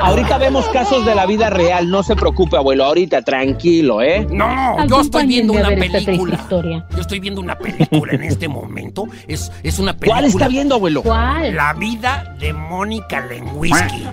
Ahorita 0.00 0.38
vemos 0.38 0.66
casos 0.68 1.04
de 1.06 1.14
la 1.14 1.26
vida 1.26 1.50
real, 1.50 1.90
no 1.90 2.02
se 2.02 2.14
preocupe, 2.16 2.56
abuelo, 2.56 2.84
ahorita 2.84 3.22
tranquilo, 3.22 4.02
¿eh? 4.02 4.26
No, 4.30 4.86
yo 4.86 5.00
estoy 5.00 5.26
viendo 5.26 5.52
una 5.54 5.68
película. 5.68 6.46
Yo 6.50 7.00
estoy 7.00 7.20
viendo 7.20 7.40
una 7.40 7.56
película 7.56 8.12
en 8.12 8.22
este 8.24 8.48
momento. 8.48 9.06
Es, 9.26 9.50
es 9.62 9.78
una 9.78 9.92
película. 9.94 10.20
¿Cuál 10.20 10.24
está 10.30 10.48
viendo, 10.48 10.74
abuelo? 10.76 11.02
¿Cuál? 11.02 11.54
La 11.54 11.72
vida 11.74 12.34
de 12.38 12.52
Mónica 12.52 13.20
Lewinsky. 13.26 14.04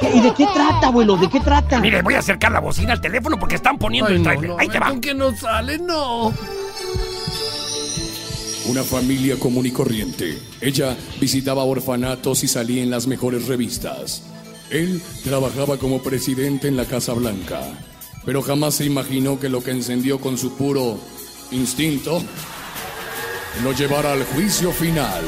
¿Qué- 0.00 0.10
¿Y 0.16 0.20
de 0.20 0.32
qué 0.34 0.46
trata, 0.54 0.88
abuelo? 0.88 1.16
¿De 1.16 1.28
qué 1.28 1.40
trata? 1.40 1.80
Mire, 1.80 2.02
voy 2.02 2.14
a 2.14 2.18
acercar 2.20 2.52
la 2.52 2.60
bocina 2.60 2.92
al 2.94 3.00
teléfono 3.00 3.38
porque 3.38 3.54
están 3.56 3.78
poniendo 3.78 4.08
Ay, 4.10 4.16
el 4.16 4.22
no, 4.22 4.28
trailer. 4.30 4.50
no, 4.50 4.58
Ahí 4.58 4.68
te 4.68 4.78
va. 4.78 4.88
¿con 4.88 5.00
qué 5.00 5.14
no 5.14 5.34
sale? 5.36 5.78
No. 5.78 6.32
Una 8.68 8.84
familia 8.84 9.36
común 9.36 9.64
y 9.64 9.70
corriente. 9.70 10.38
Ella 10.60 10.94
visitaba 11.18 11.64
orfanatos 11.64 12.44
y 12.44 12.48
salía 12.48 12.82
en 12.82 12.90
las 12.90 13.06
mejores 13.06 13.46
revistas. 13.46 14.24
Él 14.68 15.00
trabajaba 15.24 15.78
como 15.78 16.02
presidente 16.02 16.68
en 16.68 16.76
la 16.76 16.84
Casa 16.84 17.14
Blanca, 17.14 17.62
pero 18.26 18.42
jamás 18.42 18.74
se 18.74 18.84
imaginó 18.84 19.40
que 19.40 19.48
lo 19.48 19.62
que 19.62 19.70
encendió 19.70 20.20
con 20.20 20.36
su 20.36 20.54
puro 20.54 20.98
instinto 21.50 22.22
lo 23.64 23.72
llevara 23.72 24.12
al 24.12 24.24
juicio 24.24 24.70
final. 24.70 25.24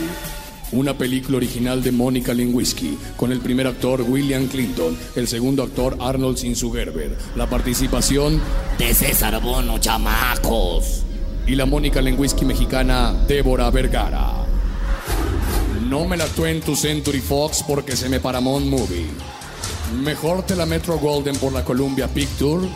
Una 0.73 0.99
película 0.99 1.39
original 1.39 1.83
de 1.83 1.93
Mónica 1.93 2.35
Lewinsky, 2.35 2.99
con 3.17 3.33
el 3.33 3.41
primer 3.41 3.67
actor 3.67 4.03
William 4.03 4.49
Clinton, 4.49 4.95
el 5.17 5.27
segundo 5.27 5.63
actor 5.63 5.97
Arnold 5.99 6.37
Schwarzenegger, 6.37 7.17
la 7.37 7.49
participación 7.49 8.39
De 8.79 8.93
César 8.93 9.41
Bono, 9.41 9.79
chamacos. 9.79 11.07
Y 11.51 11.57
la 11.57 11.67
Mónica 11.67 12.01
Lewinsky 12.01 12.45
mexicana 12.45 13.13
Débora 13.27 13.69
Vergara. 13.71 14.31
No 15.89 16.05
me 16.05 16.17
la 16.17 16.23
actué 16.23 16.53
en 16.53 16.61
tu 16.61 16.77
Century 16.77 17.21
Fox 17.21 17.65
porque 17.67 17.97
se 17.97 18.09
me 18.09 18.21
Paramount 18.21 18.67
Movie. 18.67 19.11
Mejor 20.01 20.45
te 20.45 20.55
la 20.55 20.65
Metro 20.65 20.97
Golden 20.99 21.35
por 21.39 21.53
la 21.53 21.65
Columbia 21.65 22.07
Picture 22.07 22.69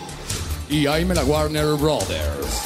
y 0.69 0.89
ahí 0.89 1.05
me 1.05 1.15
la 1.15 1.23
Warner 1.23 1.77
Brothers. 1.77 2.63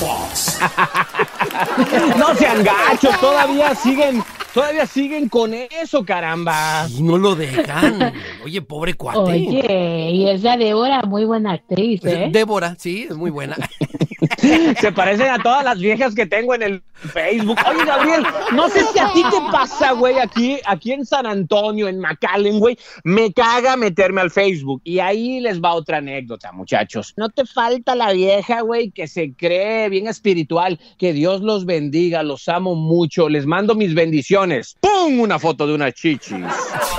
Fox. 0.00 0.56
No 2.18 2.34
sean 2.36 2.64
gachos, 2.64 3.20
todavía 3.20 3.74
siguen, 3.74 4.24
todavía 4.54 4.86
siguen 4.86 5.28
con 5.28 5.52
eso, 5.52 6.04
caramba. 6.04 6.86
Y 6.88 7.02
no 7.02 7.18
lo 7.18 7.34
dejan. 7.34 8.14
Oye, 8.44 8.62
pobre 8.62 8.94
cuate. 8.94 9.18
Oye, 9.18 10.10
y 10.12 10.28
esa 10.28 10.56
Débora, 10.56 11.02
muy 11.02 11.24
buena 11.24 11.52
actriz, 11.52 12.02
¿eh? 12.04 12.28
Débora, 12.30 12.76
sí, 12.78 13.06
es 13.10 13.16
muy 13.16 13.30
buena. 13.30 13.56
Se 14.80 14.92
parecen 14.92 15.28
a 15.28 15.38
todas 15.42 15.64
las 15.64 15.78
viejas 15.78 16.14
que 16.14 16.26
tengo 16.26 16.54
en 16.54 16.62
el 16.62 16.82
Facebook. 16.94 17.58
Oye, 17.68 17.84
Gabriel, 17.84 18.24
no 18.54 18.68
sé 18.68 18.84
si 18.92 18.98
a 18.98 19.12
ti 19.12 19.22
te 19.30 19.40
pasa, 19.50 19.92
güey, 19.92 20.18
aquí, 20.18 20.58
aquí 20.66 20.92
en 20.92 21.04
San 21.04 21.26
Antonio, 21.26 21.88
en 21.88 21.98
McAllen, 21.98 22.58
güey, 22.58 22.78
me 23.04 23.32
caga 23.32 23.76
meterme 23.76 24.20
al 24.20 24.30
Facebook. 24.30 24.80
Y 24.84 24.98
ahí 24.98 25.40
les 25.40 25.60
va 25.60 25.74
otra 25.74 25.98
anécdota, 25.98 26.52
muchachos. 26.52 27.14
No 27.16 27.28
te 27.28 27.44
falta 27.46 27.94
la 27.94 28.12
vieja, 28.12 28.60
güey, 28.60 28.90
que 28.90 29.08
se 29.08 29.34
cree 29.34 29.88
bien 29.88 30.06
espiritual. 30.06 30.78
Que 30.98 31.12
Dios 31.12 31.40
los 31.40 31.64
bendiga, 31.64 32.22
los 32.22 32.48
amo 32.48 32.74
mucho, 32.74 33.28
les 33.28 33.46
mando 33.46 33.74
mis 33.74 33.94
bendiciones. 33.94 34.43
¡Pum! 34.80 35.20
Una 35.20 35.38
foto 35.38 35.66
de 35.66 35.74
unas 35.74 35.94
chichis. 35.94 36.36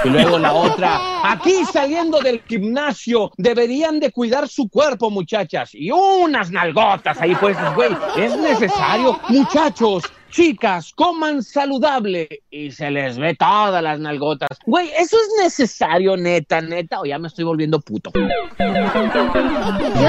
Y 0.04 0.10
luego 0.10 0.38
la 0.38 0.54
otra, 0.54 1.32
aquí 1.32 1.66
saliendo 1.72 2.20
del 2.20 2.42
gimnasio, 2.48 3.32
deberían 3.38 4.00
de 4.00 4.12
cuidar 4.12 4.48
su 4.48 4.70
cuerpo, 4.70 5.10
muchachas. 5.10 5.72
Y 5.74 5.92
unas 5.92 6.52
nalgotas 6.52 7.20
ahí 7.22 7.36
puestas, 7.36 7.76
güey. 7.76 7.96
Es 8.18 8.36
necesario, 8.38 9.20
muchachos. 9.30 10.04
Chicas, 10.36 10.92
coman 10.94 11.42
saludable 11.44 12.28
y 12.52 12.70
se 12.72 12.92
les 12.92 13.18
ve 13.18 13.36
todas 13.36 13.82
las 13.82 14.02
nalgotas. 14.02 14.50
Güey, 14.66 14.90
eso 15.00 15.16
es 15.16 15.30
necesario, 15.42 16.18
neta, 16.18 16.60
neta, 16.60 17.00
o 17.00 17.06
ya 17.06 17.18
me 17.18 17.30
estoy 17.30 17.46
volviendo 17.46 17.80
puto. 17.80 18.12
Yo 18.14 18.26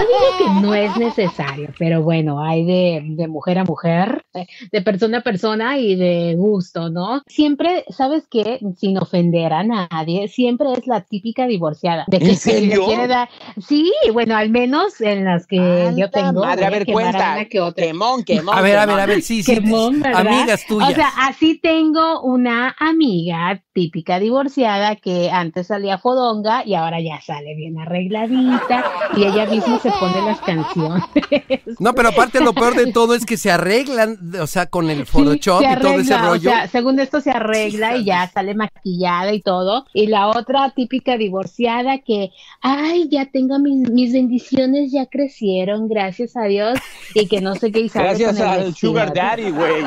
digo 0.01 0.29
que 0.39 0.61
no 0.63 0.75
es 0.75 0.97
necesario, 0.97 1.69
pero 1.79 2.03
bueno, 2.03 2.43
hay 2.43 2.65
de, 2.65 3.03
de 3.05 3.29
mujer 3.29 3.61
a 3.61 3.65
mujer, 3.65 4.25
eh, 4.35 4.47
de 4.73 4.83
persona 4.83 5.19
a 5.19 5.21
persona 5.21 5.79
y 5.79 5.95
de 5.95 6.35
gusto, 6.37 6.91
¿no? 6.91 7.23
Siempre 7.29 7.85
¿sabes 7.91 8.25
qué? 8.29 8.59
Sin 8.77 8.99
ofender 8.99 9.53
a 9.53 9.63
nadie, 9.63 10.27
siempre 10.27 10.73
es 10.73 10.89
la 10.89 11.03
típica 11.03 11.47
divorciada. 11.47 12.05
De 12.09 12.19
que 12.19 12.31
¿En 12.31 12.37
se 12.37 12.51
serio? 12.53 12.85
dar- 13.07 13.29
Sí, 13.65 13.93
bueno, 14.13 14.37
al 14.37 14.51
menos 14.51 15.01
en 15.01 15.25
las 15.25 15.47
que 15.47 15.93
yo 15.97 16.11
tengo. 16.11 16.45
Madre, 16.45 16.65
a 16.67 16.71
ver, 16.71 16.85
cuenta. 16.87 17.45
que 17.49 17.61
otra. 17.61 17.85
Quemón, 17.87 18.25
quemón. 18.25 18.59
A 18.59 18.61
ver, 18.61 18.77
a 18.79 18.87
ver, 18.87 18.99
a 18.99 19.07
ver, 19.07 19.23
sí, 19.23 19.45
sí. 19.45 19.55
Quemón, 19.55 20.03
¿verdad? 20.17 20.41
Amigas 20.41 20.67
tuyas. 20.67 20.91
O 20.91 20.95
sea, 20.95 21.13
así 21.19 21.59
tengo 21.59 22.23
una 22.23 22.75
amiga 22.79 23.63
típica 23.73 24.19
divorciada 24.19 24.97
que 24.97 25.31
antes 25.31 25.67
salía 25.67 25.99
fodonga 25.99 26.65
y 26.65 26.75
ahora 26.75 26.99
ya 27.01 27.21
sale 27.21 27.55
bien 27.55 27.79
arregladita 27.79 28.85
y 29.15 29.25
ella 29.25 29.45
misma 29.47 29.79
se 29.79 29.91
pone 29.91 30.23
las 30.23 30.41
canciones. 30.41 31.05
No, 31.79 31.93
pero 31.95 32.09
aparte 32.09 32.41
lo 32.41 32.55
peor 32.55 32.75
de 32.75 32.91
todo 32.93 33.15
es 33.15 33.27
que 33.27 33.37
se 33.37 33.51
arreglan, 33.51 34.19
o 34.41 34.47
sea, 34.47 34.67
con 34.67 34.89
el 34.89 35.05
Photoshop 35.05 35.63
y 35.63 35.81
todo 35.81 36.01
ese 36.01 36.17
rollo. 36.17 36.49
O 36.49 36.53
sea, 36.53 36.69
según 36.69 36.99
esto 37.01 37.21
se 37.21 37.31
arregla 37.31 37.97
y 37.99 38.07
ya 38.07 38.27
sale 38.29 38.55
maquillada 38.55 39.35
y 39.35 39.43
todo. 39.43 39.85
Y 39.93 40.07
la 40.07 40.29
otra 40.29 40.71
típica 40.71 41.19
divorciada 41.19 41.99
que, 41.99 42.31
ay, 42.63 43.09
ya 43.11 43.27
tengo 43.27 43.59
mis, 43.59 43.91
mis 43.91 44.13
bendiciones, 44.13 44.91
ya 44.93 45.05
crecieron, 45.05 45.89
gracias 45.89 46.37
a 46.37 46.45
Dios. 46.45 46.79
Y 47.15 47.29
que 47.29 47.41
no 47.41 47.55
sé 47.55 47.71
qué 47.73 47.89
sale 47.89 48.07
Gracias 48.07 48.41
al. 48.41 48.75
Sugar 48.75 49.13
Daddy, 49.13 49.51
güey. 49.51 49.85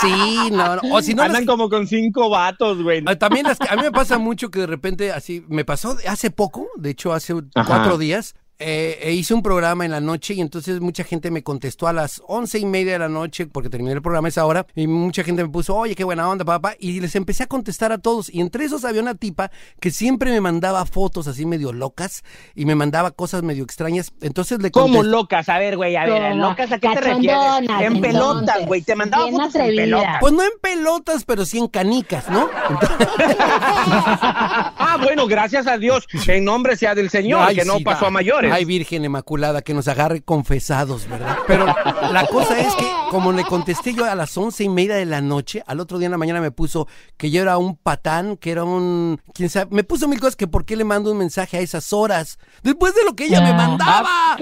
Sí, 0.00 0.50
no, 0.52 0.76
no. 0.76 0.80
O 0.94 1.02
si 1.02 1.14
no, 1.14 1.22
Andan 1.22 1.44
las- 1.44 1.46
como 1.50 1.68
con 1.68 1.86
cinco 1.86 2.30
vatos, 2.30 2.82
güey. 2.82 3.02
Ah, 3.06 3.16
También 3.16 3.46
las 3.46 3.58
que- 3.58 3.68
a 3.68 3.76
mí 3.76 3.82
me 3.82 3.92
pasa 3.92 4.18
mucho 4.18 4.50
que 4.50 4.60
de 4.60 4.66
repente 4.66 5.12
así, 5.12 5.44
me 5.48 5.64
pasó 5.64 5.96
hace 6.08 6.30
poco, 6.30 6.68
de 6.76 6.90
hecho 6.90 7.12
hace 7.12 7.34
Ajá. 7.54 7.66
cuatro 7.66 7.98
días, 7.98 8.34
eh, 8.60 8.98
e 9.02 9.12
hice 9.12 9.34
un 9.34 9.42
programa 9.42 9.84
en 9.84 9.90
la 9.90 10.00
noche 10.00 10.34
y 10.34 10.40
entonces 10.40 10.80
mucha 10.80 11.02
gente 11.02 11.30
me 11.30 11.42
contestó 11.42 11.86
a 11.88 11.92
las 11.92 12.22
once 12.26 12.58
y 12.58 12.66
media 12.66 12.92
de 12.92 12.98
la 13.00 13.08
noche, 13.08 13.46
porque 13.46 13.68
terminé 13.70 13.92
el 13.92 14.02
programa 14.02 14.28
a 14.28 14.30
esa 14.30 14.44
hora, 14.46 14.66
y 14.74 14.86
mucha 14.86 15.24
gente 15.24 15.42
me 15.42 15.48
puso, 15.48 15.74
oye, 15.74 15.94
qué 15.94 16.04
buena 16.04 16.28
onda, 16.28 16.44
papá, 16.44 16.74
y 16.78 17.00
les 17.00 17.14
empecé 17.16 17.42
a 17.44 17.46
contestar 17.46 17.90
a 17.90 17.98
todos, 17.98 18.28
y 18.32 18.40
entre 18.40 18.64
esos 18.64 18.84
había 18.84 19.00
una 19.02 19.14
tipa 19.14 19.50
que 19.80 19.90
siempre 19.90 20.30
me 20.30 20.40
mandaba 20.40 20.84
fotos 20.86 21.26
así 21.26 21.46
medio 21.46 21.72
locas, 21.72 22.22
y 22.54 22.66
me 22.66 22.74
mandaba 22.74 23.10
cosas 23.10 23.42
medio 23.42 23.64
extrañas, 23.64 24.12
entonces 24.20 24.60
le 24.60 24.70
Como 24.70 24.86
contesté. 24.98 25.08
locas, 25.10 25.48
a 25.48 25.58
ver, 25.58 25.76
güey, 25.76 25.96
a 25.96 26.04
ver, 26.04 26.36
locas, 26.36 26.70
¿a 26.70 26.78
qué 26.78 26.88
te 26.90 27.00
refieres? 27.00 27.36
En 27.80 28.00
pelotas, 28.00 28.66
güey, 28.66 28.82
te 28.82 28.94
mandaba 28.94 29.24
Bien 29.24 29.36
fotos 29.36 29.54
en 29.54 29.60
atrevida. 29.62 29.82
pelotas. 29.84 30.16
Pues 30.20 30.32
no 30.34 30.42
en 30.42 30.50
pelotas, 30.60 31.24
pero 31.24 31.44
sí 31.46 31.58
en 31.58 31.66
canicas, 31.68 32.28
¿no? 32.28 32.48
ah, 33.38 34.98
bueno, 35.02 35.26
gracias 35.26 35.66
a 35.66 35.78
Dios, 35.78 36.06
en 36.26 36.44
nombre 36.44 36.76
sea 36.76 36.94
del 36.94 37.10
Señor, 37.10 37.42
Ay, 37.46 37.56
que 37.56 37.64
no 37.64 37.78
sí, 37.78 37.84
pasó 37.84 38.02
va. 38.02 38.08
a 38.08 38.10
mayores. 38.10 38.49
Ay, 38.52 38.64
Virgen 38.64 39.04
Inmaculada, 39.04 39.62
que 39.62 39.74
nos 39.74 39.88
agarre 39.88 40.22
confesados, 40.22 41.08
¿verdad? 41.08 41.38
Pero 41.46 41.66
la 41.66 42.26
cosa 42.26 42.58
es 42.58 42.74
que, 42.74 42.84
como 43.10 43.32
le 43.32 43.44
contesté 43.44 43.94
yo 43.94 44.04
a 44.04 44.14
las 44.14 44.36
once 44.36 44.64
y 44.64 44.68
media 44.68 44.94
de 44.96 45.06
la 45.06 45.20
noche, 45.20 45.62
al 45.66 45.80
otro 45.80 45.98
día 45.98 46.06
en 46.06 46.12
la 46.12 46.18
mañana 46.18 46.40
me 46.40 46.50
puso 46.50 46.86
que 47.16 47.30
yo 47.30 47.42
era 47.42 47.58
un 47.58 47.76
patán, 47.76 48.36
que 48.36 48.50
era 48.50 48.64
un... 48.64 49.20
quién 49.34 49.48
sabe, 49.50 49.68
me 49.74 49.84
puso 49.84 50.08
mil 50.08 50.20
cosas 50.20 50.36
que 50.36 50.46
por 50.48 50.64
qué 50.64 50.76
le 50.76 50.84
mando 50.84 51.10
un 51.12 51.18
mensaje 51.18 51.56
a 51.58 51.60
esas 51.60 51.92
horas, 51.92 52.38
después 52.62 52.94
de 52.94 53.04
lo 53.04 53.14
que 53.14 53.24
ella 53.26 53.40
me 53.40 53.50
Ah. 53.50 53.54
mandaba. 53.54 54.36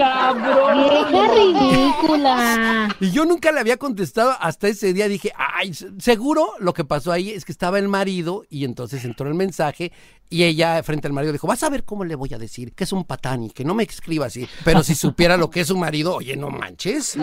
Vieja 0.74 1.34
ridícula. 1.34 2.88
Y 3.00 3.10
yo 3.10 3.24
nunca 3.24 3.52
le 3.52 3.60
había 3.60 3.76
contestado 3.76 4.34
hasta 4.40 4.68
ese 4.68 4.92
día. 4.92 5.08
Dije, 5.08 5.32
ay, 5.36 5.74
se- 5.74 5.88
seguro 5.98 6.52
lo 6.58 6.72
que 6.74 6.84
pasó 6.84 7.12
ahí 7.12 7.30
es 7.30 7.44
que 7.44 7.52
estaba 7.52 7.78
el 7.78 7.88
marido 7.88 8.44
y 8.48 8.64
entonces 8.64 9.04
entró 9.04 9.28
el 9.28 9.34
mensaje 9.34 9.92
y 10.30 10.44
ella 10.44 10.82
frente 10.82 11.06
al 11.06 11.12
marido 11.14 11.32
dijo, 11.32 11.46
vas 11.46 11.62
a 11.62 11.70
ver 11.70 11.84
cómo 11.84 12.04
le 12.04 12.14
voy 12.14 12.32
a 12.34 12.38
decir 12.38 12.74
que 12.74 12.84
es 12.84 12.92
un 12.92 13.04
patán 13.04 13.44
y 13.44 13.50
que 13.50 13.64
no 13.64 13.74
me 13.74 13.82
escriba 13.98 14.26
así. 14.26 14.48
Pero 14.64 14.82
si 14.82 14.94
supiera 14.94 15.36
lo 15.36 15.50
que 15.50 15.60
es 15.60 15.68
su 15.68 15.76
marido, 15.76 16.14
oye, 16.14 16.36
no 16.36 16.50
manches. 16.50 17.16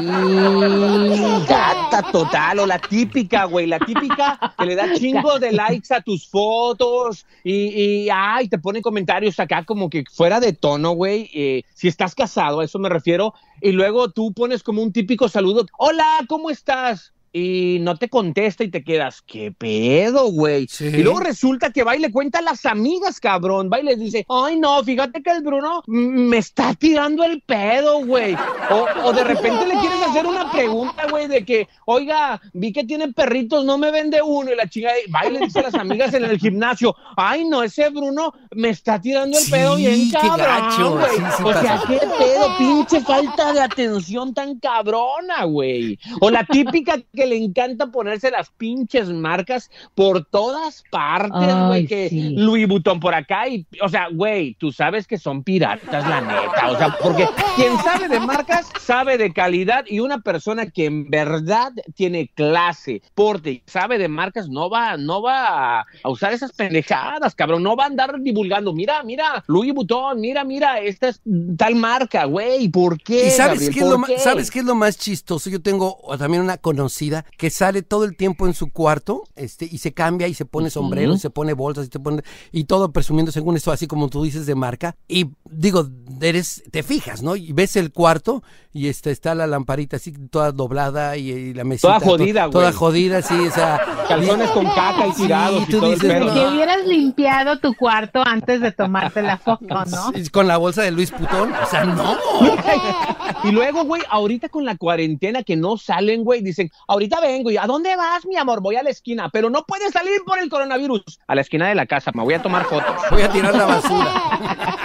Gata 1.47 2.11
total, 2.11 2.59
o 2.59 2.65
la 2.65 2.79
típica, 2.79 3.45
güey, 3.45 3.65
la 3.65 3.79
típica 3.79 4.53
que 4.57 4.65
le 4.65 4.75
da 4.75 4.93
chingo 4.93 5.39
de 5.39 5.51
likes 5.51 5.93
a 5.93 6.01
tus 6.01 6.27
fotos 6.27 7.25
y, 7.43 8.07
ay, 8.13 8.49
te 8.49 8.57
pone 8.57 8.81
comentarios 8.81 9.39
acá 9.39 9.63
como 9.63 9.89
que 9.89 10.03
fuera 10.11 10.39
de 10.39 10.53
tono, 10.53 10.91
güey. 10.91 11.29
eh, 11.33 11.63
si 11.73 11.87
estás 11.87 12.13
casado, 12.13 12.59
a 12.59 12.65
eso 12.65 12.77
me 12.79 12.89
refiero, 12.89 13.33
y 13.61 13.71
luego 13.71 14.11
tú 14.11 14.33
pones 14.33 14.61
como 14.63 14.81
un 14.81 14.91
típico 14.91 15.29
saludo, 15.29 15.65
hola, 15.77 16.19
¿cómo 16.27 16.49
estás? 16.49 17.13
Y 17.37 17.79
no 17.81 17.97
te 17.97 18.07
contesta 18.07 18.63
y 18.63 18.69
te 18.71 18.81
quedas, 18.81 19.21
¿qué 19.21 19.51
pedo, 19.51 20.31
güey? 20.31 20.67
Sí. 20.69 20.85
Y 20.85 21.03
luego 21.03 21.19
resulta 21.19 21.69
que 21.69 21.83
va 21.83 21.93
y 21.93 21.99
le 21.99 22.09
cuenta 22.09 22.39
a 22.39 22.41
las 22.41 22.65
amigas, 22.65 23.19
cabrón. 23.19 23.69
Va 23.71 23.81
y 23.81 23.83
les 23.83 23.99
dice, 23.99 24.25
ay, 24.29 24.57
no, 24.57 24.81
fíjate 24.81 25.21
que 25.21 25.31
el 25.31 25.41
Bruno 25.43 25.83
me 25.85 26.37
está 26.37 26.73
tirando 26.75 27.25
el 27.25 27.41
pedo, 27.41 28.05
güey. 28.05 28.37
O, 28.71 28.85
o 29.03 29.11
de 29.11 29.25
repente 29.25 29.65
le 29.67 29.73
quieres 29.81 30.01
hacer 30.07 30.25
una 30.25 30.49
pregunta, 30.49 31.07
güey, 31.09 31.27
de 31.27 31.43
que, 31.43 31.67
oiga, 31.85 32.39
vi 32.53 32.71
que 32.71 32.85
tienen 32.85 33.11
perritos, 33.13 33.65
no 33.65 33.77
me 33.77 33.91
vende 33.91 34.21
uno. 34.21 34.53
Y 34.53 34.55
la 34.55 34.69
chica 34.69 34.91
va 35.13 35.27
y 35.27 35.33
le 35.33 35.39
dice 35.39 35.59
a 35.59 35.63
las 35.63 35.75
amigas 35.75 36.13
en 36.13 36.23
el 36.23 36.39
gimnasio, 36.39 36.95
ay, 37.17 37.43
no, 37.43 37.63
ese 37.63 37.89
Bruno 37.89 38.33
me 38.51 38.69
está 38.69 39.01
tirando 39.01 39.37
el 39.37 39.43
Sí, 39.43 39.51
pedo 39.51 39.75
bien 39.75 40.09
cabrón, 40.09 40.99
güey. 40.99 41.09
sí, 41.35 41.43
o 41.43 41.51
sea, 41.51 41.81
qué 41.85 41.99
pedo, 42.17 42.57
pinche 42.57 43.01
falta 43.01 43.51
de 43.51 43.59
atención 43.59 44.33
tan 44.33 44.57
cabrona, 44.57 45.43
güey. 45.43 45.99
O 46.21 46.29
la 46.31 46.45
típica 46.45 46.97
que 47.13 47.24
le 47.25 47.37
encanta 47.37 47.87
ponerse 47.87 48.31
las 48.31 48.49
pinches 48.49 49.09
marcas 49.09 49.69
por 49.95 50.25
todas 50.25 50.83
partes, 50.91 51.55
güey, 51.67 51.87
que 51.87 52.09
sí. 52.09 52.35
Louis 52.35 52.67
Vuitton 52.67 52.99
por 52.99 53.13
acá 53.13 53.47
y, 53.47 53.65
o 53.81 53.89
sea, 53.89 54.07
güey, 54.11 54.55
tú 54.55 54.71
sabes 54.71 55.07
que 55.07 55.17
son 55.17 55.43
piratas, 55.43 56.07
la 56.07 56.21
neta, 56.21 56.71
o 56.71 56.77
sea, 56.77 56.97
porque 57.01 57.27
quien 57.55 57.77
sabe 57.79 58.07
de 58.07 58.19
marcas 58.19 58.69
sabe 58.79 59.17
de 59.17 59.31
calidad 59.33 59.85
y 59.87 59.99
una 59.99 60.19
persona 60.19 60.69
que 60.69 60.85
en 60.85 61.09
verdad 61.09 61.71
tiene 61.95 62.29
clase, 62.33 63.01
porte 63.13 63.51
y 63.51 63.63
sabe 63.65 63.97
de 63.97 64.07
marcas 64.07 64.49
no 64.49 64.69
va, 64.69 64.97
no 64.97 65.21
va 65.21 65.81
a, 65.81 65.85
usar 66.05 66.33
esas 66.33 66.51
pendejadas, 66.51 67.35
cabrón, 67.35 67.63
no 67.63 67.75
va 67.75 67.83
a 67.85 67.87
andar 67.87 68.19
divulgando, 68.19 68.73
mira, 68.73 69.01
mira, 69.03 69.43
Louis 69.47 69.73
Vuitton, 69.73 70.19
mira, 70.19 70.43
mira, 70.43 70.79
esta 70.79 71.09
es 71.09 71.21
tal 71.57 71.75
marca, 71.75 72.25
güey, 72.25 72.67
¿por 72.69 72.97
qué? 73.01 73.27
¿Y 73.27 73.31
sabes 73.31 73.59
Gabriel? 73.59 73.73
qué, 73.73 73.79
es 73.79 73.85
lo 73.85 73.91
¿Por 73.91 73.99
ma- 73.99 74.07
qué? 74.07 74.19
sabes 74.19 74.51
qué 74.51 74.59
es 74.59 74.65
lo 74.65 74.75
más 74.75 74.97
chistoso? 74.97 75.49
Yo 75.49 75.61
tengo 75.61 75.97
también 76.17 76.43
una 76.43 76.57
conocida 76.57 77.14
que 77.37 77.49
sale 77.49 77.81
todo 77.83 78.03
el 78.03 78.17
tiempo 78.17 78.47
en 78.47 78.53
su 78.53 78.71
cuarto 78.71 79.23
este, 79.35 79.65
y 79.71 79.77
se 79.77 79.93
cambia 79.93 80.27
y 80.27 80.33
se 80.33 80.45
pone 80.45 80.69
sombrero, 80.69 81.13
y 81.13 81.19
se 81.19 81.29
pone 81.29 81.53
bolsas 81.53 81.85
y, 81.85 81.89
te 81.89 81.99
pone, 81.99 82.23
y 82.51 82.63
todo 82.65 82.91
presumiendo 82.91 83.31
según 83.31 83.55
esto, 83.55 83.71
así 83.71 83.87
como 83.87 84.09
tú 84.09 84.23
dices, 84.23 84.45
de 84.45 84.55
marca. 84.55 84.95
Y 85.07 85.27
digo, 85.49 85.87
eres, 86.21 86.63
te 86.71 86.83
fijas, 86.83 87.21
¿no? 87.23 87.35
Y 87.35 87.53
ves 87.53 87.75
el 87.75 87.91
cuarto 87.91 88.43
y 88.73 88.87
este, 88.87 89.11
está 89.11 89.35
la 89.35 89.47
lamparita 89.47 89.95
así 89.97 90.11
toda 90.29 90.51
doblada 90.51 91.15
y, 91.17 91.29
y 91.31 91.53
la 91.53 91.63
mesita. 91.63 91.87
Toda 91.87 91.99
jodida, 91.99 92.45
to- 92.45 92.49
Toda 92.51 92.65
güey. 92.71 92.77
jodida, 92.77 93.21
sí, 93.21 93.35
o 93.35 93.51
sea. 93.51 93.79
Calzones 94.07 94.49
con 94.51 94.65
caca 94.67 95.07
y 95.07 95.11
Sí, 95.13 95.21
tirados 95.23 95.63
y 95.63 95.71
tú 95.71 95.79
todo 95.79 95.91
dices, 95.91 96.19
no. 96.25 96.33
Que 96.33 96.47
hubieras 96.47 96.85
limpiado 96.85 97.59
tu 97.59 97.73
cuarto 97.75 98.21
antes 98.25 98.61
de 98.61 98.71
tomarte 98.71 99.21
la 99.21 99.37
foto, 99.37 99.65
¿no? 99.85 100.11
Sí, 100.13 100.27
Con 100.29 100.47
la 100.47 100.57
bolsa 100.57 100.81
de 100.83 100.91
Luis 100.91 101.11
Putón, 101.11 101.51
o 101.53 101.65
sea, 101.69 101.85
no. 101.85 102.17
Y 103.43 103.51
luego, 103.51 103.83
güey, 103.83 104.01
ahorita 104.09 104.49
con 104.49 104.65
la 104.65 104.75
cuarentena 104.75 105.43
que 105.43 105.55
no 105.55 105.77
salen, 105.77 106.23
güey, 106.23 106.41
dicen, 106.41 106.71
ahorita 106.87 107.04
vengo, 107.21 107.51
y 107.51 107.57
¿a 107.57 107.65
dónde 107.65 107.95
vas, 107.95 108.25
mi 108.25 108.37
amor? 108.37 108.61
Voy 108.61 108.75
a 108.75 108.83
la 108.83 108.89
esquina, 108.89 109.29
pero 109.31 109.49
no 109.49 109.63
puedes 109.65 109.91
salir 109.91 110.21
por 110.25 110.39
el 110.39 110.49
coronavirus. 110.49 111.03
A 111.27 111.35
la 111.35 111.41
esquina 111.41 111.67
de 111.67 111.75
la 111.75 111.85
casa, 111.85 112.11
me 112.13 112.23
voy 112.23 112.33
a 112.33 112.41
tomar 112.41 112.65
fotos. 112.65 112.95
Voy 113.11 113.21
a 113.21 113.29
tirar 113.29 113.55
la 113.55 113.65
basura. 113.65 114.11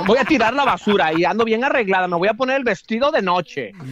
Voy 0.07 0.17
a 0.19 0.25
tirar 0.25 0.55
la 0.55 0.65
basura 0.65 1.13
y 1.13 1.25
ando 1.25 1.45
bien 1.45 1.63
arreglada, 1.63 2.09
me 2.09 2.17
voy 2.17 2.27
a 2.29 2.33
poner 2.35 2.57
el 2.57 2.65
vestido 2.65 3.11
de 3.11 3.21
noche. 3.21 3.73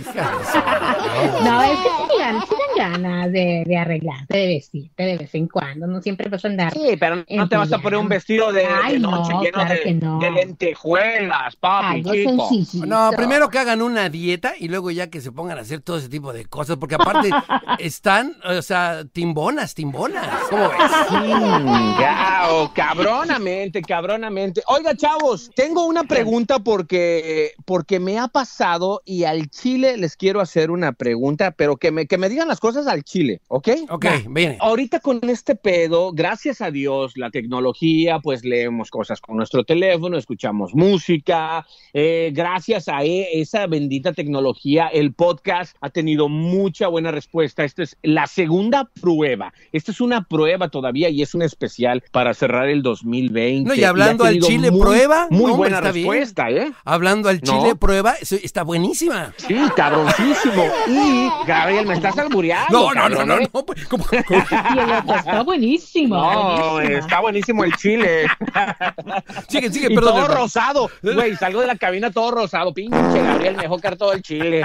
No, 1.42 1.62
es 1.62 1.70
que 1.80 1.88
sí 1.88 2.18
dan, 2.18 2.40
sí 2.42 2.54
dan 2.76 2.92
ganas 3.02 3.32
de, 3.32 3.64
de 3.66 3.76
arreglarte, 3.76 4.36
de 4.36 4.46
vestirte 4.46 5.02
de 5.02 5.16
vez 5.18 5.34
en 5.34 5.48
cuando, 5.48 5.86
no 5.86 6.00
siempre 6.00 6.28
vas 6.28 6.44
a 6.44 6.48
andar. 6.48 6.72
Sí, 6.72 6.96
pero 6.98 7.24
no 7.28 7.48
te 7.48 7.56
vas 7.56 7.72
a 7.72 7.78
poner 7.78 7.98
un 7.98 8.08
vestido 8.08 8.52
de, 8.52 8.60
de 8.60 8.66
Ay, 8.66 8.98
no, 9.00 9.10
noche 9.10 9.32
lleno 9.42 9.52
claro 9.52 9.74
de, 9.74 9.80
que 9.82 9.94
no. 9.94 10.18
de 10.20 10.30
lentejuelas, 10.30 11.56
papi, 11.56 11.86
Algo 11.96 12.12
chico. 12.12 12.48
sencillito. 12.48 12.86
No, 12.86 13.10
primero 13.16 13.48
que 13.48 13.58
hagan 13.58 13.82
una 13.82 14.08
dieta 14.08 14.52
y 14.58 14.68
luego 14.68 14.90
ya 14.90 15.08
que 15.10 15.20
se 15.20 15.32
pongan 15.32 15.58
a 15.58 15.62
hacer 15.62 15.80
todo 15.80 15.98
ese 15.98 16.08
tipo 16.08 16.32
de 16.32 16.44
cosas, 16.46 16.76
porque 16.76 16.94
aparte 16.94 17.30
están, 18.08 18.34
o 18.42 18.62
sea, 18.62 19.04
timbonas, 19.12 19.74
timbonas. 19.74 20.26
¿Cómo 20.48 20.70
ves? 20.70 20.78
Chingao, 21.10 22.72
cabronamente, 22.72 23.82
cabronamente. 23.82 24.62
Oiga, 24.66 24.96
chavos, 24.96 25.50
tengo 25.54 25.84
una 25.84 26.04
pregunta 26.04 26.58
porque, 26.58 27.52
porque 27.66 28.00
me 28.00 28.18
ha 28.18 28.28
pasado 28.28 29.02
y 29.04 29.24
al 29.24 29.50
Chile 29.50 29.98
les 29.98 30.16
quiero 30.16 30.40
hacer 30.40 30.70
una 30.70 30.92
pregunta, 30.92 31.50
pero 31.50 31.76
que 31.76 31.90
me, 31.90 32.06
que 32.06 32.16
me 32.16 32.30
digan 32.30 32.48
las 32.48 32.60
cosas 32.60 32.86
al 32.86 33.04
Chile, 33.04 33.42
¿ok? 33.48 33.68
Ok, 33.90 34.06
viene. 34.30 34.56
Ahorita 34.58 35.00
con 35.00 35.20
este 35.28 35.54
pedo, 35.54 36.12
gracias 36.12 36.62
a 36.62 36.70
Dios, 36.70 37.12
la 37.18 37.28
tecnología, 37.28 38.20
pues 38.20 38.42
leemos 38.42 38.90
cosas 38.90 39.20
con 39.20 39.36
nuestro 39.36 39.64
teléfono, 39.64 40.16
escuchamos 40.16 40.74
música, 40.74 41.66
eh, 41.92 42.30
gracias 42.32 42.88
a 42.88 43.04
e- 43.04 43.38
esa 43.38 43.66
bendita 43.66 44.14
tecnología. 44.14 44.86
El 44.86 45.12
podcast 45.12 45.76
ha 45.82 45.90
tenido 45.90 46.30
mucha 46.30 46.88
buena 46.88 47.10
respuesta. 47.10 47.64
Esta 47.64 47.82
es 47.82 47.97
la 48.02 48.26
segunda 48.26 48.88
prueba. 49.00 49.52
Esta 49.72 49.90
es 49.92 50.00
una 50.00 50.22
prueba 50.22 50.68
todavía 50.68 51.08
y 51.08 51.22
es 51.22 51.34
un 51.34 51.42
especial 51.42 52.02
para 52.12 52.32
cerrar 52.34 52.68
el 52.68 52.82
2020. 52.82 53.68
No, 53.68 53.74
y 53.74 53.84
hablando 53.84 54.24
ha 54.24 54.28
al 54.28 54.38
chile 54.40 54.70
muy- 54.70 54.80
prueba, 54.80 55.26
Muy 55.30 55.50
no, 55.52 55.56
buena 55.56 55.78
está 55.78 55.92
bien. 55.92 56.06
respuesta, 56.08 56.50
¿eh? 56.50 56.72
Hablando 56.84 57.28
al 57.28 57.40
No. 57.44 57.60
chile 57.60 57.74
prueba, 57.76 58.14
está 58.20 58.62
buenísima. 58.62 59.32
Sí, 59.36 59.56
cabroncísimo. 59.74 60.64
Y, 60.86 61.28
Gabriel, 61.46 61.86
me 61.86 61.94
estás 61.94 62.16
albureando. 62.18 62.66
No, 62.70 62.94
no, 62.94 63.08
no, 63.08 63.16
cabrón, 63.16 63.28
no, 63.28 63.34
¿eh? 63.44 63.50
no, 63.52 63.64
pues, 63.66 63.86
¿cómo- 63.88 64.04
Y 64.12 64.78
el 64.78 64.92
otro 64.92 65.14
está 65.16 65.42
buenísimo. 65.44 66.16
No, 66.16 66.70
buenísimo. 66.72 66.98
está 66.98 67.20
buenísimo 67.20 67.64
el 67.64 67.72
chile. 67.76 68.26
Sigue, 69.48 69.70
sigue, 69.72 69.88
perdón. 69.90 70.12
todo 70.14 70.22
perdón. 70.26 70.36
rosado. 70.42 70.90
Güey, 71.02 71.36
salgo 71.36 71.60
de 71.60 71.66
la 71.66 71.76
cabina 71.76 72.10
todo 72.10 72.30
rosado. 72.30 72.72
Pinche 72.72 72.96
Gabriel, 73.22 73.56
me 73.56 73.62
dejó 73.62 73.78
caer 73.78 73.96
todo 73.96 74.12
el 74.12 74.22
chile. 74.22 74.64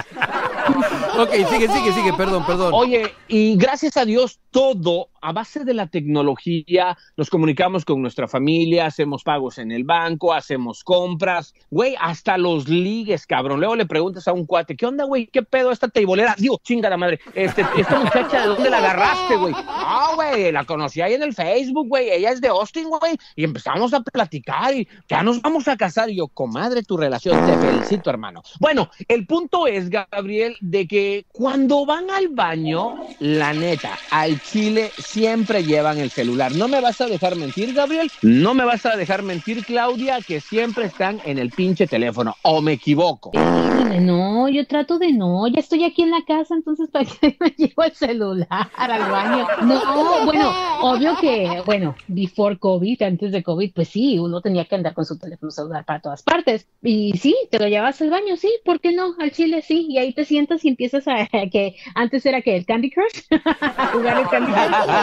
Ok, 1.18 1.32
sigue, 1.50 1.68
sigue, 1.68 1.94
sigue, 1.94 2.14
perdón, 2.14 2.46
perdón. 2.46 2.72
Oye, 2.74 3.14
y 3.28 3.56
gracias 3.56 3.98
a 3.98 4.06
Dios, 4.06 4.40
todo 4.52 5.10
a 5.24 5.32
base 5.32 5.64
de 5.64 5.74
la 5.74 5.88
tecnología, 5.88 6.98
nos 7.16 7.30
comunicamos 7.30 7.86
con 7.86 8.02
nuestra 8.02 8.28
familia, 8.28 8.88
hacemos 8.88 9.24
pagos 9.24 9.58
en 9.58 9.72
el 9.72 9.86
banco, 9.86 10.34
hacemos 10.34 10.84
compras, 10.84 11.54
güey, 11.72 11.96
hasta 12.00 12.38
los 12.38 12.68
ligues, 12.68 13.26
cabrón. 13.26 13.60
Luego 13.60 13.76
le 13.76 13.86
preguntas 13.86 14.28
a 14.28 14.34
un 14.34 14.46
cuate, 14.46 14.76
¿qué 14.76 14.86
onda, 14.86 15.06
güey? 15.06 15.28
¿Qué 15.28 15.42
pedo 15.42 15.72
esta 15.72 15.88
teibolera? 15.88 16.36
Digo, 16.38 16.60
chinga 16.62 16.90
la 16.90 16.98
madre, 16.98 17.20
este, 17.34 17.66
esta 17.78 18.00
muchacha, 18.00 18.42
¿de 18.42 18.48
dónde 18.48 18.70
la 18.70 18.80
agarraste, 18.80 19.38
güey? 19.38 19.54
Ah, 19.58 20.12
güey, 20.16 20.52
la 20.52 20.66
conocí 20.66 21.00
ahí 21.00 21.14
en 21.14 21.24
el 21.24 21.34
Facebook, 21.34 21.88
güey, 21.88 22.10
ella 22.10 22.32
es 22.32 22.42
de 22.42 22.50
Austin, 22.50 22.90
güey, 22.90 23.18
y 23.38 23.46
empezamos 23.46 23.94
a 23.94 24.02
platicar 24.02 24.76
y 24.76 24.88
ya 25.08 25.24
nos 25.24 25.42
vamos 25.42 25.70
a 25.70 25.78
casar. 25.78 26.10
Y 26.10 26.18
yo, 26.18 26.28
comadre, 26.28 26.84
tu 26.84 26.98
relación, 26.98 27.46
te 27.46 27.58
felicito, 27.66 28.10
hermano. 28.10 28.44
Bueno, 28.60 28.90
el 29.08 29.26
punto 29.26 29.68
es, 29.68 29.90
Gabriel, 29.90 30.58
de 30.60 30.86
que 30.86 31.26
cuando 31.32 31.86
van 31.86 32.10
al 32.10 32.28
baño, 32.28 32.96
la 33.20 33.54
neta, 33.54 33.98
al 34.12 34.42
chile 34.42 34.92
siempre 35.14 35.64
llevan 35.64 36.00
el 36.00 36.10
celular. 36.10 36.56
No 36.56 36.68
me 36.68 36.82
vas 36.82 37.00
a 37.00 37.06
dejar 37.06 37.36
mentir, 37.36 37.74
Gabriel. 37.74 38.12
No 38.24 38.56
me 38.56 38.66
vas 38.66 38.84
a 38.88 38.98
dejar 38.98 39.22
mentir, 39.22 39.64
Claudia, 39.64 40.20
que 40.22 40.42
siempre 40.42 40.86
están 40.86 41.22
en 41.24 41.38
el 41.38 41.52
pinche 41.52 41.86
teléfono. 41.86 42.36
¿O 42.42 42.62
me 42.62 42.74
equivoco? 42.74 43.32
No, 43.34 44.50
yo 44.50 44.66
trato 44.66 44.98
de 44.98 45.14
no. 45.14 45.48
Ya 45.48 45.60
estoy 45.60 45.84
aquí 45.84 46.02
en 46.02 46.10
la 46.10 46.24
casa, 46.26 46.56
entonces 46.56 46.90
¿para 46.90 47.06
qué 47.06 47.38
me 47.40 47.50
llevo 47.52 47.84
el 47.84 47.92
celular 47.94 48.72
al 48.76 49.12
baño? 49.12 49.48
No, 49.64 50.26
bueno, 50.26 50.52
obvio 50.82 51.16
que, 51.22 51.62
bueno, 51.66 51.96
before 52.08 52.58
COVID, 52.58 53.04
antes 53.04 53.32
de 53.32 53.44
COVID, 53.44 53.72
pues 53.74 53.90
sí, 53.90 54.18
uno 54.18 54.42
tenía 54.42 54.66
que 54.66 54.76
andar 54.76 54.94
con 54.94 55.06
su 55.06 55.20
teléfono 55.20 55.52
celular 55.52 55.86
para 55.86 56.00
todas 56.00 56.24
partes. 56.24 56.68
Y 56.82 57.16
sí, 57.18 57.36
te 57.52 57.60
lo 57.60 57.68
llevas 57.68 58.02
al 58.02 58.10
baño, 58.10 58.36
sí, 58.36 58.52
¿por 58.66 58.80
qué 58.80 58.94
no? 58.94 59.14
Al 59.20 59.32
chile 59.32 59.62
sí, 59.62 59.86
y 59.90 60.00
ahí 60.00 60.14
te 60.14 60.26
sientas 60.26 60.66
y 60.66 60.70
empiezas 60.70 61.08
a 61.08 61.28
que 61.52 61.76
antes 61.94 62.26
era 62.26 62.42
que 62.42 62.56
el 62.56 62.66
Candy 62.66 62.90
Crush, 62.90 63.22
jugar 63.94 64.20
el 64.22 64.28
Candy 64.28 64.52
Crush. 64.52 65.03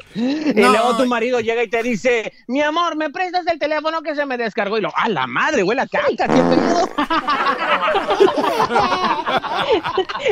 Y 0.15 0.53
No. 0.55 0.69
luego 0.71 0.97
tu 0.97 1.05
marido 1.05 1.39
llega 1.39 1.63
y 1.63 1.69
te 1.69 1.83
dice, 1.83 2.33
mi 2.47 2.61
amor, 2.61 2.95
¿me 2.95 3.09
prestas 3.09 3.45
el 3.47 3.59
teléfono 3.59 4.01
que 4.01 4.15
se 4.15 4.25
me 4.25 4.37
descargó? 4.37 4.77
Y 4.77 4.81
lo, 4.81 4.91
a 4.95 5.09
la 5.09 5.27
madre, 5.27 5.63
huele 5.63 5.81
a 5.81 5.87
caca, 5.87 6.27
qué 6.27 6.27
pedo. 6.27 6.89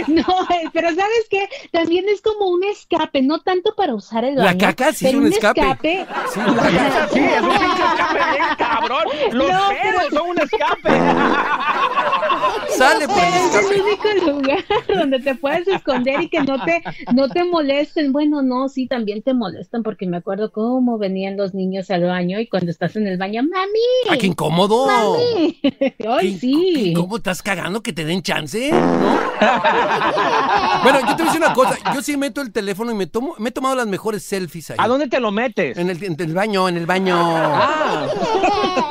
No, 0.07 0.23
eh, 0.49 0.69
pero 0.73 0.89
¿sabes 0.89 1.27
qué? 1.29 1.47
También 1.71 2.05
es 2.09 2.21
como 2.21 2.47
un 2.49 2.63
escape, 2.63 3.21
no 3.21 3.39
tanto 3.39 3.73
para 3.75 3.93
usar 3.95 4.23
el 4.25 4.35
La 4.35 4.45
baño. 4.45 4.59
caca 4.59 4.91
sí 4.93 5.07
es 5.07 5.13
un 5.13 5.27
escape. 5.27 5.61
Sí, 5.81 6.05
Sí, 6.33 6.39
la- 6.39 6.67
es 6.67 7.41
un 7.41 7.49
pinche 7.49 7.83
escape 7.83 8.19
bien 8.31 8.43
cabrón. 8.57 9.03
Los 9.31 9.51
No, 9.51 9.69
pedos 9.69 9.73
pero- 9.81 10.09
son 10.19 10.29
un 10.29 10.39
escape. 10.39 10.89
Sale 12.77 13.07
Pero 13.07 13.19
es 13.19 13.55
el 13.55 13.65
único 13.81 14.07
lugar 14.31 14.63
donde 14.95 15.19
te 15.19 15.35
puedes 15.35 15.67
esconder 15.67 16.21
y 16.21 16.29
que 16.29 16.41
no 16.41 16.63
te, 16.63 16.81
no 17.13 17.27
te 17.29 17.43
molesten. 17.43 18.11
Bueno, 18.13 18.41
no, 18.41 18.69
sí, 18.69 18.87
también 18.87 19.21
te 19.21 19.33
molestan 19.33 19.68
porque 19.83 20.07
me 20.07 20.17
acuerdo 20.17 20.51
cómo 20.51 20.97
venían 20.97 21.37
los 21.37 21.53
niños 21.53 21.91
al 21.91 22.03
baño 22.03 22.39
y 22.39 22.47
cuando 22.47 22.71
estás 22.71 22.95
en 22.95 23.07
el 23.07 23.17
baño, 23.17 23.43
¡mami! 23.43 24.09
¡Ay, 24.09 24.17
qué 24.17 24.27
incómodo! 24.27 24.87
¡Mami! 24.87 25.59
¿Qué 25.61 25.95
¡Ay, 26.09 26.37
sí! 26.39 26.93
¿Cómo 26.95 27.17
estás 27.17 27.41
cagando 27.43 27.81
que 27.81 27.93
te 27.93 28.03
den 28.03 28.21
chance? 28.23 28.71
¿No? 28.71 28.79
bueno, 30.83 30.99
yo 31.01 31.15
te 31.15 31.21
voy 31.21 31.21
a 31.21 31.25
decir 31.25 31.41
una 31.41 31.53
cosa. 31.53 31.77
Yo 31.93 32.01
sí 32.01 32.17
meto 32.17 32.41
el 32.41 32.51
teléfono 32.51 32.91
y 32.91 32.95
me 32.95 33.07
tomo, 33.07 33.35
me 33.37 33.49
he 33.49 33.51
tomado 33.51 33.75
las 33.75 33.87
mejores 33.87 34.23
selfies 34.23 34.71
ahí. 34.71 34.77
¿A 34.79 34.87
dónde 34.87 35.07
te 35.07 35.19
lo 35.19 35.31
metes? 35.31 35.77
En 35.77 35.89
el, 35.89 36.03
en 36.03 36.15
el 36.19 36.33
baño, 36.33 36.67
en 36.67 36.77
el 36.77 36.85
baño. 36.85 37.15
Ah, 37.19 38.07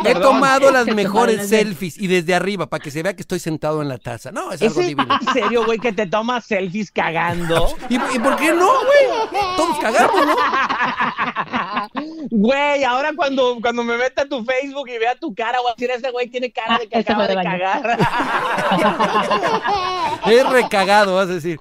He 0.05 0.15
tomado 0.15 0.71
las 0.71 0.87
mejores 0.87 1.49
selfies 1.49 1.99
y 1.99 2.07
desde 2.07 2.35
arriba 2.35 2.69
para 2.69 2.83
que 2.83 2.91
se 2.91 3.03
vea 3.03 3.15
que 3.15 3.23
estoy 3.23 3.41
sentado 3.41 3.83
en 3.83 3.89
la 3.89 3.99
taza. 3.99 4.31
No, 4.31 4.53
es 4.53 4.63
algo 4.63 4.81
¿Es 4.81 4.87
divino. 4.87 5.19
en 5.21 5.33
serio, 5.33 5.65
güey, 5.65 5.79
que 5.79 5.93
te 5.93 6.07
tomas 6.07 6.45
selfies 6.45 6.91
cagando? 6.91 7.69
¿Y, 7.89 7.97
y 7.97 8.19
por 8.19 8.37
qué 8.37 8.53
no, 8.53 8.67
güey? 8.67 9.57
Todos 9.57 9.79
cagamos, 9.79 10.27
¿no? 10.27 10.37
Güey, 12.31 12.85
ahora 12.85 13.13
cuando, 13.17 13.59
cuando 13.61 13.83
me 13.85 13.97
meta 13.97 14.23
a 14.23 14.29
tu 14.29 14.45
Facebook 14.45 14.89
y 14.89 14.99
vea 14.99 15.15
tu 15.15 15.35
cara, 15.35 15.61
voy 15.61 15.71
a 15.71 15.75
decir, 15.75 15.91
ese 15.91 16.11
güey 16.11 16.29
tiene 16.29 16.51
cara 16.51 16.79
de 16.79 16.89
que 16.89 16.97
Ah, 16.99 17.01
acaba 17.01 17.23
de 17.27 17.29
de 17.31 17.35
baño. 17.37 17.51
cagar. 17.51 17.99
Es 20.27 20.49
recagado, 20.51 21.15
vas 21.17 21.29
a 21.29 21.35
decir. 21.35 21.59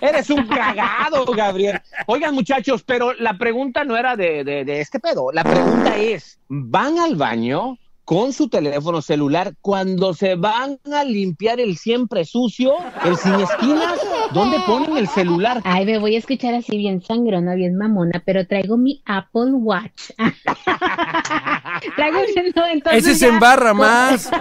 Eres 0.00 0.30
un 0.30 0.46
cagado, 0.46 1.24
Gabriel. 1.26 1.80
Oigan, 2.06 2.34
muchachos, 2.34 2.82
pero 2.82 3.12
la 3.14 3.36
pregunta 3.36 3.84
no 3.84 3.96
era 3.96 4.16
de, 4.16 4.44
de- 4.44 4.64
de 4.64 4.80
este 4.80 5.00
pedo. 5.00 5.30
La 5.32 5.44
pregunta 5.44 5.96
es, 5.96 6.38
¿van 6.48 6.98
al 6.98 7.16
baño 7.16 7.76
con 8.04 8.32
su 8.32 8.48
teléfono 8.48 9.02
celular 9.02 9.54
cuando 9.60 10.14
se 10.14 10.34
van 10.34 10.78
a 10.92 11.04
limpiar 11.04 11.60
el 11.60 11.76
siempre 11.76 12.24
sucio, 12.24 12.74
el 13.04 13.16
sin 13.16 13.34
esquinas? 13.34 13.98
¿Dónde 14.32 14.58
ponen 14.66 14.96
el 14.96 15.08
celular? 15.08 15.60
Ay, 15.64 15.86
me 15.86 15.98
voy 15.98 16.16
a 16.16 16.18
escuchar 16.18 16.54
así 16.54 16.76
bien 16.76 17.02
sangrona, 17.02 17.54
bien 17.54 17.76
mamona, 17.76 18.22
pero 18.24 18.46
traigo 18.46 18.76
mi 18.76 19.02
Apple 19.06 19.52
Watch. 19.52 20.10
traigo 21.96 22.18
no, 22.54 22.66
entonces 22.66 23.04
Ese 23.06 23.14
se 23.14 23.26
ya- 23.26 23.32
embarra 23.32 23.74
más. 23.74 24.30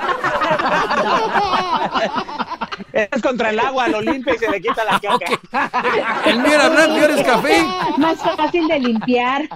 Es 2.91 3.21
contra 3.21 3.49
el 3.49 3.59
agua, 3.59 3.87
lo 3.87 4.01
limpia 4.01 4.35
y 4.35 4.37
se 4.37 4.49
le 4.49 4.61
quita 4.61 4.83
la 4.83 4.99
caca. 4.99 6.21
El 6.25 6.39
mío 6.39 6.53
era 6.53 6.69
blanco 6.69 6.97
y 6.97 6.99
ahora 7.01 7.15
es 7.15 7.23
café. 7.25 7.63
Más 7.97 8.17
fácil 8.19 8.67
de 8.67 8.79
limpiar. 8.79 9.47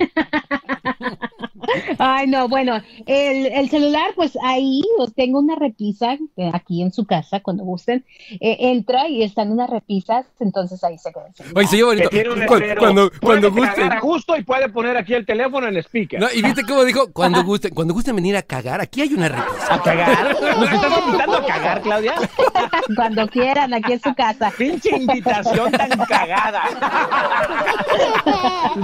Ay, 2.00 2.28
no, 2.28 2.48
bueno, 2.48 2.82
el, 3.06 3.48
el 3.48 3.70
celular, 3.70 4.12
pues 4.16 4.38
ahí 4.42 4.82
os 5.00 5.14
tengo 5.14 5.40
una 5.40 5.56
repisa 5.56 6.14
eh, 6.38 6.50
aquí 6.54 6.82
en 6.82 6.94
su 6.94 7.06
casa, 7.06 7.42
cuando 7.42 7.64
gusten. 7.66 8.06
Eh, 8.40 8.58
entra 8.60 9.10
y 9.10 9.24
están 9.24 9.52
unas 9.52 9.70
repisas, 9.70 10.26
entonces 10.40 10.82
ahí 10.84 10.98
se 10.98 11.12
queda. 11.12 11.28
Oye, 11.56 11.68
se 11.68 11.76
lleva 11.76 11.90
bonito. 11.90 12.10
Cuando, 12.80 13.12
cuando 13.22 13.52
Puede 13.52 13.68
gusten. 13.68 13.84
cagar 13.90 13.98
a 13.98 14.00
gusto 14.00 14.38
y 14.38 14.44
puede 14.44 14.70
poner 14.70 14.96
aquí 14.96 15.14
el 15.14 15.26
teléfono 15.26 15.68
en 15.68 15.78
speaker. 15.78 16.20
No, 16.22 16.28
y 16.34 16.42
viste 16.42 16.64
cómo 16.64 16.86
dijo, 16.86 17.12
cuando 17.12 17.44
gusten, 17.44 17.74
cuando 17.74 17.94
gusten 17.94 18.16
venir 18.16 18.38
a 18.38 18.44
cagar, 18.44 18.80
aquí 18.80 19.02
hay 19.02 19.14
una 19.14 19.28
repisa. 19.28 19.74
¿A 19.74 19.82
cagar? 19.82 20.38
¿Nos 20.42 20.72
estás 20.72 21.00
invitando 21.06 21.38
a 21.38 21.46
cagar, 21.46 21.82
Claudia? 21.82 22.14
Cuando 23.08 23.32
quieran, 23.32 23.74
aquí 23.74 23.94
en 23.94 24.02
su 24.02 24.14
casa. 24.14 24.52
Pinche 24.58 24.90
invitación 24.98 25.72
tan 25.72 25.98
cagada. 26.10 26.62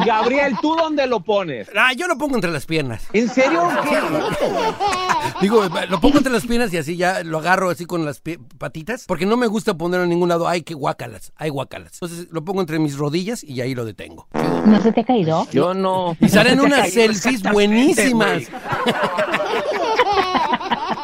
Gabriel, 0.06 0.56
¿tú 0.62 0.78
dónde 0.78 1.08
lo 1.08 1.20
pones? 1.20 1.68
Ah, 1.76 1.92
yo 1.92 2.08
lo 2.08 2.18
pongo 2.18 2.36
entre 2.36 2.50
las 2.50 2.66
piernas. 2.66 3.06
¿En 3.12 3.28
serio? 3.28 3.68
¿Qué? 3.84 4.00
Digo, 5.42 5.66
lo 5.90 6.00
pongo 6.00 6.20
entre 6.20 6.32
las 6.32 6.46
piernas 6.46 6.72
y 6.74 6.78
así 6.78 6.96
ya 6.96 7.22
lo 7.26 7.40
agarro 7.40 7.70
así 7.70 7.86
con 7.86 8.06
las 8.06 8.22
patitas, 8.58 9.04
porque 9.08 9.26
no 9.26 9.36
me 9.36 9.48
gusta 9.48 9.74
ponerlo 9.74 10.06
en 10.06 10.12
ningún 10.12 10.30
lado. 10.30 10.48
Ay, 10.48 10.62
qué 10.62 10.74
guácalas, 10.74 11.34
hay 11.36 11.50
guácalas. 11.50 11.92
Entonces 11.96 12.30
lo 12.32 12.46
pongo 12.46 12.62
entre 12.62 12.80
mis 12.80 12.98
rodillas 12.98 13.44
y 13.44 13.60
ahí 13.60 13.76
lo 13.76 13.84
detengo. 13.84 14.30
¿No 14.66 14.82
se 14.82 14.94
te 14.94 15.02
ha 15.02 15.04
caído? 15.04 15.46
Yo 15.52 15.74
no. 15.74 16.16
Y 16.22 16.30
salen 16.30 16.62
unas 16.62 16.92
selfies 16.92 17.44
buenísimas. 17.44 18.44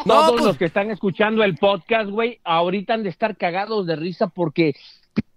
No, 0.04 0.14
Todos 0.14 0.30
pues- 0.32 0.44
los 0.44 0.56
que 0.56 0.64
están 0.66 0.90
escuchando 0.90 1.42
el 1.44 1.56
podcast, 1.56 2.10
güey, 2.10 2.40
ahorita 2.44 2.94
han 2.94 3.02
de 3.02 3.08
estar 3.10 3.36
cagados 3.36 3.86
de 3.86 3.96
risa 3.96 4.28
porque 4.28 4.74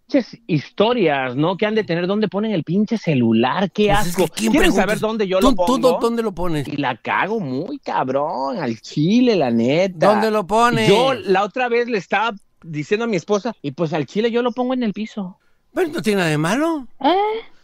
pinches 0.07 0.37
historias, 0.47 1.35
¿no? 1.35 1.57
Que 1.57 1.65
han 1.65 1.75
de 1.75 1.83
tener 1.83 2.07
dónde 2.07 2.27
ponen 2.27 2.51
el 2.51 2.63
pinche 2.63 2.97
celular, 2.97 3.71
qué 3.71 3.87
Pues 3.87 3.99
es 4.01 4.07
asco. 4.09 4.25
que 4.25 4.31
¿quién 4.31 4.51
¿Quieren 4.51 4.69
pregunta? 4.71 4.81
saber 4.81 4.99
dónde 4.99 5.27
yo 5.27 5.39
¿Tú, 5.39 5.47
lo 5.47 5.51
tú 5.51 5.65
pongo? 5.65 5.77
dó- 5.93 5.99
dónde 5.99 6.23
lo 6.23 6.31
pones? 6.33 6.67
Y 6.67 6.77
la 6.77 6.97
cago 6.97 7.39
muy 7.39 7.79
cabrón, 7.79 8.57
al 8.59 8.79
chile, 8.79 9.35
la 9.35 9.49
neta. 9.51 10.07
¿Dónde 10.07 10.29
lo 10.31 10.45
pones? 10.45 10.87
Yo 10.89 11.13
la 11.13 11.43
otra 11.43 11.67
vez 11.69 11.87
le 11.87 11.97
estaba 11.97 12.35
diciendo 12.63 13.05
a 13.05 13.07
mi 13.07 13.15
esposa, 13.17 13.53
y 13.61 13.71
pues 13.71 13.91
al 13.93 14.05
chile 14.05 14.29
yo 14.31 14.41
lo 14.41 14.51
pongo 14.51 14.73
en 14.73 14.83
el 14.83 14.93
piso. 14.93 15.37
Pero 15.73 15.89
no 15.89 16.01
tiene 16.01 16.17
nada 16.19 16.29
de 16.29 16.37
malo. 16.37 16.87
¿Eh? 17.01 17.13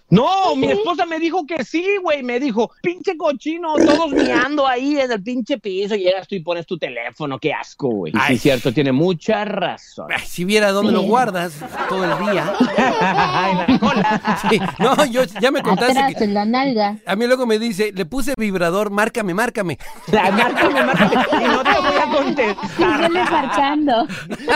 No, 0.10 0.56
mi 0.56 0.68
esposa 0.72 1.06
me 1.06 1.20
dijo 1.20 1.46
que 1.46 1.64
sí, 1.64 1.86
güey. 2.02 2.24
Me 2.24 2.40
dijo, 2.40 2.72
pinche 2.82 3.16
cochino, 3.18 3.76
todos 3.76 4.12
miando 4.12 4.66
ahí 4.68 5.00
en 5.00 5.12
el 5.12 5.22
pinche 5.22 5.58
piso. 5.60 5.96
Llegas 5.96 6.28
tú 6.28 6.36
y 6.36 6.40
pones 6.42 6.66
tu 6.66 6.78
teléfono. 6.78 7.38
Qué 7.40 7.54
asco, 7.54 7.90
güey. 7.90 8.12
Y 8.14 8.18
Sí, 8.18 8.24
Ay. 8.28 8.36
es 8.36 8.42
cierto, 8.42 8.74
tiene 8.74 8.92
mucha 8.92 9.46
razón. 9.46 10.08
Ay, 10.12 10.24
si 10.26 10.46
viera 10.46 10.72
dónde 10.72 10.92
lo 10.92 11.02
guardas 11.02 11.54
todo 11.88 12.04
el 12.04 12.32
día. 12.32 12.54
Ay, 13.02 13.54
la 13.68 13.80
cola. 13.80 14.40
Sí, 14.50 14.60
No, 14.80 15.06
yo 15.06 15.24
ya 15.40 15.52
me 15.52 15.62
contaste 15.62 16.00
Atrás, 16.00 16.16
que... 16.16 16.24
en 16.24 16.34
la 16.34 16.46
nalga. 16.46 16.98
A 17.06 17.16
mí 17.16 17.28
luego 17.28 17.46
me 17.46 17.60
dice, 17.60 17.92
le 17.94 18.06
puse 18.06 18.34
vibrador, 18.38 18.90
márcame, 18.90 19.34
márcame. 19.34 19.78
La- 20.12 20.32
Márcame, 20.32 20.84
márcame. 20.84 21.46
Y 21.46 21.48
no 21.48 21.64
te 21.64 21.80
voy 21.80 21.98
a 21.98 22.06
Y 22.06 22.10
contestar. 22.16 23.02
huele 23.02 23.24
marcando. 23.26 24.08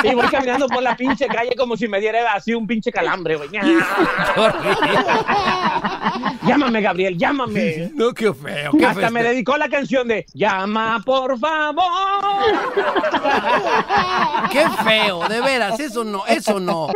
Y 0.04 0.16
voy 0.16 0.28
caminando 0.28 0.68
por 0.68 0.82
la 0.82 0.96
pinche 0.96 1.28
calle 1.28 1.52
como 1.58 1.78
si 1.78 1.88
me 1.88 2.00
diera 2.00 2.34
así 2.34 2.54
un 2.54 2.66
pinche 2.68 2.92
calambre, 2.92 3.36
güey. 3.36 3.50
Llámame, 6.48 6.82
Gabriel, 6.82 7.18
llámame. 7.18 7.92
No, 7.96 8.14
qué 8.14 8.34
feo, 8.34 8.72
qué 8.78 8.86
Hasta 8.86 9.02
feo. 9.02 9.12
me 9.12 9.24
dedicó 9.24 9.58
la 9.58 9.70
canción 9.70 10.08
de 10.08 10.26
Llama, 10.34 11.02
por 11.06 11.38
favor. 11.40 11.84
Qué 14.52 14.66
feo, 14.84 15.28
de 15.28 15.42
veras, 15.42 15.80
eso 15.80 16.04
no, 16.04 16.26
eso 16.28 16.60
no. 16.60 16.90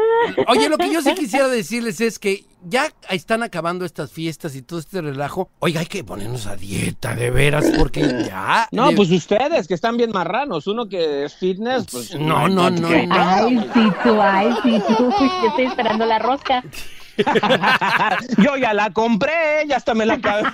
Oye, 0.47 0.69
lo 0.69 0.77
que 0.77 0.91
yo 0.91 1.01
sí 1.01 1.13
quisiera 1.15 1.47
decirles 1.47 2.01
es 2.01 2.19
que 2.19 2.45
ya 2.69 2.87
están 3.09 3.43
acabando 3.43 3.85
estas 3.85 4.11
fiestas 4.11 4.55
y 4.55 4.61
todo 4.61 4.79
este 4.79 5.01
relajo. 5.01 5.49
Oiga, 5.59 5.79
hay 5.79 5.85
que 5.85 6.03
ponernos 6.03 6.47
a 6.47 6.55
dieta, 6.55 7.15
de 7.15 7.29
veras, 7.31 7.65
porque 7.77 8.01
ya. 8.27 8.67
No, 8.71 8.89
de- 8.89 8.95
pues 8.95 9.09
ustedes 9.11 9.67
que 9.67 9.73
están 9.73 9.95
bien 9.97 10.11
marranos. 10.11 10.67
Uno 10.67 10.87
que 10.89 11.23
es 11.25 11.35
fitness, 11.35 11.85
pues. 11.91 12.15
No, 12.15 12.47
no, 12.49 12.69
no. 12.69 12.87
Ay, 13.11 13.69
sí, 13.73 13.91
tú, 14.03 14.21
ay, 14.21 14.49
sí, 14.63 14.81
tú. 14.97 15.09
Yo 15.43 15.47
estoy 15.49 15.65
esperando 15.65 16.05
la 16.05 16.19
rosca. 16.19 16.63
Yo 18.37 18.57
ya 18.57 18.73
la 18.73 18.91
compré, 18.91 19.65
ya 19.67 19.77
hasta 19.77 19.93
me 19.93 20.05
la 20.05 20.15
acabé. 20.15 20.43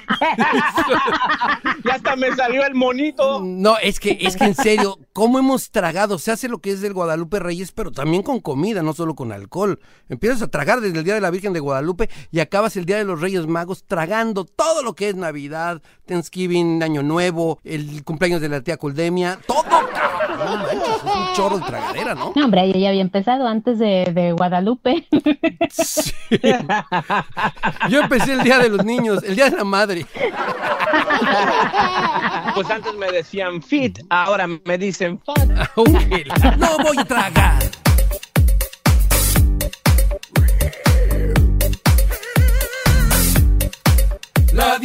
ya 1.86 1.96
hasta 1.96 2.16
me 2.16 2.36
salió 2.36 2.66
el 2.66 2.76
monito. 2.76 3.42
No, 3.44 3.78
es 3.78 4.00
que, 4.00 4.18
es 4.22 4.38
que 4.38 4.46
en 4.46 4.56
serio, 4.56 5.00
¿cómo 5.14 5.40
hemos 5.40 5.72
tragado? 5.72 6.18
Se 6.18 6.32
hace 6.32 6.48
lo 6.48 6.60
que 6.60 6.72
es 6.72 6.82
del 6.82 6.94
Guadalupe 6.94 7.40
Reyes, 7.40 7.72
pero 7.72 7.92
también 7.92 8.24
con 8.24 8.40
comida, 8.40 8.82
no 8.82 8.94
solo 8.94 9.16
con 9.16 9.32
alcohol. 9.32 9.80
Empiezas 10.10 10.42
a 10.42 10.48
tragar 10.48 10.82
desde 10.82 11.00
el 11.00 11.04
Día 11.04 11.16
de 11.16 11.22
la 11.22 11.32
Virgen 11.32 11.54
de 11.54 11.60
Guadalupe 11.60 12.10
y 12.32 12.40
acabas 12.40 12.78
el 12.78 12.86
Día 12.86 12.98
de 12.98 13.06
los 13.06 13.22
Reyes 13.22 13.48
Magos 13.48 13.84
tragando 13.86 14.46
todo 14.46 14.84
lo 14.84 14.94
que 14.96 15.10
es 15.10 15.16
Navidad, 15.16 15.82
Thanksgiving, 16.06 16.84
Año 16.84 17.04
Nuevo, 17.04 17.60
el 17.64 18.04
cumpleaños 18.04 18.42
de 18.42 18.50
la 18.50 18.62
tía 18.62 18.78
Coldemia, 18.78 19.40
todo. 19.48 19.64
No 20.44 20.58
manches, 20.58 20.96
es 20.98 21.04
un 21.04 21.34
chorro 21.36 21.58
de 21.60 21.66
tragadera, 21.66 22.16
¿no? 22.16 22.34
No, 22.36 22.46
hombre, 22.46 22.64
ella 22.64 22.80
ya 22.80 22.90
había 22.90 23.02
empezado 23.02 23.48
antes 23.48 23.80
de, 23.80 24.12
de 24.14 24.32
Guadalupe. 24.34 25.08
Sí. 25.72 26.12
Yo 27.90 28.02
empecé 28.02 28.34
el 28.34 28.44
Día 28.44 28.60
de 28.60 28.70
los 28.70 28.84
Niños, 28.86 29.24
el 29.24 29.36
Día 29.36 29.50
de 29.50 29.58
la 29.58 29.64
Madre. 29.64 30.06
Pues 32.56 32.70
antes 32.70 32.94
me 32.96 33.12
decían 33.12 33.62
fit, 33.62 34.00
ahora 34.10 34.48
me 34.48 34.78
dicen 34.78 35.20
fat. 35.20 35.50
Ángela, 35.78 36.36
No 36.58 36.78
voy 36.84 36.98
a 36.98 37.06
tragar. 37.06 37.64
La 44.54 44.78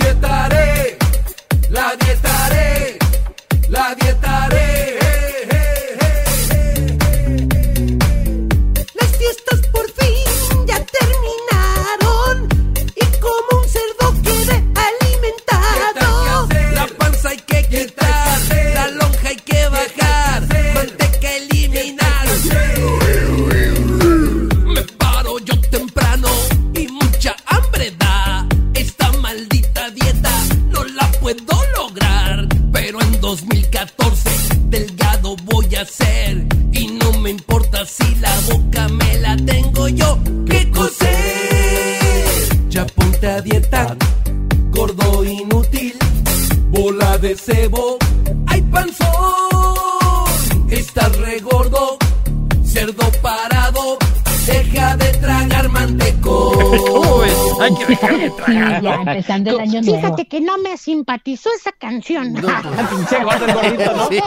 Sí, 58.46 58.52
ya 58.82 58.94
empezando 58.94 59.50
el 59.50 59.60
año 59.60 59.80
nuevo. 59.82 59.96
Fíjate 60.00 60.26
que 60.26 60.40
no 60.40 60.58
me 60.58 60.76
simpatizó 60.76 61.50
esa 61.54 61.72
canción. 61.72 62.34
Pinche 62.90 63.22
gordo 63.22 63.46
el 63.46 63.54
gordito, 63.54 63.96
¿no? 63.96 64.08
Sí. 64.08 64.20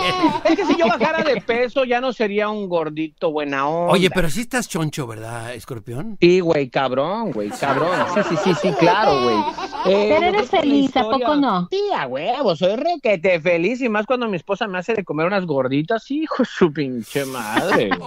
Es 0.46 0.56
que 0.56 0.66
si 0.66 0.76
yo 0.78 0.88
bajara 0.88 1.24
de 1.24 1.42
peso 1.42 1.84
ya 1.86 2.02
no 2.02 2.14
sería 2.14 2.50
un 2.50 2.68
gordito 2.70 3.32
buena 3.32 3.68
onda. 3.68 3.94
Oye, 3.94 4.10
pero 4.10 4.30
sí 4.30 4.42
estás 4.42 4.68
choncho, 4.68 5.08
¿verdad, 5.08 5.54
escorpión? 5.54 6.18
Sí, 6.20 6.40
güey, 6.40 6.70
cabrón, 6.70 7.32
güey, 7.32 7.50
cabrón. 7.50 7.92
Sí, 8.14 8.22
sí, 8.30 8.36
sí, 8.44 8.54
sí, 8.62 8.72
claro, 8.80 9.24
güey. 9.24 9.38
Eh, 9.86 10.08
Pero 10.10 10.26
eres 10.28 10.50
feliz, 10.50 10.96
¿a 10.96 11.04
poco 11.04 11.36
no? 11.36 11.68
Sí, 11.72 11.82
a 11.96 12.06
huevo, 12.08 12.56
soy 12.56 12.76
requete 12.76 13.40
feliz 13.42 13.82
y 13.82 13.90
más 13.90 14.06
cuando 14.06 14.28
mi 14.28 14.38
esposa 14.38 14.68
me 14.68 14.78
hace 14.78 14.94
de 14.94 15.04
comer 15.04 15.26
unas 15.26 15.46
gorditas, 15.46 16.10
hijo 16.12 16.44
de 16.44 16.46
su 16.46 16.72
pinche 16.72 17.26
madre. 17.26 17.90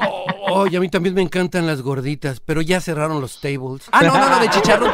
Oye, 0.47 0.77
a 0.77 0.81
mí 0.81 0.89
también 0.89 1.15
me 1.15 1.23
encantan 1.23 1.67
las 1.67 1.83
gorditas, 1.83 2.41
pero 2.41 2.61
ya 2.61 2.81
cerraron 2.81 3.21
los 3.21 3.41
tables. 3.41 3.83
Ah, 3.93 4.03
no, 4.03 4.17
no, 4.19 4.29
no, 4.29 4.41
de 4.41 4.49
chicharrón. 4.51 4.93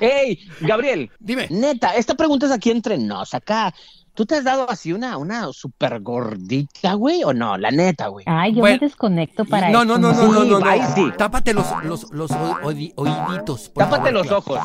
Ey, 0.00 0.48
Gabriel, 0.60 1.10
Dime. 1.18 1.46
neta, 1.50 1.94
esta 1.96 2.14
pregunta 2.14 2.46
es 2.46 2.52
aquí 2.52 2.70
entre 2.70 2.98
nos, 2.98 3.34
acá. 3.34 3.74
¿Tú 4.18 4.26
te 4.26 4.34
has 4.34 4.42
dado 4.42 4.68
así 4.68 4.92
una, 4.92 5.16
una 5.16 5.52
super 5.52 6.00
gordita, 6.00 6.94
güey, 6.94 7.22
o 7.22 7.32
no? 7.32 7.56
La 7.56 7.70
neta, 7.70 8.08
güey. 8.08 8.24
Ay, 8.28 8.52
yo 8.52 8.58
Bueno, 8.62 8.78
me 8.80 8.88
desconecto 8.88 9.44
para 9.44 9.70
no, 9.70 9.82
eso. 9.82 9.96
no, 9.96 9.96
no, 9.96 10.12
no, 10.12 10.32
no, 10.32 10.44
no, 10.44 10.58
no. 10.58 10.94
sí. 10.96 11.12
Tápate 11.16 11.54
los, 11.54 11.64
los, 11.84 12.10
los 12.10 12.32
oíditos. 12.64 13.72
Tápate 13.72 14.10
favor, 14.10 14.12
los 14.12 14.32
ojos. 14.32 14.58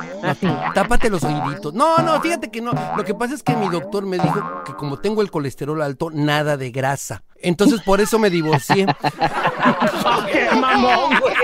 Tápate 0.74 1.12
los 1.12 1.24
oíditos. 1.24 1.72
No, 1.72 2.00
no, 2.00 2.20
fíjate 2.20 2.50
que 2.50 2.62
no. 2.62 2.72
Lo 2.98 3.04
que 3.04 3.14
pasa 3.14 3.36
es 3.36 3.44
que 3.44 3.56
mi 3.56 3.70
doctor 3.70 4.08
me 4.08 4.18
dijo 4.18 4.64
que 4.66 4.74
como 4.74 4.98
tengo 4.98 5.22
el 5.22 5.30
colesterol 5.30 5.84
alto, 5.84 6.10
nada 6.10 6.58
de 6.58 6.72
grasa. 6.72 7.22
Entonces 7.36 7.80
por 7.82 8.02
eso 8.02 8.18
me 8.18 8.32
divorcié. 8.32 8.88
¡Qué 10.32 10.50
mamón, 10.60 11.20
güey! 11.20 11.36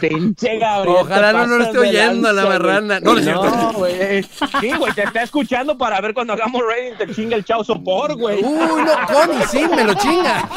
Pinche 0.00 0.58
Gabriel. 0.58 0.96
Ojalá 1.00 1.32
no 1.32 1.46
nos 1.46 1.58
pasas 1.58 1.66
esté 1.66 1.78
oyendo 1.78 2.32
la 2.32 2.42
lanza, 2.44 2.58
güey. 2.58 2.58
marrana. 2.58 3.00
No, 3.00 3.14
no. 3.14 3.44
No, 3.44 3.72
güey. 3.72 4.22
Sí, 4.22 4.72
güey, 4.78 4.92
te 4.94 5.02
está 5.02 5.22
escuchando 5.22 5.76
para 5.78 6.00
ver 6.00 6.14
cuando 6.14 6.32
hagamos 6.32 6.62
rating 6.62 6.96
te 6.98 7.14
chinga 7.14 7.36
el 7.36 7.44
chao 7.44 7.64
sopor, 7.64 8.16
güey. 8.16 8.42
Uy, 8.42 8.82
no, 8.82 9.06
Connie, 9.06 9.44
sí, 9.46 9.66
me 9.68 9.84
lo 9.84 9.94
chinga. 9.94 10.48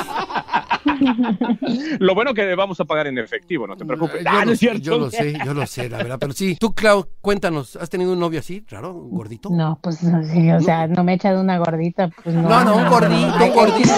Lo 1.99 2.13
bueno 2.15 2.33
que 2.33 2.55
vamos 2.55 2.79
a 2.79 2.85
pagar 2.85 3.07
en 3.07 3.17
efectivo, 3.17 3.67
no 3.67 3.75
te 3.75 3.85
preocupes. 3.85 4.23
Yo, 4.23 4.29
Ah, 4.29 4.39
lo, 4.39 4.45
no 4.45 4.51
es 4.53 4.59
cierto. 4.59 4.79
yo 4.79 4.97
lo 4.97 5.09
sé, 5.11 5.37
yo 5.45 5.53
lo 5.53 5.65
sé, 5.65 5.89
la 5.89 5.97
verdad. 5.97 6.17
Pero 6.19 6.33
sí, 6.33 6.55
tú, 6.59 6.73
Clau, 6.73 7.07
cuéntanos, 7.21 7.75
¿has 7.75 7.89
tenido 7.89 8.13
un 8.13 8.19
novio 8.19 8.39
así, 8.39 8.63
raro, 8.69 8.93
gordito? 8.93 9.49
No, 9.51 9.79
pues 9.81 10.03
no, 10.03 10.23
sí, 10.23 10.51
o 10.51 10.59
sea, 10.61 10.87
no 10.87 11.03
me 11.03 11.13
he 11.13 11.15
echado 11.15 11.41
una 11.41 11.57
gordita, 11.57 12.09
pues 12.23 12.35
no. 12.35 12.43
No, 12.49 12.63
no, 12.63 12.75
un 12.77 12.89
gordito, 12.89 13.43
un 13.43 13.53
gordito. 13.53 13.89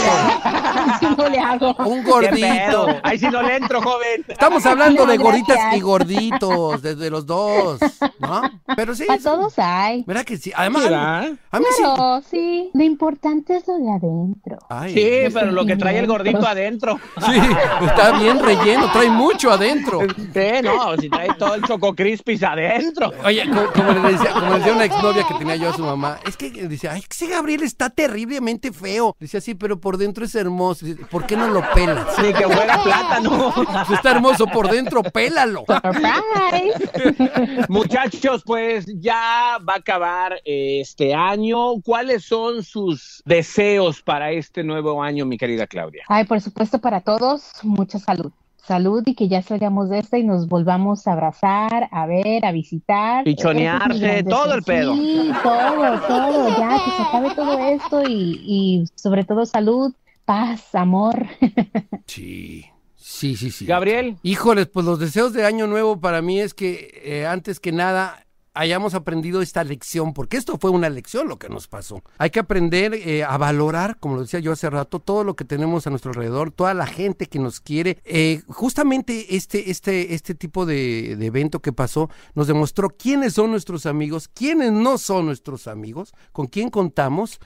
No 1.17 1.29
le 1.29 1.37
hago. 1.39 1.75
Un 1.85 2.03
¿Qué 2.03 2.09
gordito. 2.09 2.87
Ahí 3.03 3.19
sí 3.19 3.27
no 3.31 3.41
le 3.43 3.57
entro, 3.57 3.81
joven. 3.81 4.23
Estamos 4.27 4.65
hablando 4.65 5.05
No, 5.05 5.11
de 5.11 5.17
gorditas 5.17 5.55
gracias. 5.57 5.77
y 5.77 5.79
gorditos, 5.81 6.81
desde 6.81 7.09
los 7.09 7.25
dos, 7.25 7.79
¿no? 8.19 8.41
Pero 8.75 8.95
sí. 8.95 9.03
Para 9.05 9.21
todos 9.21 9.53
hay. 9.57 10.03
¿Verdad 10.07 10.23
que 10.23 10.37
sí? 10.37 10.51
Además, 10.55 10.85
a 10.91 11.59
mí 11.59 11.65
sí. 11.75 11.83
Claro, 11.83 12.21
sí. 12.29 12.69
Lo 12.73 12.83
importante 12.83 13.57
es 13.57 13.67
lo 13.67 13.77
de 13.77 13.89
adentro. 13.91 14.57
Ay, 14.69 14.93
Sí, 14.93 15.33
pero 15.33 15.51
lo 15.51 15.65
que 15.65 15.75
trae 15.75 15.99
el 15.99 16.07
gordito 16.07 16.45
adentro. 16.47 16.86
Sí, 16.95 17.39
está 17.81 18.17
bien 18.19 18.39
relleno, 18.39 18.91
trae 18.91 19.09
mucho 19.09 19.51
adentro. 19.51 20.01
Sí, 20.33 20.41
no, 20.63 20.97
si 20.97 21.09
trae 21.09 21.29
todo 21.37 21.55
el 21.55 21.63
choco 21.63 21.95
crispis 21.95 22.43
adentro. 22.43 23.11
Oye, 23.23 23.47
como, 23.49 23.65
como 23.71 23.91
le 23.91 24.11
decía, 24.13 24.31
como 24.31 24.51
le 24.51 24.57
decía 24.59 24.73
una 24.73 24.85
exnovia 24.85 25.27
que 25.27 25.33
tenía 25.35 25.55
yo 25.55 25.69
a 25.69 25.73
su 25.73 25.83
mamá, 25.83 26.19
es 26.25 26.37
que 26.37 26.49
decía, 26.49 26.93
ay, 26.93 27.03
ese 27.09 27.27
Gabriel 27.27 27.63
está 27.63 27.89
terriblemente 27.89 28.71
feo. 28.71 29.15
Decía, 29.19 29.41
sí, 29.41 29.55
pero 29.55 29.79
por 29.79 29.97
dentro 29.97 30.25
es 30.25 30.35
hermoso. 30.35 30.85
Dice, 30.85 31.05
¿Por 31.05 31.25
qué 31.25 31.35
no 31.35 31.47
lo 31.47 31.61
pelas? 31.73 32.05
Ni 32.21 32.33
que 32.33 32.43
fuera 32.43 32.81
plátano. 32.83 33.53
Si 33.87 33.93
está 33.93 34.11
hermoso 34.11 34.45
por 34.47 34.69
dentro, 34.69 35.03
pélalo. 35.03 35.63
Surprise. 35.67 37.65
Muchachos, 37.69 38.43
pues 38.45 38.85
ya 38.99 39.57
va 39.67 39.73
a 39.73 39.77
acabar 39.77 40.41
este 40.43 41.13
año. 41.13 41.81
¿Cuáles 41.83 42.25
son 42.25 42.63
sus 42.63 43.21
deseos 43.25 44.01
para 44.01 44.31
este 44.31 44.63
nuevo 44.63 45.01
año, 45.01 45.25
mi 45.25 45.37
querida 45.37 45.67
Claudia? 45.67 46.03
Ay, 46.07 46.25
por 46.25 46.41
supuesto, 46.41 46.66
para 46.69 47.01
todos, 47.01 47.51
mucha 47.63 47.99
salud. 47.99 48.31
salud 48.67 49.01
y 49.05 49.15
que 49.15 49.29
ya 49.29 49.41
salgamos 49.41 49.89
de 49.89 49.99
esta 49.99 50.17
y 50.17 50.23
nos 50.25 50.47
volvamos 50.47 51.07
a 51.07 51.13
abrazar, 51.13 51.87
a 51.89 52.05
ver, 52.05 52.45
a 52.45 52.51
visitar. 52.51 53.23
Pichonearse, 53.23 54.23
todo 54.23 54.53
el 54.55 54.63
pedo. 54.63 54.93
Sí, 54.93 55.31
todo, 55.41 55.99
todo, 56.01 56.49
ya, 56.49 56.77
que 56.83 56.91
se 56.91 57.01
acabe 57.01 57.29
todo 57.33 57.59
esto 57.59 58.03
y, 58.03 58.41
y 58.45 58.85
sobre 58.95 59.23
todo 59.23 59.45
salud, 59.45 59.93
paz, 60.25 60.75
amor. 60.75 61.25
Sí, 62.07 62.65
sí, 62.95 63.35
sí, 63.35 63.51
sí. 63.51 63.65
Gabriel. 63.65 64.17
Híjoles, 64.23 64.67
pues 64.67 64.85
los 64.85 64.99
deseos 64.99 65.33
de 65.33 65.45
año 65.45 65.67
nuevo 65.67 65.99
para 65.99 66.21
mí 66.21 66.39
es 66.39 66.53
que 66.53 67.01
eh, 67.03 67.25
antes 67.25 67.59
que 67.59 67.71
nada 67.71 68.26
hayamos 68.57 68.93
aprendido 68.93 69.41
esta 69.41 69.63
lección, 69.63 70.13
porque 70.13 70.37
esto 70.37 70.57
fue 70.57 70.71
una 70.71 70.89
lección 70.89 71.27
lo 71.27 71.37
que 71.37 71.49
nos 71.49 71.67
pasó. 71.67 72.03
Hay 72.17 72.29
que 72.29 72.39
aprender 72.39 72.93
eh, 72.93 73.23
a 73.23 73.37
valorar, 73.37 73.97
como 73.99 74.15
lo 74.15 74.21
decía 74.21 74.39
yo 74.39 74.51
hace 74.51 74.69
rato, 74.69 74.99
todo 74.99 75.23
lo 75.23 75.35
que 75.35 75.45
tenemos 75.45 75.87
a 75.87 75.89
nuestro 75.89 76.11
alrededor, 76.11 76.51
toda 76.51 76.73
la 76.73 76.87
gente 76.87 77.27
que 77.27 77.39
nos 77.39 77.59
quiere. 77.59 77.99
Eh, 78.05 78.41
justamente 78.47 79.35
este, 79.35 79.69
este, 79.71 80.13
este 80.13 80.35
tipo 80.35 80.65
de, 80.65 81.15
de 81.15 81.25
evento 81.25 81.61
que 81.61 81.73
pasó 81.73 82.09
nos 82.33 82.47
demostró 82.47 82.89
quiénes 82.89 83.33
son 83.33 83.51
nuestros 83.51 83.85
amigos, 83.85 84.27
quiénes 84.27 84.71
no 84.71 84.97
son 84.97 85.25
nuestros 85.25 85.67
amigos, 85.67 86.13
con 86.31 86.47
quién 86.47 86.69
contamos. 86.69 87.39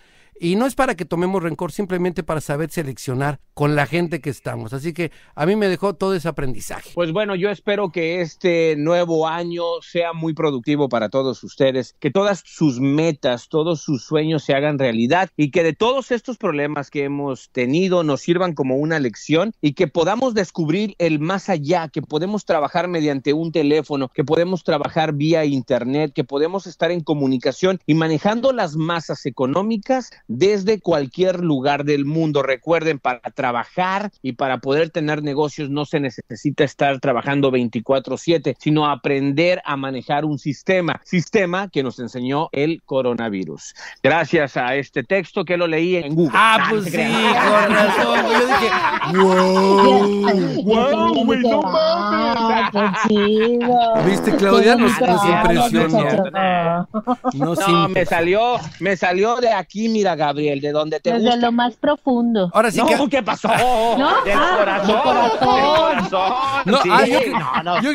Y 0.44 0.56
no 0.56 0.66
es 0.66 0.74
para 0.74 0.96
que 0.96 1.06
tomemos 1.06 1.44
rencor, 1.44 1.72
simplemente 1.72 2.24
para 2.24 2.42
saber 2.42 2.72
seleccionar 2.72 3.40
con 3.54 3.76
la 3.76 3.86
gente 3.86 4.22
que 4.22 4.32
estamos. 4.32 4.74
Así 4.74 4.92
que 4.92 5.12
a 5.36 5.46
mí 5.46 5.56
me 5.56 5.68
dejó 5.68 5.94
todo 5.94 6.16
ese 6.16 6.30
aprendizaje. 6.30 6.90
Pues 6.96 7.12
bueno, 7.12 7.36
yo 7.36 7.52
espero 7.52 7.92
que 7.92 8.22
este 8.22 8.76
nuevo 8.76 9.28
año 9.28 9.64
sea 9.84 10.14
muy 10.14 10.34
productivo 10.34 10.90
para 10.90 11.10
todos 11.10 11.44
ustedes, 11.44 11.96
que 12.00 12.10
todas 12.10 12.42
sus 12.44 12.80
metas, 12.80 13.50
todos 13.50 13.82
sus 13.82 14.04
sueños 14.04 14.44
se 14.44 14.56
hagan 14.56 14.80
realidad 14.80 15.30
y 15.38 15.52
que 15.52 15.62
de 15.62 15.74
todos 15.74 16.10
estos 16.10 16.40
problemas 16.40 16.90
que 16.90 17.04
hemos 17.04 17.52
tenido 17.52 18.04
nos 18.04 18.22
sirvan 18.22 18.56
como 18.56 18.78
una 18.78 18.98
lección 18.98 19.54
y 19.62 19.74
que 19.74 19.86
podamos 19.86 20.34
descubrir 20.34 20.96
el 20.98 21.20
más 21.20 21.50
allá, 21.50 21.88
que 21.88 22.02
podemos 22.02 22.46
trabajar 22.46 22.88
mediante 22.88 23.34
un 23.34 23.52
teléfono, 23.52 24.10
que 24.10 24.24
podemos 24.24 24.64
trabajar 24.64 25.14
vía 25.14 25.46
internet, 25.46 26.14
que 26.16 26.24
podemos 26.24 26.66
estar 26.66 26.90
en 26.90 27.02
comunicación 27.02 27.80
y 27.86 27.94
manejando 27.94 28.54
las 28.54 28.76
masas 28.76 29.28
económicas 29.28 30.10
desde 30.38 30.80
cualquier 30.80 31.42
lugar 31.44 31.84
del 31.84 32.06
mundo. 32.06 32.42
Recuerden, 32.44 33.00
para 33.00 33.20
trabajar 33.34 34.12
y 34.22 34.34
para 34.34 34.60
poder 34.60 34.90
tener 34.90 35.24
negocios 35.24 35.70
no 35.70 35.86
se 35.86 36.00
necesita 36.00 36.64
estar 36.64 37.00
trabajando 37.00 37.52
24/7, 37.52 38.56
sino 38.60 38.90
aprender 38.90 39.62
a 39.66 39.76
manejar 39.78 40.26
un 40.26 40.40
sistema, 40.40 41.00
sistema 41.04 41.70
que 41.70 41.84
nos 41.84 42.00
enseñó 42.00 42.50
el 42.52 42.82
coronavirus. 42.84 43.74
Gracias 44.04 44.58
a 44.58 44.76
este 44.76 45.04
texto 45.04 45.44
que 45.46 45.58
lo 45.58 45.68
leí 45.68 45.96
en 45.98 46.16
Google. 46.16 46.32
Ah, 46.36 46.68
pues 46.70 46.86
se 46.86 46.92
sí, 46.92 47.14
con 47.14 47.76
razón. 47.76 48.20
Yo 48.32 48.48
dije, 48.48 48.70
wow. 49.20 50.64
Wow, 50.64 51.26
güey, 51.26 51.40
no 51.42 51.62
Ah, 51.66 52.36
mames. 52.36 52.61
Chido. 53.08 53.94
¿Viste, 54.06 54.36
Claudia? 54.36 54.76
Nos, 54.76 55.00
nos 55.00 55.26
impresionó. 55.26 56.88
No, 57.34 57.90
me 57.90 58.06
salió, 58.06 58.56
me 58.80 58.96
salió 58.98 59.36
de 59.38 59.50
aquí, 59.52 59.90
mira, 59.90 60.16
Gabriel, 60.16 60.62
de 60.62 60.72
donde 60.72 61.00
te 61.00 61.12
Desde 61.14 61.26
gusta. 61.26 61.38
lo 61.46 61.52
más 61.52 61.76
profundo. 61.76 62.50
Ahora 62.54 62.72
sí 62.72 62.78
no, 62.80 62.86
que. 62.88 63.10
¿qué 63.10 63.24
pasó? 63.24 63.48
¿No? 63.98 64.24
Del 64.24 64.38
Ah, 64.38 64.56
corazón, 64.58 64.88
del 64.88 65.02
corazón. 65.02 65.56
del 65.56 65.66
corazón. 65.66 66.34
No, 66.66 66.82
sí, 66.82 66.90
ah, 66.92 67.06
yo, 67.06 67.20
no, 67.64 67.64
no. 67.64 67.82
yo 67.82 67.92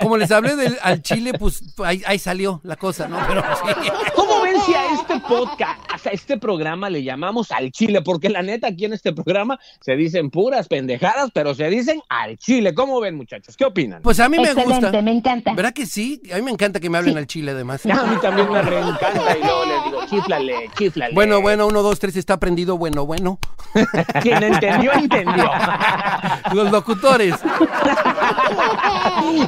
como 0.00 0.16
les 0.16 0.30
hablé 0.30 0.56
del, 0.56 0.76
al 0.82 1.02
chile, 1.02 1.32
pues 1.38 1.62
ahí, 1.84 2.02
ahí 2.06 2.18
salió 2.18 2.60
la 2.64 2.76
cosa, 2.76 3.08
¿no? 3.08 3.18
Pero 3.26 3.42
sí. 3.42 3.90
¿Cómo 4.14 4.40
ven 4.42 4.60
si 4.62 4.74
a 4.74 4.92
este 4.94 5.18
podcast, 5.20 6.06
a 6.06 6.10
este 6.10 6.38
programa 6.38 6.90
le 6.90 7.02
llamamos 7.02 7.50
al 7.50 7.70
chile? 7.72 8.02
Porque 8.02 8.28
la 8.28 8.42
neta 8.42 8.68
aquí 8.68 8.84
en 8.84 8.92
este 8.92 9.12
programa 9.12 9.58
se 9.80 9.96
dicen 9.96 10.30
puras 10.30 10.68
pendejadas, 10.68 11.30
pero 11.32 11.54
se 11.54 11.68
dicen 11.68 12.00
al 12.08 12.36
chile. 12.38 12.74
¿Cómo 12.74 13.00
ven, 13.00 13.16
muchachos? 13.16 13.56
¿Qué 13.56 13.64
opinan? 13.64 14.02
Pues 14.04 14.20
a 14.20 14.28
mí 14.28 14.36
me 14.36 14.44
Excelente, 14.44 14.74
gusta. 14.86 15.02
me 15.02 15.12
encanta. 15.12 15.54
¿Verdad 15.54 15.72
que 15.72 15.86
sí? 15.86 16.20
A 16.30 16.36
mí 16.36 16.42
me 16.42 16.50
encanta 16.50 16.78
que 16.78 16.90
me 16.90 16.98
hablen 16.98 17.16
al 17.16 17.26
chile, 17.26 17.52
además. 17.52 17.86
a 17.86 18.04
mí 18.04 18.16
también 18.20 18.52
me 18.52 18.60
reencanta 18.60 19.38
y 19.38 19.42
luego 19.42 19.64
les 19.64 19.84
digo, 19.84 20.06
chiflale, 20.06 20.70
chiflale. 20.76 21.14
Bueno, 21.14 21.40
bueno, 21.40 21.66
uno, 21.66 21.82
dos, 21.82 21.98
tres, 21.98 22.14
está 22.16 22.38
prendido, 22.38 22.76
bueno, 22.76 23.06
bueno. 23.06 23.38
Quien 24.22 24.42
entendió, 24.42 24.92
entendió. 24.92 25.50
Los 26.52 26.70
locutores. 26.70 27.34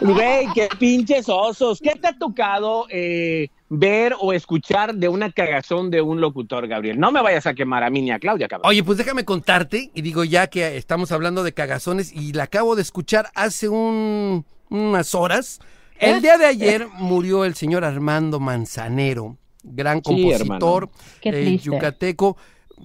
Güey, 0.00 0.48
qué 0.54 0.68
pinches 0.78 1.28
osos. 1.28 1.80
¿Qué 1.80 1.92
te 2.00 2.09
ha 2.09 2.18
tocado 2.18 2.86
eh, 2.88 3.50
ver 3.68 4.14
o 4.20 4.32
escuchar 4.32 4.94
de 4.94 5.08
una 5.08 5.30
cagazón 5.32 5.90
de 5.90 6.00
un 6.00 6.20
locutor, 6.20 6.68
Gabriel? 6.68 6.98
No 7.00 7.10
me 7.12 7.20
vayas 7.22 7.46
a 7.46 7.54
quemar 7.54 7.82
a 7.82 7.90
mí 7.90 8.02
ni 8.02 8.10
a 8.10 8.18
Claudia, 8.18 8.48
cabrón. 8.48 8.68
Oye, 8.70 8.82
pues 8.84 8.98
déjame 8.98 9.24
contarte, 9.24 9.90
y 9.94 10.02
digo 10.02 10.24
ya 10.24 10.46
que 10.46 10.76
estamos 10.76 11.10
hablando 11.12 11.42
de 11.42 11.52
cagazones, 11.52 12.12
y 12.12 12.32
la 12.32 12.44
acabo 12.44 12.76
de 12.76 12.82
escuchar 12.82 13.30
hace 13.34 13.68
un- 13.68 14.44
unas 14.70 15.14
horas. 15.14 15.58
El 15.98 16.20
día 16.22 16.36
de 16.38 16.46
ayer 16.46 16.86
murió 16.98 17.44
el 17.44 17.54
señor 17.54 17.84
Armando 17.84 18.38
Manzanero, 18.40 19.38
gran 19.62 19.98
Sí, 19.98 20.02
compositor, 20.04 20.90
eh, 21.22 21.30
triste. 21.32 21.64
yucateco, 21.64 22.36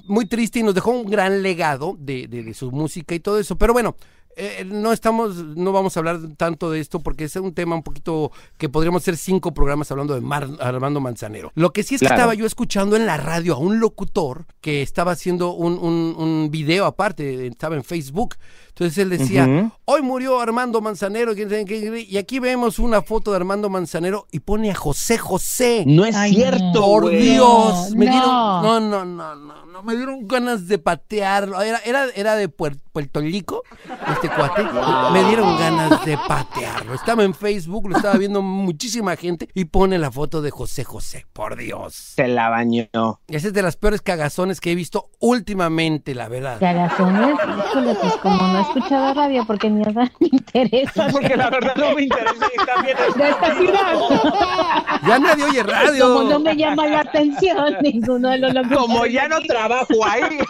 muy 0.07 0.25
triste 0.25 0.59
y 0.59 0.63
nos 0.63 0.73
dejó 0.73 0.91
un 0.91 1.05
gran 1.05 1.43
legado 1.43 1.95
de, 1.99 2.27
de- 2.27 2.43
de 2.43 2.53
su 2.53 2.71
música 2.71 3.13
y 3.13 3.19
todo 3.19 3.38
eso. 3.39 3.57
Pero 3.57 3.73
bueno, 3.73 3.97
eh, 4.38 4.63
no 4.65 4.91
estamos, 4.93 5.36
no 5.36 5.71
vamos 5.71 5.95
a 5.95 5.99
hablar 5.99 6.19
tanto 6.38 6.69
de 6.71 6.79
esto 6.79 6.99
porque 6.99 7.25
es 7.25 7.36
un 7.36 7.53
tema 7.53 7.75
un 7.75 7.84
poquito 7.84 8.32
que 8.57 8.69
podríamos 8.69 9.01
hacer 9.03 9.17
cinco 9.17 9.53
programas 9.53 9.91
hablando 9.91 10.13
de 10.13 10.21
Mar- 10.21 10.49
Armando 10.59 10.99
Manzanero. 11.01 11.51
Lo 11.55 11.71
que 11.73 11.84
sí 11.84 11.95
es 11.95 12.01
que 12.01 12.07
Claro. 12.07 12.21
estaba 12.21 12.34
yo 12.36 12.45
escuchando 12.45 12.95
en 12.95 13.05
la 13.05 13.17
radio 13.17 13.55
a 13.55 13.57
un 13.57 13.79
locutor 13.79 14.45
que 14.61 14.82
estaba 14.82 15.11
haciendo 15.11 15.53
un, 15.53 15.73
un- 15.79 16.15
un 16.17 16.49
video 16.51 16.86
aparte, 16.86 17.47
estaba 17.47 17.75
en 17.75 17.84
Facebook. 17.84 18.36
Entonces 18.69 18.97
él 18.99 19.09
decía, 19.09 19.71
hoy 19.86 20.01
murió 20.01 20.39
Armando 20.39 20.79
Manzanero, 20.82 21.34
y 21.34 22.17
aquí 22.17 22.39
vemos 22.39 22.79
una 22.79 23.01
foto 23.01 23.32
de 23.32 23.38
Armando 23.38 23.69
Manzanero 23.69 24.27
y 24.32 24.39
pone 24.39 24.71
a 24.71 24.75
José 24.75 25.17
José. 25.17 25.84
No 25.86 26.05
es 26.05 26.15
Ay, 26.15 26.34
cierto, 26.34 26.82
Por. 26.82 27.09
Dios, 27.09 27.91
me 27.95 28.05
no. 28.05 28.11
dieron, 28.11 28.29
no, 28.29 28.79
no, 28.79 29.05
no, 29.05 29.36
no, 29.36 29.65
me 29.84 29.95
dieron 29.95 30.27
ganas 30.27 30.67
de 30.67 30.77
patearlo. 30.77 31.61
Era, 31.61 31.79
era, 31.86 32.05
era 32.15 32.36
de 32.36 32.49
Puer- 32.49 32.79
Puerto 32.91 33.19
Rico, 33.21 33.63
este 34.11 34.29
cuate. 34.29 34.63
Me 35.13 35.23
dieron 35.25 35.57
ganas 35.57 36.03
de 36.05 36.17
patearlo. 36.27 36.93
Estaba 36.93 37.23
en 37.23 37.34
Facebook, 37.34 37.89
lo 37.89 37.95
estaba 37.97 38.17
viendo 38.17 38.41
muchísima 38.41 39.15
gente 39.15 39.47
y 39.53 39.65
pone 39.65 39.97
la 39.97 40.11
foto 40.11 40.41
de 40.41 40.51
José 40.51 40.84
José. 40.84 41.25
Por 41.34 41.55
Dios. 41.57 41.93
Se 42.15 42.27
la 42.27 42.49
bañó. 42.49 42.88
Esa 43.27 43.47
es 43.47 43.53
de 43.53 43.61
las 43.61 43.77
peores 43.77 44.01
cagazones 44.01 44.59
que 44.61 44.71
he 44.71 44.75
visto 44.75 45.09
últimamente, 45.19 46.13
la 46.15 46.27
verdad. 46.29 46.59
Cagazones, 46.59 47.36
híjole, 47.69 47.95
pues 47.95 48.13
como 48.17 48.36
no 48.47 48.59
he 48.59 48.61
escuchado 48.61 49.13
radio 49.13 49.45
porque 49.45 49.69
ni 49.69 49.82
nada 49.82 50.11
me 50.19 50.27
interesa. 50.32 51.07
Porque 51.11 51.36
la 51.36 51.49
verdad 51.49 51.75
no 51.75 51.95
me 51.95 52.03
interesa 52.03 52.45
y 52.53 52.65
también 52.65 52.97
es- 53.07 53.15
De 53.15 53.29
esta 53.29 53.55
ciudad. 53.55 53.93
Ya 55.07 55.19
nadie 55.19 55.43
oye 55.45 55.63
radio. 55.63 56.13
Como 56.13 56.29
no 56.29 56.39
me 56.39 56.55
llama 56.55 56.88
la 56.88 56.99
atención 57.01 57.75
ninguno 57.82 58.29
de 58.29 58.38
los 58.39 58.53
locutores. 58.53 58.79
Como 58.79 59.05
ya 59.05 59.27
no 59.27 59.39
trabajo 59.72 60.05
ahí. 60.05 60.39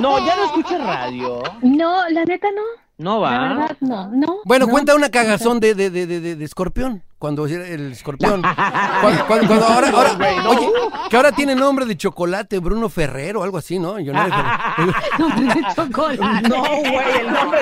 No, 0.00 0.18
ya 0.24 0.36
no 0.36 0.44
escuchas 0.46 0.84
radio. 0.84 1.42
No, 1.60 2.08
la 2.08 2.24
neta 2.24 2.48
no. 2.50 2.62
No 2.98 3.20
La 3.20 3.30
va. 3.30 3.48
verdad 3.48 3.76
no, 3.80 4.08
no. 4.08 4.36
Bueno, 4.44 4.66
no. 4.66 4.72
cuenta 4.72 4.94
una 4.94 5.10
cagazón 5.10 5.60
de, 5.60 5.74
de, 5.74 5.90
de, 5.90 6.06
de, 6.06 6.36
de- 6.36 6.44
escorpión. 6.44 7.02
Cuando 7.18 7.46
el 7.46 7.92
escorpión. 7.92 8.42
Cuando, 9.00 9.26
cuando- 9.26 9.46
cuando 9.46 9.66
ahora, 9.66 9.88
ahora- 9.90 10.16
oye, 10.48 10.68
que 11.10 11.16
ahora 11.16 11.32
tiene 11.32 11.54
nombre 11.54 11.84
de 11.86 11.96
chocolate, 11.96 12.58
Bruno 12.58 12.88
Ferrero 12.88 13.40
o 13.40 13.44
algo 13.44 13.58
así, 13.58 13.78
¿no? 13.78 13.98
Yo 14.00 14.12
no 14.12 14.26
Nombre 15.18 15.54
de 15.54 15.62
chocolate. 15.74 16.48
No, 16.48 16.62
güey, 16.62 17.18
el 17.20 17.32
nombre. 17.32 17.60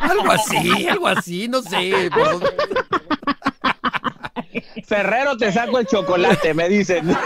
algo 0.00 0.30
así, 0.32 0.88
algo 0.88 1.08
así, 1.08 1.48
no 1.48 1.62
sé. 1.62 2.10
pero- 2.14 2.40
Ferrero 4.84 5.36
te 5.36 5.52
saco 5.52 5.78
el 5.78 5.86
chocolate, 5.86 6.54
me 6.54 6.68
dicen. 6.68 7.10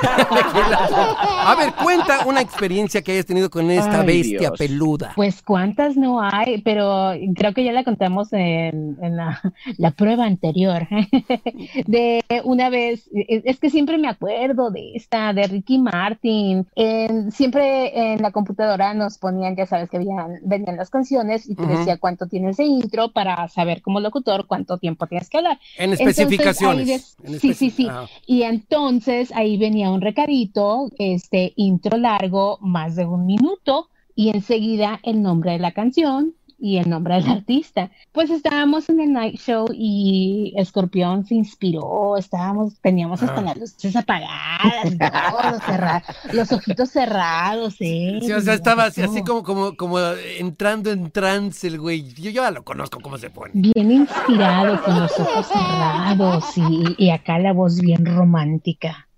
A 1.46 1.54
ver, 1.58 1.72
cuenta 1.82 2.24
una 2.26 2.40
experiencia 2.40 3.02
que 3.02 3.12
hayas 3.12 3.26
tenido 3.26 3.50
con 3.50 3.70
esta 3.70 4.00
Ay, 4.00 4.06
bestia 4.06 4.38
Dios. 4.40 4.58
peluda. 4.58 5.12
Pues 5.14 5.42
cuántas 5.42 5.96
no 5.96 6.20
hay, 6.22 6.60
pero 6.62 7.12
creo 7.34 7.52
que 7.54 7.64
ya 7.64 7.72
la 7.72 7.84
contamos 7.84 8.32
en, 8.32 8.96
en 9.02 9.16
la, 9.16 9.40
la 9.76 9.90
prueba 9.92 10.24
anterior. 10.24 10.86
De 11.86 12.22
una 12.44 12.70
vez, 12.70 13.08
es 13.12 13.58
que 13.58 13.70
siempre 13.70 13.98
me 13.98 14.08
acuerdo 14.08 14.70
de 14.70 14.92
esta, 14.94 15.32
de 15.32 15.46
Ricky 15.46 15.78
Martin. 15.78 16.66
En- 16.74 17.30
siempre 17.32 18.12
en 18.12 18.22
la 18.22 18.30
computadora 18.30 18.94
nos 18.94 19.18
ponían, 19.18 19.56
ya 19.56 19.66
sabes 19.66 19.90
que 19.90 19.96
habían, 19.98 20.40
venían 20.42 20.76
las 20.76 20.90
canciones 20.90 21.48
y 21.48 21.54
te 21.54 21.66
decía 21.66 21.96
cuánto 21.98 22.26
tienes 22.26 22.56
de 22.56 22.64
intro 22.64 23.12
para 23.12 23.48
saber 23.48 23.82
como 23.82 24.00
locutor 24.00 24.46
cuánto 24.46 24.78
tiempo 24.78 25.06
tienes 25.06 25.28
que 25.28 25.38
hablar. 25.38 25.58
En 25.76 25.92
especificaciones. 25.92 27.13
En 27.22 27.40
sí, 27.40 27.54
sí, 27.54 27.70
sí. 27.70 27.88
Y 28.26 28.42
entonces 28.42 29.32
ahí 29.32 29.56
venía 29.56 29.90
un 29.90 30.00
recadito, 30.00 30.90
este 30.98 31.52
intro 31.56 31.96
largo, 31.96 32.58
más 32.60 32.96
de 32.96 33.06
un 33.06 33.26
minuto, 33.26 33.88
y 34.14 34.30
enseguida 34.30 35.00
el 35.02 35.22
nombre 35.22 35.52
de 35.52 35.58
la 35.58 35.72
canción 35.72 36.34
y 36.58 36.78
el 36.78 36.88
nombre 36.88 37.14
del 37.14 37.28
artista. 37.28 37.90
Pues 38.12 38.30
estábamos 38.30 38.88
en 38.88 39.00
el 39.00 39.12
night 39.12 39.38
show 39.38 39.66
y 39.72 40.52
Escorpión 40.56 41.24
se 41.26 41.34
inspiró, 41.34 42.16
estábamos, 42.16 42.74
teníamos 42.80 43.22
hasta 43.22 43.40
las 43.40 43.56
luces 43.56 43.96
apagadas, 43.96 44.96
todo, 44.98 46.32
los 46.32 46.52
ojitos 46.52 46.90
cerrados, 46.90 47.76
¿eh? 47.80 48.18
Sí, 48.22 48.32
o 48.32 48.40
sea, 48.40 48.54
estaba 48.54 48.84
así, 48.84 49.02
como, 49.24 49.42
como, 49.42 49.76
como 49.76 49.98
entrando 50.38 50.90
en 50.90 51.10
trance 51.10 51.66
el 51.66 51.78
güey. 51.78 52.12
Yo 52.14 52.30
ya 52.30 52.50
lo 52.50 52.64
conozco 52.64 53.00
cómo 53.00 53.18
se 53.18 53.30
pone. 53.30 53.52
Bien 53.54 53.90
inspirado, 53.90 54.82
con 54.82 55.00
los 55.00 55.18
ojos 55.18 55.46
cerrados 55.46 56.44
y, 56.56 57.04
y 57.04 57.10
acá 57.10 57.38
la 57.38 57.52
voz 57.52 57.80
bien 57.80 58.04
romántica. 58.04 59.08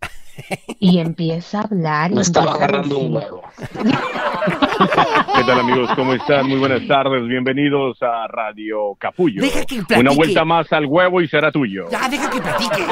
Y 0.78 0.98
empieza 0.98 1.60
a 1.60 1.62
hablar. 1.62 2.12
y 2.12 2.16
Me 2.16 2.22
estaba 2.22 2.52
agarrando 2.54 2.98
un 2.98 3.14
huevo. 3.16 3.42
¿Qué 4.78 5.44
tal 5.44 5.60
amigos? 5.60 5.90
¿Cómo 5.94 6.12
están? 6.12 6.48
Muy 6.48 6.58
buenas 6.58 6.86
tardes. 6.86 7.26
Bienvenidos 7.26 8.02
a 8.02 8.26
Radio 8.28 8.94
Capullo. 8.98 9.40
Deja 9.40 9.64
que 9.64 9.76
platique. 9.76 10.00
Una 10.00 10.12
vuelta 10.12 10.44
más 10.44 10.70
al 10.72 10.86
huevo 10.86 11.20
y 11.20 11.28
será 11.28 11.50
tuyo. 11.50 11.88
Ya, 11.90 12.08
deja 12.08 12.28
que 12.30 12.40
platique. 12.40 12.84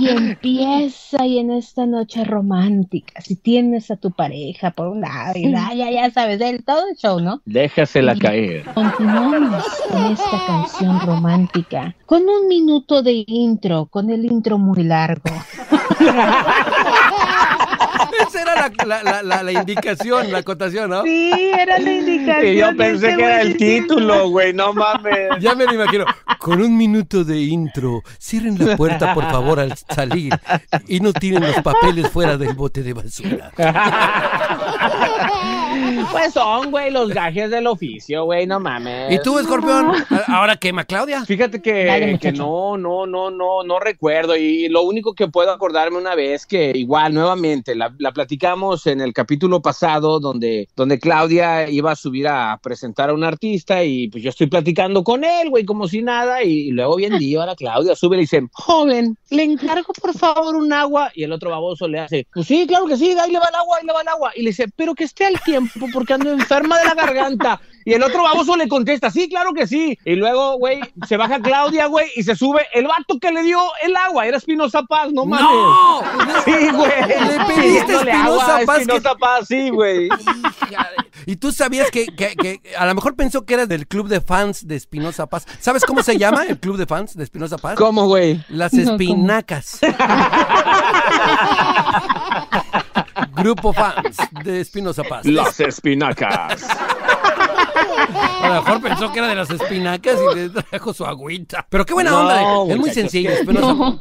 Y 0.00 0.08
empieza 0.08 1.26
y 1.26 1.38
en 1.38 1.50
esta 1.50 1.84
noche 1.84 2.24
romántica, 2.24 3.20
si 3.20 3.36
tienes 3.36 3.90
a 3.90 3.96
tu 3.96 4.12
pareja 4.12 4.70
por 4.70 4.86
un 4.88 5.00
lado 5.00 5.32
y 5.34 5.50
ya, 5.50 5.74
ya, 5.74 5.90
ya 5.90 6.10
sabes, 6.10 6.38
del 6.38 6.64
todo 6.64 6.84
el 6.88 6.96
show, 6.96 7.20
¿no? 7.20 7.42
Déjasela 7.44 8.16
caer. 8.16 8.64
Continuamos 8.72 9.64
con 9.90 10.04
esta 10.06 10.46
canción 10.46 11.00
romántica, 11.00 11.94
con 12.06 12.22
un 12.22 12.48
minuto 12.48 13.02
de 13.02 13.24
intro, 13.26 13.86
con 13.86 14.10
el 14.10 14.24
intro 14.24 14.58
muy 14.58 14.84
largo. 14.84 15.30
Esa 18.28 18.42
era 18.42 18.54
la, 18.54 18.72
la, 18.84 19.02
la, 19.02 19.22
la, 19.22 19.42
la 19.42 19.52
indicación, 19.52 20.30
la 20.30 20.38
acotación, 20.38 20.90
¿no? 20.90 21.02
Sí, 21.02 21.32
era 21.58 21.78
la 21.78 21.90
indicación. 21.90 22.46
Y 22.46 22.56
yo 22.56 22.76
pensé 22.76 23.10
este 23.10 23.16
que 23.16 23.24
era 23.24 23.42
el 23.42 23.56
título, 23.56 24.28
güey, 24.28 24.52
no 24.52 24.72
mames. 24.72 25.30
Ya 25.40 25.54
me 25.54 25.64
lo 25.64 25.74
imagino. 25.74 26.04
Con 26.38 26.60
un 26.60 26.76
minuto 26.76 27.24
de 27.24 27.40
intro, 27.40 28.02
cierren 28.18 28.58
la 28.58 28.76
puerta, 28.76 29.14
por 29.14 29.24
favor, 29.30 29.60
al 29.60 29.74
salir. 29.76 30.38
Y 30.86 31.00
no 31.00 31.12
tiren 31.12 31.42
los 31.42 31.62
papeles 31.62 32.10
fuera 32.10 32.36
del 32.36 32.54
bote 32.54 32.82
de 32.82 32.92
basura. 32.92 33.50
Pues 36.10 36.32
son, 36.32 36.70
güey, 36.70 36.90
los 36.90 37.08
gajes 37.10 37.50
del 37.50 37.66
oficio, 37.66 38.24
güey, 38.24 38.46
no 38.46 38.58
mames. 38.60 39.12
¿Y 39.12 39.22
tú, 39.22 39.38
escorpión? 39.38 39.92
¿A- 40.10 40.36
¿Ahora 40.38 40.56
quema, 40.56 40.84
Claudia? 40.84 41.24
Fíjate 41.24 41.58
Dale, 41.58 42.12
que, 42.18 42.18
que 42.18 42.32
no, 42.32 42.76
no, 42.76 43.06
no, 43.06 43.30
no, 43.30 43.62
no 43.62 43.78
recuerdo. 43.78 44.36
Y 44.36 44.68
lo 44.68 44.82
único 44.82 45.14
que 45.14 45.28
puedo 45.28 45.52
acordarme 45.52 45.98
una 45.98 46.14
vez 46.14 46.46
que 46.46 46.72
igual, 46.74 47.14
nuevamente, 47.14 47.74
la, 47.74 47.94
la 47.98 48.12
platicamos 48.12 48.86
en 48.86 49.00
el 49.00 49.12
capítulo 49.12 49.60
pasado 49.62 50.20
donde, 50.20 50.68
donde 50.74 50.98
Claudia 50.98 51.68
iba 51.68 51.92
a 51.92 51.96
subir 51.96 52.26
a 52.28 52.58
presentar 52.62 53.10
a 53.10 53.14
un 53.14 53.24
artista 53.24 53.84
y 53.84 54.08
pues 54.08 54.22
yo 54.24 54.30
estoy 54.30 54.48
platicando 54.48 55.04
con 55.04 55.22
él, 55.24 55.50
güey, 55.50 55.64
como 55.64 55.86
si 55.86 56.02
nada. 56.02 56.42
Y, 56.42 56.70
luego 56.70 56.96
bien 56.96 57.18
día, 57.18 57.40
ahora 57.40 57.54
Claudia 57.54 57.94
sube 57.94 58.16
y 58.16 58.18
le 58.18 58.22
dice, 58.22 58.42
joven, 58.52 59.16
le 59.30 59.44
encargo 59.44 59.92
por 60.00 60.14
favor 60.16 60.56
un 60.56 60.72
agua. 60.72 61.10
Y 61.14 61.24
el 61.24 61.32
otro 61.32 61.50
baboso 61.50 61.86
le 61.86 62.00
hace, 62.00 62.26
pues 62.32 62.46
sí, 62.46 62.66
claro 62.66 62.86
que 62.86 62.96
sí, 62.96 63.10
ahí 63.18 63.30
le 63.30 63.38
va 63.38 63.46
el 63.48 63.54
agua, 63.54 63.76
ahí 63.78 63.86
le 63.86 63.92
va 63.92 64.02
el 64.02 64.08
agua. 64.08 64.32
Y 64.34 64.42
le 64.42 64.50
dice, 64.50 64.66
pero 64.74 64.94
que 64.94 65.04
esté 65.04 65.26
al 65.26 65.40
tiempo 65.42 65.59
porque 65.92 66.14
ando 66.14 66.30
enferma 66.32 66.78
de 66.78 66.84
la 66.86 66.94
garganta. 66.94 67.60
Y 67.84 67.94
el 67.94 68.02
otro 68.02 68.22
baboso 68.22 68.56
le 68.56 68.68
contesta, 68.68 69.10
sí, 69.10 69.28
claro 69.28 69.52
que 69.54 69.66
sí. 69.66 69.98
Y 70.04 70.14
luego, 70.14 70.58
güey, 70.58 70.80
se 71.08 71.16
baja 71.16 71.40
Claudia, 71.40 71.86
güey, 71.86 72.08
y 72.14 72.22
se 72.22 72.36
sube 72.36 72.66
el 72.74 72.86
vato 72.86 73.18
que 73.18 73.32
le 73.32 73.42
dio 73.42 73.58
el 73.82 73.96
agua. 73.96 74.26
Era 74.26 74.36
Espinosa 74.36 74.82
Paz, 74.82 75.10
no 75.12 75.24
mames. 75.24 75.46
¡No! 75.46 76.02
Sí, 76.44 76.68
güey. 76.72 76.90
Le 77.08 77.44
pediste 77.46 77.94
Espinosa 77.94 78.60
Paz 78.66 78.76
que- 78.76 78.82
Espinosa 78.82 79.14
Paz, 79.14 79.46
sí, 79.48 79.70
güey. 79.70 80.08
Y 81.26 81.36
tú 81.36 81.52
sabías 81.52 81.90
que, 81.90 82.06
que- 82.06 82.36
que 82.36 82.60
a 82.76 82.84
lo 82.86 82.94
mejor 82.94 83.16
pensó 83.16 83.44
que 83.46 83.54
eras 83.54 83.68
del 83.68 83.86
club 83.86 84.08
de 84.08 84.20
fans 84.20 84.66
de 84.68 84.76
Espinosa 84.76 85.26
Paz. 85.26 85.46
¿Sabes 85.58 85.84
cómo 85.84 86.02
se 86.02 86.18
llama 86.18 86.44
el 86.44 86.58
club 86.60 86.76
de 86.76 86.84
fans 86.86 87.16
de 87.16 87.24
Espinosa 87.24 87.56
Paz? 87.56 87.76
¿Cómo, 87.76 88.06
güey? 88.06 88.44
Las 88.48 88.72
No, 88.74 88.84
¿cómo? 88.84 88.98
Grupo 93.40 93.72
fans 93.72 94.16
de 94.44 94.60
Espinosa 94.60 95.02
Paz. 95.02 95.24
Las 95.24 95.58
espinacas. 95.60 96.66
A 98.50 98.54
lo 98.56 98.62
mejor 98.62 98.82
pensó 98.82 99.12
que 99.12 99.18
era 99.18 99.28
de 99.28 99.34
las 99.34 99.50
espinacas 99.50 100.16
y 100.32 100.34
le 100.36 100.48
trajo 100.50 100.92
su 100.92 101.04
agüita. 101.04 101.66
Pero 101.70 101.84
qué 101.86 101.94
buena 101.94 102.10
No, 102.10 102.20
onda. 102.62 102.72
Es 102.74 102.78
muy 102.80 102.90
sencillo. 102.90 103.30
que- 103.30 103.36
Espinosa 103.40 103.98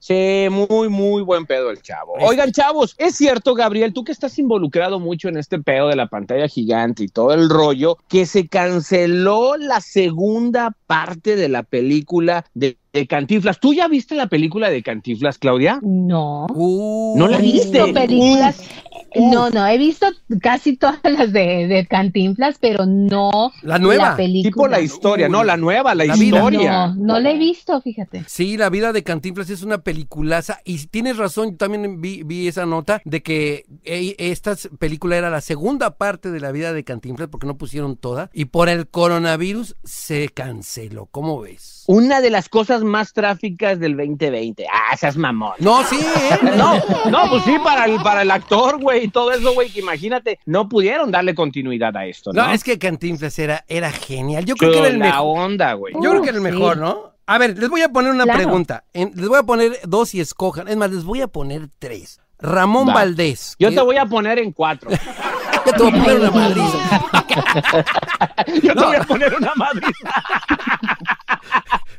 Sí, 0.00 0.46
muy, 0.50 0.88
muy 0.88 1.22
buen 1.22 1.46
pedo 1.46 1.70
el 1.70 1.80
chavo. 1.82 2.14
Oigan, 2.20 2.52
chavos, 2.52 2.94
es 2.98 3.14
cierto, 3.16 3.54
Gabriel, 3.54 3.92
tú 3.92 4.04
que 4.04 4.12
estás 4.12 4.38
involucrado 4.38 4.98
mucho 5.00 5.28
en 5.28 5.36
este 5.36 5.58
pedo 5.58 5.88
de 5.88 5.96
la 5.96 6.06
pantalla 6.06 6.48
gigante 6.48 7.04
y 7.04 7.08
todo 7.08 7.32
el 7.32 7.48
rollo, 7.50 7.96
que 8.08 8.26
se 8.26 8.48
canceló 8.48 9.56
la 9.56 9.80
segunda 9.80 10.74
parte 10.86 11.36
de 11.36 11.48
la 11.48 11.62
película 11.62 12.44
de, 12.54 12.78
de 12.92 13.06
Cantinflas. 13.06 13.60
¿Tú 13.60 13.74
ya 13.74 13.88
viste 13.88 14.14
la 14.14 14.26
película 14.28 14.70
de 14.70 14.82
Cantinflas, 14.82 15.38
Claudia? 15.38 15.78
No. 15.82 16.46
Uh, 16.54 17.14
¿No 17.18 17.28
la 17.28 17.38
He 17.38 17.42
visto 17.42 17.84
viste? 17.84 17.92
películas. 17.92 18.58
Uf. 19.14 19.32
No, 19.32 19.50
no, 19.50 19.66
he 19.66 19.76
visto 19.76 20.06
casi 20.40 20.76
todas 20.76 21.00
las 21.02 21.32
de, 21.32 21.66
de 21.66 21.84
Cantinflas, 21.86 22.58
pero 22.60 22.86
no 22.86 23.50
La 23.62 23.76
nueva. 23.80 24.10
la 24.10 24.16
película. 24.16 24.50
Tipo 24.50 24.68
la 24.68 24.80
historia, 24.80 25.26
Uy. 25.26 25.32
no, 25.32 25.44
la 25.44 25.56
nueva, 25.56 25.94
la, 25.94 26.04
La 26.04 26.14
vida. 26.14 26.36
historia. 26.36 26.86
No, 26.88 26.94
no 26.94 27.20
la 27.20 27.30
he 27.30 27.38
visto, 27.38 27.80
fíjate. 27.80 28.24
Sí, 28.26 28.56
la 28.56 28.70
vida 28.70 28.92
de 28.92 29.02
Cantinflas 29.02 29.50
es 29.50 29.62
una 29.62 29.78
peliculaza 29.78 30.60
y 30.64 30.78
tienes 30.86 31.16
razón, 31.16 31.52
yo 31.52 31.56
también 31.56 32.00
vi, 32.00 32.22
vi 32.22 32.48
esa 32.48 32.66
nota 32.66 33.00
de 33.04 33.22
que 33.22 33.64
esta 33.84 34.56
película 34.78 35.16
era 35.16 35.30
la 35.30 35.40
segunda 35.40 35.96
parte 35.96 36.30
de 36.30 36.40
la 36.40 36.52
vida 36.52 36.72
de 36.72 36.84
Cantinflas 36.84 37.28
porque 37.28 37.46
no 37.46 37.56
pusieron 37.58 37.96
toda 37.96 38.30
y 38.32 38.46
por 38.46 38.68
el 38.68 38.88
coronavirus 38.88 39.76
se 39.84 40.28
canceló, 40.28 41.06
¿cómo 41.06 41.40
ves? 41.40 41.79
Una 41.92 42.20
de 42.20 42.30
las 42.30 42.48
cosas 42.48 42.84
más 42.84 43.12
tráficas 43.12 43.80
del 43.80 43.96
2020. 43.96 44.64
Ah, 44.72 44.94
esas 44.94 45.16
mamón. 45.16 45.54
No, 45.58 45.82
sí, 45.82 45.98
¿eh? 45.98 46.38
No, 46.56 46.74
no, 47.10 47.28
pues 47.30 47.42
sí, 47.42 47.56
para 47.64 47.86
el, 47.86 48.00
para 48.00 48.22
el 48.22 48.30
actor, 48.30 48.80
güey, 48.80 49.06
y 49.06 49.08
todo 49.08 49.32
eso, 49.32 49.52
güey, 49.54 49.70
que 49.70 49.80
imagínate, 49.80 50.38
no 50.46 50.68
pudieron 50.68 51.10
darle 51.10 51.34
continuidad 51.34 51.96
a 51.96 52.06
esto, 52.06 52.32
¿no? 52.32 52.46
No, 52.46 52.52
es 52.52 52.62
que 52.62 52.78
Cantinflas 52.78 53.36
era, 53.40 53.64
era 53.66 53.90
genial. 53.90 54.44
Yo 54.44 54.54
creo 54.54 54.70
que 54.70 54.78
era 54.78 54.88
el 54.88 54.98
la 55.00 55.06
mejor. 55.06 55.38
onda, 55.40 55.72
güey. 55.72 55.94
Yo 55.94 56.10
creo 56.10 56.22
que 56.22 56.28
era 56.28 56.38
el 56.38 56.44
Uh, 56.44 56.46
sí. 56.46 56.52
mejor, 56.52 56.76
¿no? 56.76 57.10
A 57.26 57.38
ver, 57.38 57.58
les 57.58 57.68
voy 57.68 57.82
a 57.82 57.88
poner 57.88 58.12
una 58.12 58.22
Claro. 58.24 58.38
pregunta. 58.38 58.84
En- 58.92 59.12
les 59.16 59.28
voy 59.28 59.38
a 59.38 59.42
poner 59.42 59.80
dos 59.84 60.14
y 60.14 60.20
escojan. 60.20 60.68
Es 60.68 60.76
más, 60.76 60.92
les 60.92 61.02
voy 61.04 61.20
a 61.22 61.26
poner 61.26 61.68
tres. 61.80 62.20
Ramón 62.38 62.88
Va. 62.88 62.94
Valdés. 62.94 63.56
Yo 63.58 63.68
que- 63.70 63.74
te 63.74 63.80
voy 63.82 63.96
a 63.96 64.06
poner 64.06 64.38
en 64.38 64.52
cuatro. 64.52 64.90
Yo 65.66 65.72
te 65.72 65.82
voy 65.82 65.92
a 65.92 66.02
poner 66.02 66.20
una 66.20 66.30
madriza. 66.30 67.04
Yo 68.62 68.74
te 68.74 68.74
No. 68.74 68.86
voy 68.86 68.96
a 68.96 69.02
poner 69.04 69.34
una 69.34 69.52
madre. 69.56 69.86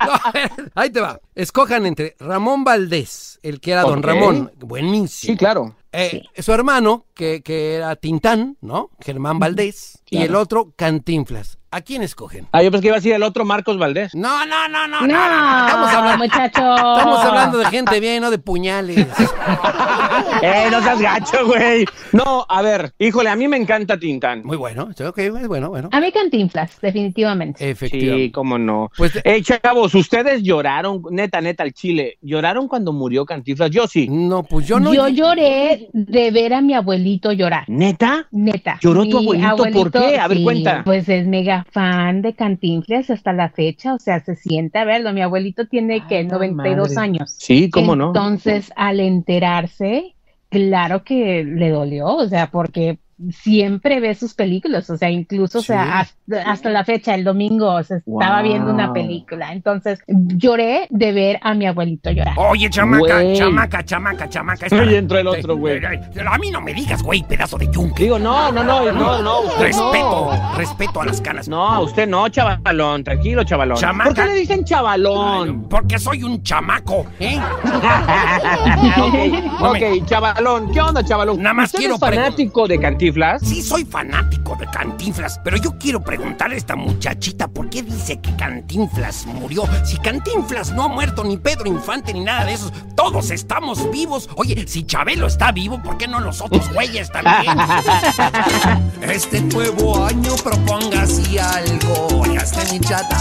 No, 0.03 0.13
a 0.13 0.31
ver, 0.31 0.51
ahí 0.73 0.89
te 0.89 0.99
va. 0.99 1.19
Escojan 1.35 1.85
entre 1.85 2.15
Ramón 2.19 2.63
Valdés, 2.63 3.39
el 3.43 3.59
que 3.61 3.73
era 3.73 3.83
Don 3.83 3.99
Ok. 3.99 4.05
Ramón, 4.05 4.51
buenísimo. 4.57 5.31
Sí, 5.33 5.37
claro. 5.37 5.75
Eh, 5.91 6.23
Su 6.39 6.51
hermano, 6.53 7.05
que, 7.13 7.43
que 7.43 7.75
era 7.75 7.95
Tintán, 7.95 8.57
¿no? 8.61 8.89
Germán 8.99 9.37
Valdés. 9.37 10.01
Y 10.09 10.23
el 10.23 10.33
otro, 10.35 10.73
Cantinflas. 10.75 11.59
¿A 11.73 11.79
quién 11.79 12.03
escogen? 12.03 12.47
Ah, 12.51 12.61
yo 12.61 12.69
pensé 12.69 12.81
que 12.81 12.87
iba 12.89 12.97
a 12.97 12.99
decir 12.99 13.13
el 13.13 13.23
otro 13.23 13.45
Marcos 13.45 13.77
Valdés. 13.77 14.13
No, 14.13 14.45
no, 14.45 14.67
no, 14.67 14.89
no, 14.89 14.99
no. 14.99 15.07
No, 15.07 15.67
Estamos 15.67 15.89
hablando, 15.93 16.17
muchacho. 16.25 16.75
estamos 16.75 17.19
hablando 17.19 17.57
de 17.59 17.65
gente 17.67 17.99
bien, 18.01 18.21
no 18.21 18.29
de 18.29 18.39
puñales. 18.39 19.07
¡Eh, 20.41 20.67
no 20.69 20.81
seas 20.81 20.99
gacho, 21.01 21.45
güey! 21.45 21.85
No, 22.11 22.45
a 22.49 22.61
ver, 22.61 22.91
híjole, 22.99 23.29
a 23.29 23.37
mí 23.37 23.47
me 23.47 23.55
encanta 23.55 23.97
Tintán. 23.97 24.41
Muy 24.43 24.57
bueno, 24.57 24.89
ok, 25.05 25.17
es 25.17 25.47
bueno, 25.47 25.69
bueno. 25.69 25.87
A 25.93 26.01
mí 26.01 26.11
Cantinflas, 26.11 26.77
definitivamente. 26.81 27.69
Efectivamente. 27.69 28.25
Sí, 28.25 28.31
cómo 28.31 28.57
no. 28.57 28.91
Pues, 28.97 29.13
Eh, 29.23 29.41
chavos, 29.41 29.95
ustedes 29.95 30.43
lloraron, 30.43 31.01
neta, 31.09 31.39
neta, 31.39 31.63
al 31.63 31.71
chile, 31.71 32.17
¿lloraron 32.21 32.67
cuando 32.67 32.91
murió 32.91 33.25
Cantinflas? 33.25 33.71
Yo 33.71 33.87
sí. 33.87 34.09
no, 34.09 34.43
pues 34.43 34.67
yo 34.67 34.77
no. 34.79 34.93
Yo 34.93 35.07
lloré 35.07 35.87
de 35.93 36.31
ver 36.31 36.53
a 36.53 36.59
mi 36.61 36.73
abuelito 36.73 37.31
llorar. 37.31 37.63
¿Neta? 37.67 38.27
Neta. 38.31 38.77
¿Lloró 38.81 39.05
tu 39.05 39.21
Mi 39.21 39.41
abuelito? 39.45 39.79
¿Por 39.79 39.91
qué? 39.91 40.19
A 40.19 40.27
ver, 40.27 40.37
sí, 40.37 40.43
cuenta. 40.43 40.81
Pues 40.83 41.07
es 41.07 41.25
mega 41.27 41.60
fan 41.63 42.21
de 42.21 42.33
Cantinflas 42.33 43.09
hasta 43.09 43.33
la 43.33 43.49
fecha, 43.49 43.93
o 43.93 43.99
sea, 43.99 44.19
se 44.23 44.35
siente 44.35 44.79
a 44.79 44.85
verlo. 44.85 45.13
Mi 45.13 45.21
abuelito 45.21 45.67
tiene 45.67 46.05
que 46.07 46.23
92 46.23 46.89
madre. 46.89 47.01
años. 47.01 47.35
Sí, 47.37 47.69
cómo 47.69 47.95
no. 47.95 48.07
Entonces, 48.07 48.71
al 48.75 48.99
enterarse, 48.99 50.15
claro 50.49 51.03
que 51.03 51.43
le 51.43 51.69
dolió, 51.69 52.07
o 52.07 52.27
sea, 52.27 52.51
porque 52.51 52.99
siempre 53.31 53.99
ve 53.99 54.15
sus 54.15 54.33
películas, 54.33 54.89
o 54.89 54.97
sea, 54.97 55.09
incluso, 55.09 55.59
o 55.59 55.61
sea, 55.61 55.99
hasta, 55.99 56.41
hasta 56.49 56.69
la 56.69 56.83
fecha, 56.83 57.13
el 57.15 57.23
domingo, 57.23 57.81
se 57.83 57.97
estaba 57.97 58.41
Wow. 58.41 58.43
viendo 58.49 58.71
una 58.73 58.93
película. 58.93 59.51
Entonces, 59.53 59.99
lloré 60.07 60.87
de 60.89 61.11
ver 61.11 61.39
a 61.41 61.53
mi 61.53 61.65
abuelito 61.67 62.09
llorar. 62.11 62.33
Oye, 62.37 62.69
chamaca, 62.69 63.21
Güey. 63.21 63.35
chamaca, 63.37 63.83
chamaca, 63.85 64.29
chamaca. 64.29 64.67
Ahí 64.71 64.95
entró 64.95 65.19
el 65.19 65.27
otro, 65.27 65.55
güey. 65.57 65.79
A 65.85 66.37
mí 66.37 66.49
no 66.51 66.61
me 66.61 66.73
digas, 66.73 67.03
güey, 67.03 67.23
pedazo 67.23 67.57
de 67.57 67.67
yunque. 67.71 68.03
Digo, 68.03 68.17
no, 68.19 68.51
no, 68.51 68.63
no, 68.63 68.91
no, 68.91 69.21
no. 69.21 69.41
usted 69.41 69.61
Respeto, 69.61 70.31
no. 70.33 70.55
respeto 70.57 71.01
a 71.01 71.05
las 71.05 71.21
canas. 71.21 71.47
No, 71.47 71.81
usted 71.81 72.07
no, 72.07 72.27
chavalón, 72.29 73.03
tranquilo, 73.03 73.43
chavalón. 73.43 73.77
Chamaca. 73.77 74.09
¿Por 74.09 74.15
qué 74.15 74.25
le 74.25 74.33
dicen 74.39 74.63
chavalón? 74.63 75.67
Porque 75.69 75.99
soy 75.99 76.23
un 76.23 76.41
chamaco, 76.43 77.05
¿eh? 77.19 77.39
ok, 79.01 79.61
ok, 79.61 80.05
chavalón, 80.05 80.71
¿qué 80.71 80.81
onda, 80.81 81.03
chavalón? 81.03 81.41
Nada 81.41 81.53
más 81.53 81.65
¿Usted 81.67 81.79
quiero 81.79 81.95
es 81.95 81.99
fanático 81.99 82.67
de 82.67 82.79
Cantinflas? 82.79 83.10
Cantinflas? 83.11 83.41
Sí, 83.41 83.61
soy 83.61 83.83
fanático 83.83 84.55
de 84.55 84.65
Cantinflas, 84.67 85.39
pero 85.43 85.57
yo 85.57 85.77
quiero 85.77 86.01
preguntarle 86.01 86.55
a 86.55 86.57
esta 86.57 86.75
muchachita 86.77 87.47
por 87.47 87.69
qué 87.69 87.83
dice 87.83 88.21
que 88.21 88.33
Cantinflas 88.37 89.25
murió. 89.25 89.63
Si 89.83 89.97
Cantinflas 89.97 90.71
no 90.71 90.83
ha 90.83 90.87
muerto, 90.87 91.23
ni 91.23 91.35
Pedro 91.37 91.67
Infante, 91.67 92.13
ni 92.13 92.21
nada 92.21 92.45
de 92.45 92.53
esos, 92.53 92.71
todos 92.95 93.31
estamos 93.31 93.91
vivos. 93.91 94.29
Oye, 94.35 94.65
si 94.67 94.83
Chabelo 94.83 95.27
está 95.27 95.51
vivo, 95.51 95.81
¿por 95.83 95.97
qué 95.97 96.07
no 96.07 96.21
los 96.21 96.39
otros 96.41 96.71
güeyes 96.73 97.11
también? 97.11 97.57
Este 99.01 99.41
nuevo 99.41 100.05
año 100.05 100.35
proponga 100.41 101.01
así 101.01 101.37
algo. 101.37 102.23
Ya 102.33 102.41
esté 102.41 102.71
mi 102.71 102.79
chata, 102.79 103.17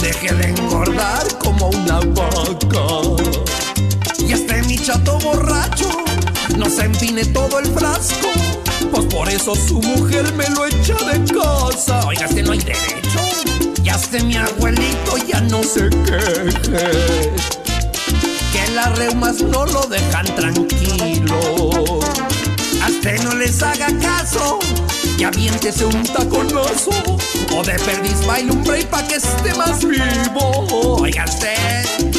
deje 0.00 0.34
de 0.34 0.48
engordar 0.50 1.26
como 1.38 1.68
una 1.68 2.00
vaca. 2.00 3.22
Y 4.18 4.32
este 4.32 4.62
mi 4.64 4.76
chato 4.76 5.18
borracho, 5.20 5.88
no 6.58 6.68
se 6.68 6.84
empine 6.84 7.24
todo 7.26 7.58
el 7.58 7.66
frasco. 7.66 8.59
Pues 8.90 9.06
por 9.06 9.28
eso 9.28 9.54
su 9.54 9.80
mujer 9.80 10.32
me 10.34 10.48
lo 10.50 10.66
echa 10.66 10.94
de 10.94 11.24
casa. 11.32 12.06
Oiga, 12.06 12.26
este 12.26 12.42
no 12.42 12.52
hay 12.52 12.58
derecho. 12.58 13.20
Ya 13.82 13.94
este 13.94 14.22
mi 14.22 14.36
abuelito 14.36 15.16
ya 15.26 15.40
no 15.42 15.62
se 15.62 15.88
queje. 15.90 17.32
Que 18.52 18.70
las 18.74 18.98
reumas 18.98 19.40
no 19.42 19.66
lo 19.66 19.82
dejan 19.82 20.26
tranquilo. 20.34 22.00
A 22.82 22.88
este 22.88 23.18
no 23.24 23.34
les 23.34 23.62
haga 23.62 23.88
caso. 23.98 24.58
Y 25.18 25.24
aviéntese 25.24 25.84
un 25.84 26.02
taconazo. 26.02 26.90
O 27.52 27.62
de 27.62 27.74
perdiz 27.74 28.24
baile 28.26 28.52
un 28.52 28.64
break 28.64 28.86
pa' 28.86 29.06
que 29.06 29.16
esté 29.16 29.54
más 29.54 29.84
vivo. 29.84 30.96
Oiga, 31.00 31.24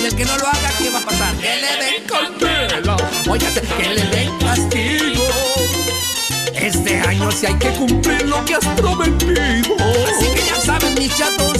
el 0.05 0.16
que 0.16 0.26
no 0.26 0.38
lo 0.38 0.47
haga, 0.47 0.72
¿qué 0.78 0.89
va 0.89 0.99
a 0.99 1.05
pasar? 1.05 1.36
Que 1.36 1.55
le 1.57 1.78
den 1.78 2.03
candela. 2.07 2.97
Oiga, 3.30 3.47
que 3.53 3.89
le 3.89 4.03
den 4.07 4.38
castigo. 4.39 5.20
Este 6.62 6.99
año 6.99 7.32
sí 7.32 7.47
hay 7.47 7.55
que 7.55 7.70
cumplir 7.70 8.28
lo 8.28 8.45
que 8.45 8.53
has 8.53 8.66
prometido. 8.80 9.76
Así 10.07 10.28
que 10.36 10.41
ya 10.47 10.55
saben, 10.64 10.93
mis 10.93 11.16
chatos, 11.18 11.57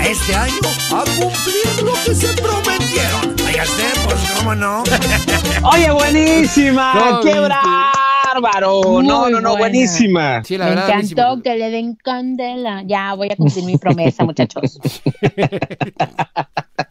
este 0.00 0.34
año 0.34 0.60
a 0.92 1.04
cumplir 1.18 1.82
lo 1.82 1.92
que 2.04 2.14
se 2.14 2.28
prometieron. 2.34 3.34
oiga, 3.44 3.64
pues, 4.04 4.20
¿cómo 4.36 4.54
no? 4.54 4.84
Oye, 5.72 5.90
buenísima. 5.90 7.20
¡Qué. 7.24 7.34
Bárbaro! 8.40 8.80
Muy 8.82 9.06
no, 9.06 9.28
no, 9.30 9.40
no, 9.40 9.50
buena. 9.50 9.58
buenísima. 9.58 10.44
Sí, 10.44 10.58
la 10.58 10.64
Me 10.66 10.70
verdad. 10.74 11.00
encantó 11.00 11.42
que 11.42 11.54
le 11.56 11.70
den 11.70 11.94
candela. 11.96 12.82
Ya 12.86 13.14
voy 13.14 13.28
a 13.30 13.36
cumplir 13.36 13.64
mi 13.64 13.76
promesa, 13.76 14.24
muchachos. 14.26 14.80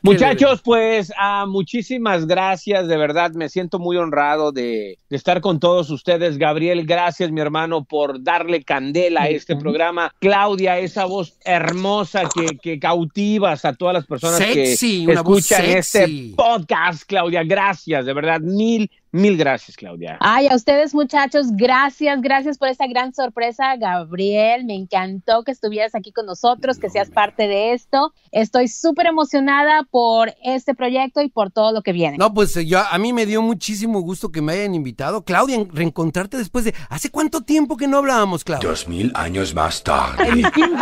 Muchachos, 0.01 0.61
pues 0.63 1.13
ah, 1.17 1.45
muchísimas 1.47 2.25
gracias, 2.25 2.87
de 2.87 2.97
verdad 2.97 3.31
me 3.31 3.47
siento 3.49 3.79
muy 3.79 3.95
honrado 3.97 4.51
de, 4.51 4.97
de 5.09 5.15
estar 5.15 5.39
con 5.39 5.59
todos 5.61 5.89
ustedes. 5.89 6.37
Gabriel, 6.37 6.85
gracias 6.85 7.31
mi 7.31 7.39
hermano 7.39 7.85
por 7.85 8.21
darle 8.21 8.63
candela 8.63 9.23
a 9.23 9.29
este 9.29 9.55
programa. 9.55 10.13
Claudia, 10.19 10.77
esa 10.79 11.05
voz 11.05 11.37
hermosa 11.45 12.23
que, 12.33 12.57
que 12.57 12.79
cautivas 12.79 13.63
a 13.65 13.73
todas 13.73 13.93
las 13.93 14.05
personas 14.05 14.37
Sexy, 14.39 15.05
que 15.05 15.11
una 15.11 15.21
voz 15.21 15.39
escuchan 15.39 15.65
sexy. 15.65 15.77
este 15.77 16.35
podcast, 16.35 17.03
Claudia. 17.07 17.43
Gracias, 17.43 18.05
de 18.05 18.13
verdad, 18.13 18.41
mil, 18.41 18.89
mil 19.13 19.37
gracias, 19.37 19.77
Claudia. 19.77 20.17
Ay, 20.19 20.47
a 20.47 20.55
ustedes 20.55 20.93
muchachos, 20.93 21.47
gracias, 21.51 22.21
gracias 22.21 22.57
por 22.57 22.67
esta 22.67 22.87
gran 22.87 23.13
sorpresa, 23.13 23.77
Gabriel. 23.77 24.65
Me 24.65 24.75
encantó 24.75 25.43
que 25.43 25.51
estuvieras 25.51 25.95
aquí 25.95 26.11
con 26.11 26.25
nosotros, 26.25 26.79
que 26.79 26.89
seas 26.89 27.09
parte 27.09 27.47
de 27.47 27.73
esto. 27.73 28.11
Estoy 28.31 28.67
súper 28.67 29.05
emocionada 29.05 29.83
por 29.89 30.33
este 30.43 30.73
proyecto 30.75 31.21
y 31.21 31.29
por 31.29 31.51
todo 31.51 31.71
lo 31.71 31.81
que 31.83 31.93
viene. 31.93 32.17
No, 32.17 32.33
pues 32.33 32.55
yo, 32.65 32.79
a 32.79 32.97
mí 32.97 33.13
me 33.13 33.25
dio 33.25 33.41
muchísimo 33.41 34.01
gusto 34.01 34.31
que 34.31 34.41
me 34.41 34.53
hayan 34.53 34.73
invitado. 34.75 35.23
Claudia, 35.23 35.55
en- 35.57 35.69
reencontrarte 35.69 36.37
después 36.37 36.65
de... 36.65 36.73
¿Hace 36.89 37.09
cuánto 37.11 37.41
tiempo 37.41 37.77
que 37.77 37.87
no 37.87 37.97
hablábamos, 37.99 38.43
Claudia? 38.43 38.67
Dos 38.67 38.87
mil 38.87 39.11
años 39.15 39.53
más 39.53 39.83
tarde. 39.83 40.27
En 40.27 40.41
15. 40.41 40.73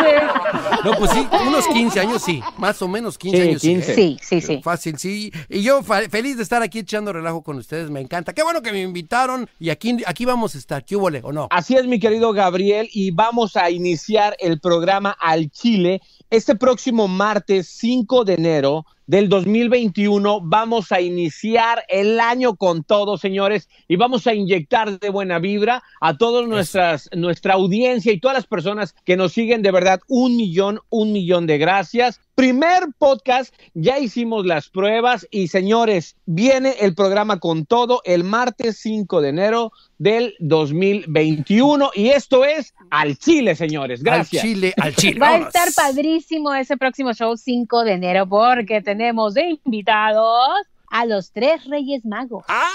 No, 0.85 0.93
pues 0.97 1.11
sí, 1.11 1.27
unos 1.47 1.67
15 1.67 1.99
años 1.99 2.21
sí. 2.23 2.41
Más 2.57 2.81
o 2.81 2.87
menos 2.87 3.17
15 3.17 3.37
Sí, 3.41 3.47
años 3.49 3.61
15. 3.61 3.91
¿eh? 3.91 3.95
Sí, 3.95 4.17
sí, 4.21 4.39
sí. 4.41 4.61
Fácil, 4.63 4.97
sí. 4.97 5.31
Y 5.49 5.61
yo 5.63 5.83
feliz 5.83 6.37
de 6.37 6.43
estar 6.43 6.61
aquí 6.61 6.79
echando 6.79 7.11
relajo 7.11 7.41
con 7.43 7.57
ustedes, 7.57 7.89
me 7.89 7.99
encanta. 7.99 8.20
Qué 8.23 8.43
bueno 8.43 8.61
que 8.61 8.71
me 8.71 8.81
invitaron 8.81 9.49
y 9.59 9.69
aquí, 9.69 9.97
aquí 10.05 10.25
vamos 10.25 10.55
a 10.55 10.57
estar. 10.57 10.85
¿Qué 10.85 10.95
hubo, 10.95 11.07
o 11.23 11.31
no? 11.31 11.47
Así 11.49 11.75
es, 11.75 11.85
mi 11.87 11.99
querido 11.99 12.33
Gabriel, 12.33 12.87
y 12.91 13.11
vamos 13.11 13.57
a 13.57 13.69
iniciar 13.69 14.35
el 14.39 14.59
programa 14.59 15.15
Al 15.19 15.49
Chile. 15.49 16.01
Este 16.29 16.55
próximo 16.55 17.07
martes 17.07 17.67
5 17.67 18.23
de 18.23 18.33
enero 18.35 18.85
del 19.05 19.27
2021 19.27 20.39
vamos 20.41 20.93
a 20.93 21.01
iniciar 21.01 21.83
el 21.89 22.21
año 22.21 22.55
con 22.55 22.85
todo, 22.85 23.17
señores, 23.17 23.67
y 23.89 23.97
vamos 23.97 24.25
a 24.27 24.33
inyectar 24.33 24.99
de 24.99 25.09
buena 25.09 25.39
vibra 25.39 25.83
a 25.99 26.17
toda 26.17 26.47
nuestra 26.47 27.53
audiencia 27.53 28.13
y 28.13 28.19
todas 28.21 28.37
las 28.37 28.47
personas 28.47 28.95
que 29.03 29.17
nos 29.17 29.33
siguen. 29.33 29.61
De 29.61 29.71
verdad, 29.71 29.99
un 30.07 30.37
millón, 30.37 30.79
un 30.89 31.11
millón 31.11 31.47
de 31.47 31.57
gracias. 31.57 32.21
Primer 32.35 32.87
podcast, 32.97 33.53
ya 33.73 33.99
hicimos 33.99 34.45
las 34.45 34.69
pruebas 34.69 35.27
y 35.31 35.49
señores, 35.49 36.15
viene 36.25 36.75
el 36.79 36.95
programa 36.95 37.39
con 37.39 37.65
todo 37.65 38.01
el 38.05 38.23
martes 38.23 38.79
5 38.79 39.21
de 39.21 39.29
enero 39.29 39.71
del 39.97 40.35
2021 40.39 41.91
y 41.93 42.09
esto 42.09 42.45
es 42.45 42.73
Al 42.89 43.17
Chile, 43.17 43.55
señores. 43.55 44.01
Gracias. 44.01 44.43
Al 44.43 44.49
Chile, 44.49 44.73
al 44.77 44.95
Chile. 44.95 45.19
Va 45.19 45.29
a 45.29 45.37
estar 45.37 45.67
padrísimo 45.75 46.53
ese 46.53 46.77
próximo 46.77 47.13
show 47.13 47.35
5 47.35 47.83
de 47.83 47.93
enero 47.93 48.27
porque 48.27 48.81
tenemos 48.81 49.33
de 49.33 49.59
invitados 49.65 50.67
a 50.91 51.05
los 51.05 51.31
tres 51.31 51.65
Reyes 51.65 52.05
Magos. 52.05 52.43
¡Ah! 52.47 52.67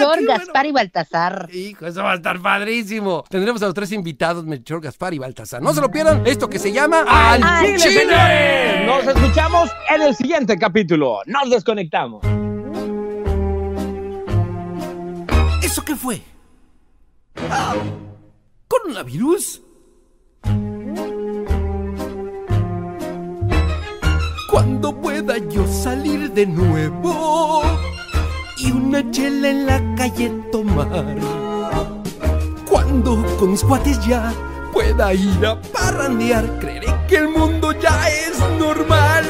Melchor, 0.00 0.18
bueno! 0.24 0.32
Gaspar 0.38 0.66
y 0.66 0.72
Baltasar. 0.72 1.48
Hijo, 1.52 1.86
eso 1.86 2.02
va 2.02 2.12
a 2.12 2.14
estar 2.16 2.40
padrísimo. 2.40 3.24
Tendremos 3.28 3.62
a 3.62 3.66
los 3.66 3.74
tres 3.74 3.92
invitados, 3.92 4.44
Melchor, 4.44 4.80
Gaspar 4.80 5.14
y 5.14 5.18
Baltasar. 5.18 5.60
No 5.62 5.72
se 5.74 5.80
lo 5.80 5.90
pierdan, 5.90 6.26
esto 6.26 6.48
que 6.48 6.58
se 6.58 6.72
llama 6.72 7.04
Al, 7.06 7.42
Al 7.42 7.64
Chile, 7.66 7.78
Chile. 7.78 8.00
señores. 8.00 8.86
Nos 8.86 9.16
escuchamos 9.16 9.70
en 9.94 10.02
el 10.02 10.16
siguiente 10.16 10.58
capítulo. 10.58 11.20
Nos 11.26 11.50
desconectamos. 11.50 12.24
¿Eso 15.62 15.82
qué 15.84 15.94
fue? 15.94 16.22
Ah, 17.50 17.74
¿Coronavirus? 18.68 19.62
Cuando 24.50 24.92
pueda 25.24 25.38
yo 25.50 25.66
salir 25.66 26.32
de 26.32 26.46
nuevo 26.46 27.62
y 28.56 28.72
una 28.72 29.08
chela 29.10 29.50
en 29.50 29.66
la 29.66 29.80
calle 29.94 30.30
tomar. 30.50 31.16
Cuando 32.68 33.24
con 33.38 33.52
mis 33.52 33.62
cuates 33.62 34.04
ya 34.04 34.32
pueda 34.72 35.14
ir 35.14 35.46
a 35.46 35.60
parrandear, 35.60 36.58
creeré 36.58 36.88
que 37.08 37.16
el 37.16 37.28
mundo 37.28 37.72
ya 37.72 38.08
es 38.08 38.38
normal. 38.58 39.24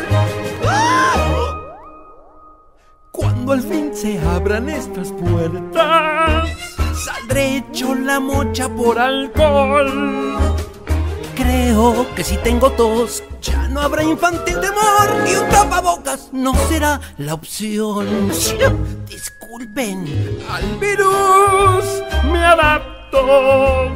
Cuando 3.11 3.53
al 3.53 3.61
fin 3.61 3.91
se 3.93 4.19
abran 4.21 4.69
estas 4.71 5.13
puertas, 5.13 6.51
saldré 7.05 7.59
hecho 7.59 7.95
la 7.95 8.19
mocha 8.19 8.69
por 8.69 8.99
alcohol. 8.99 10.39
Creo 11.35 12.07
que 12.15 12.25
si 12.25 12.37
tengo 12.39 12.71
tos, 12.71 13.23
ya 13.43 13.69
no 13.69 13.81
habrá 13.81 14.05
infantil 14.05 14.59
temor 14.61 15.29
y 15.29 15.35
un 15.35 15.49
tapabocas 15.49 16.29
no 16.33 16.55
será 16.69 17.01
la 17.19 17.35
opción. 17.35 18.29
Disculpen, 19.09 20.39
al 20.49 20.79
virus 20.79 22.03
me 22.31 22.39
adapto, 22.39 23.91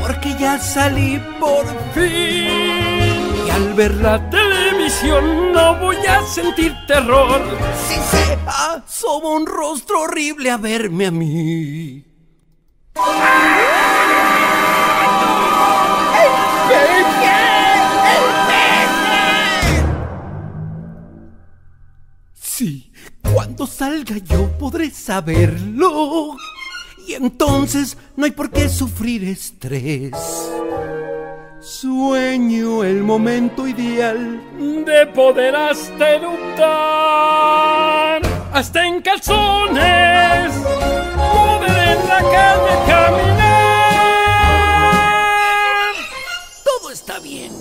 porque 0.00 0.36
ya 0.38 0.58
salí 0.58 1.22
por 1.38 1.64
fin. 1.94 3.46
Y 3.46 3.50
al 3.50 3.74
ver 3.74 3.94
la 3.94 4.28
televisión 4.28 5.52
no 5.52 5.76
voy 5.76 5.96
a 6.06 6.22
sentir 6.26 6.74
terror 6.86 7.40
si 7.88 7.94
se 7.94 8.38
asoma 8.46 9.30
un 9.30 9.46
rostro 9.46 10.00
horrible 10.02 10.50
a 10.50 10.56
verme 10.56 11.06
a 11.06 11.10
mí. 11.10 12.04
Sí, 22.56 22.90
cuando 23.34 23.66
salga 23.66 24.16
yo 24.16 24.50
podré 24.56 24.90
saberlo. 24.90 26.38
Y 27.06 27.12
entonces 27.12 27.98
no 28.16 28.24
hay 28.24 28.30
por 28.30 28.50
qué 28.50 28.70
sufrir 28.70 29.24
estrés. 29.24 30.12
Sueño 31.60 32.82
el 32.82 33.02
momento 33.02 33.68
ideal 33.68 34.40
de 34.86 35.06
poder 35.08 35.54
hasta 35.54 36.12
eructar, 36.12 36.62
hasta 38.54 38.86
en 38.86 39.02
calzones, 39.02 40.54
mover 41.14 41.88
en 41.88 42.08
la 42.08 42.22
calle, 42.22 42.72
caminar. 42.86 43.52
Todo 46.64 46.90
está 46.90 47.18
bien. 47.18 47.52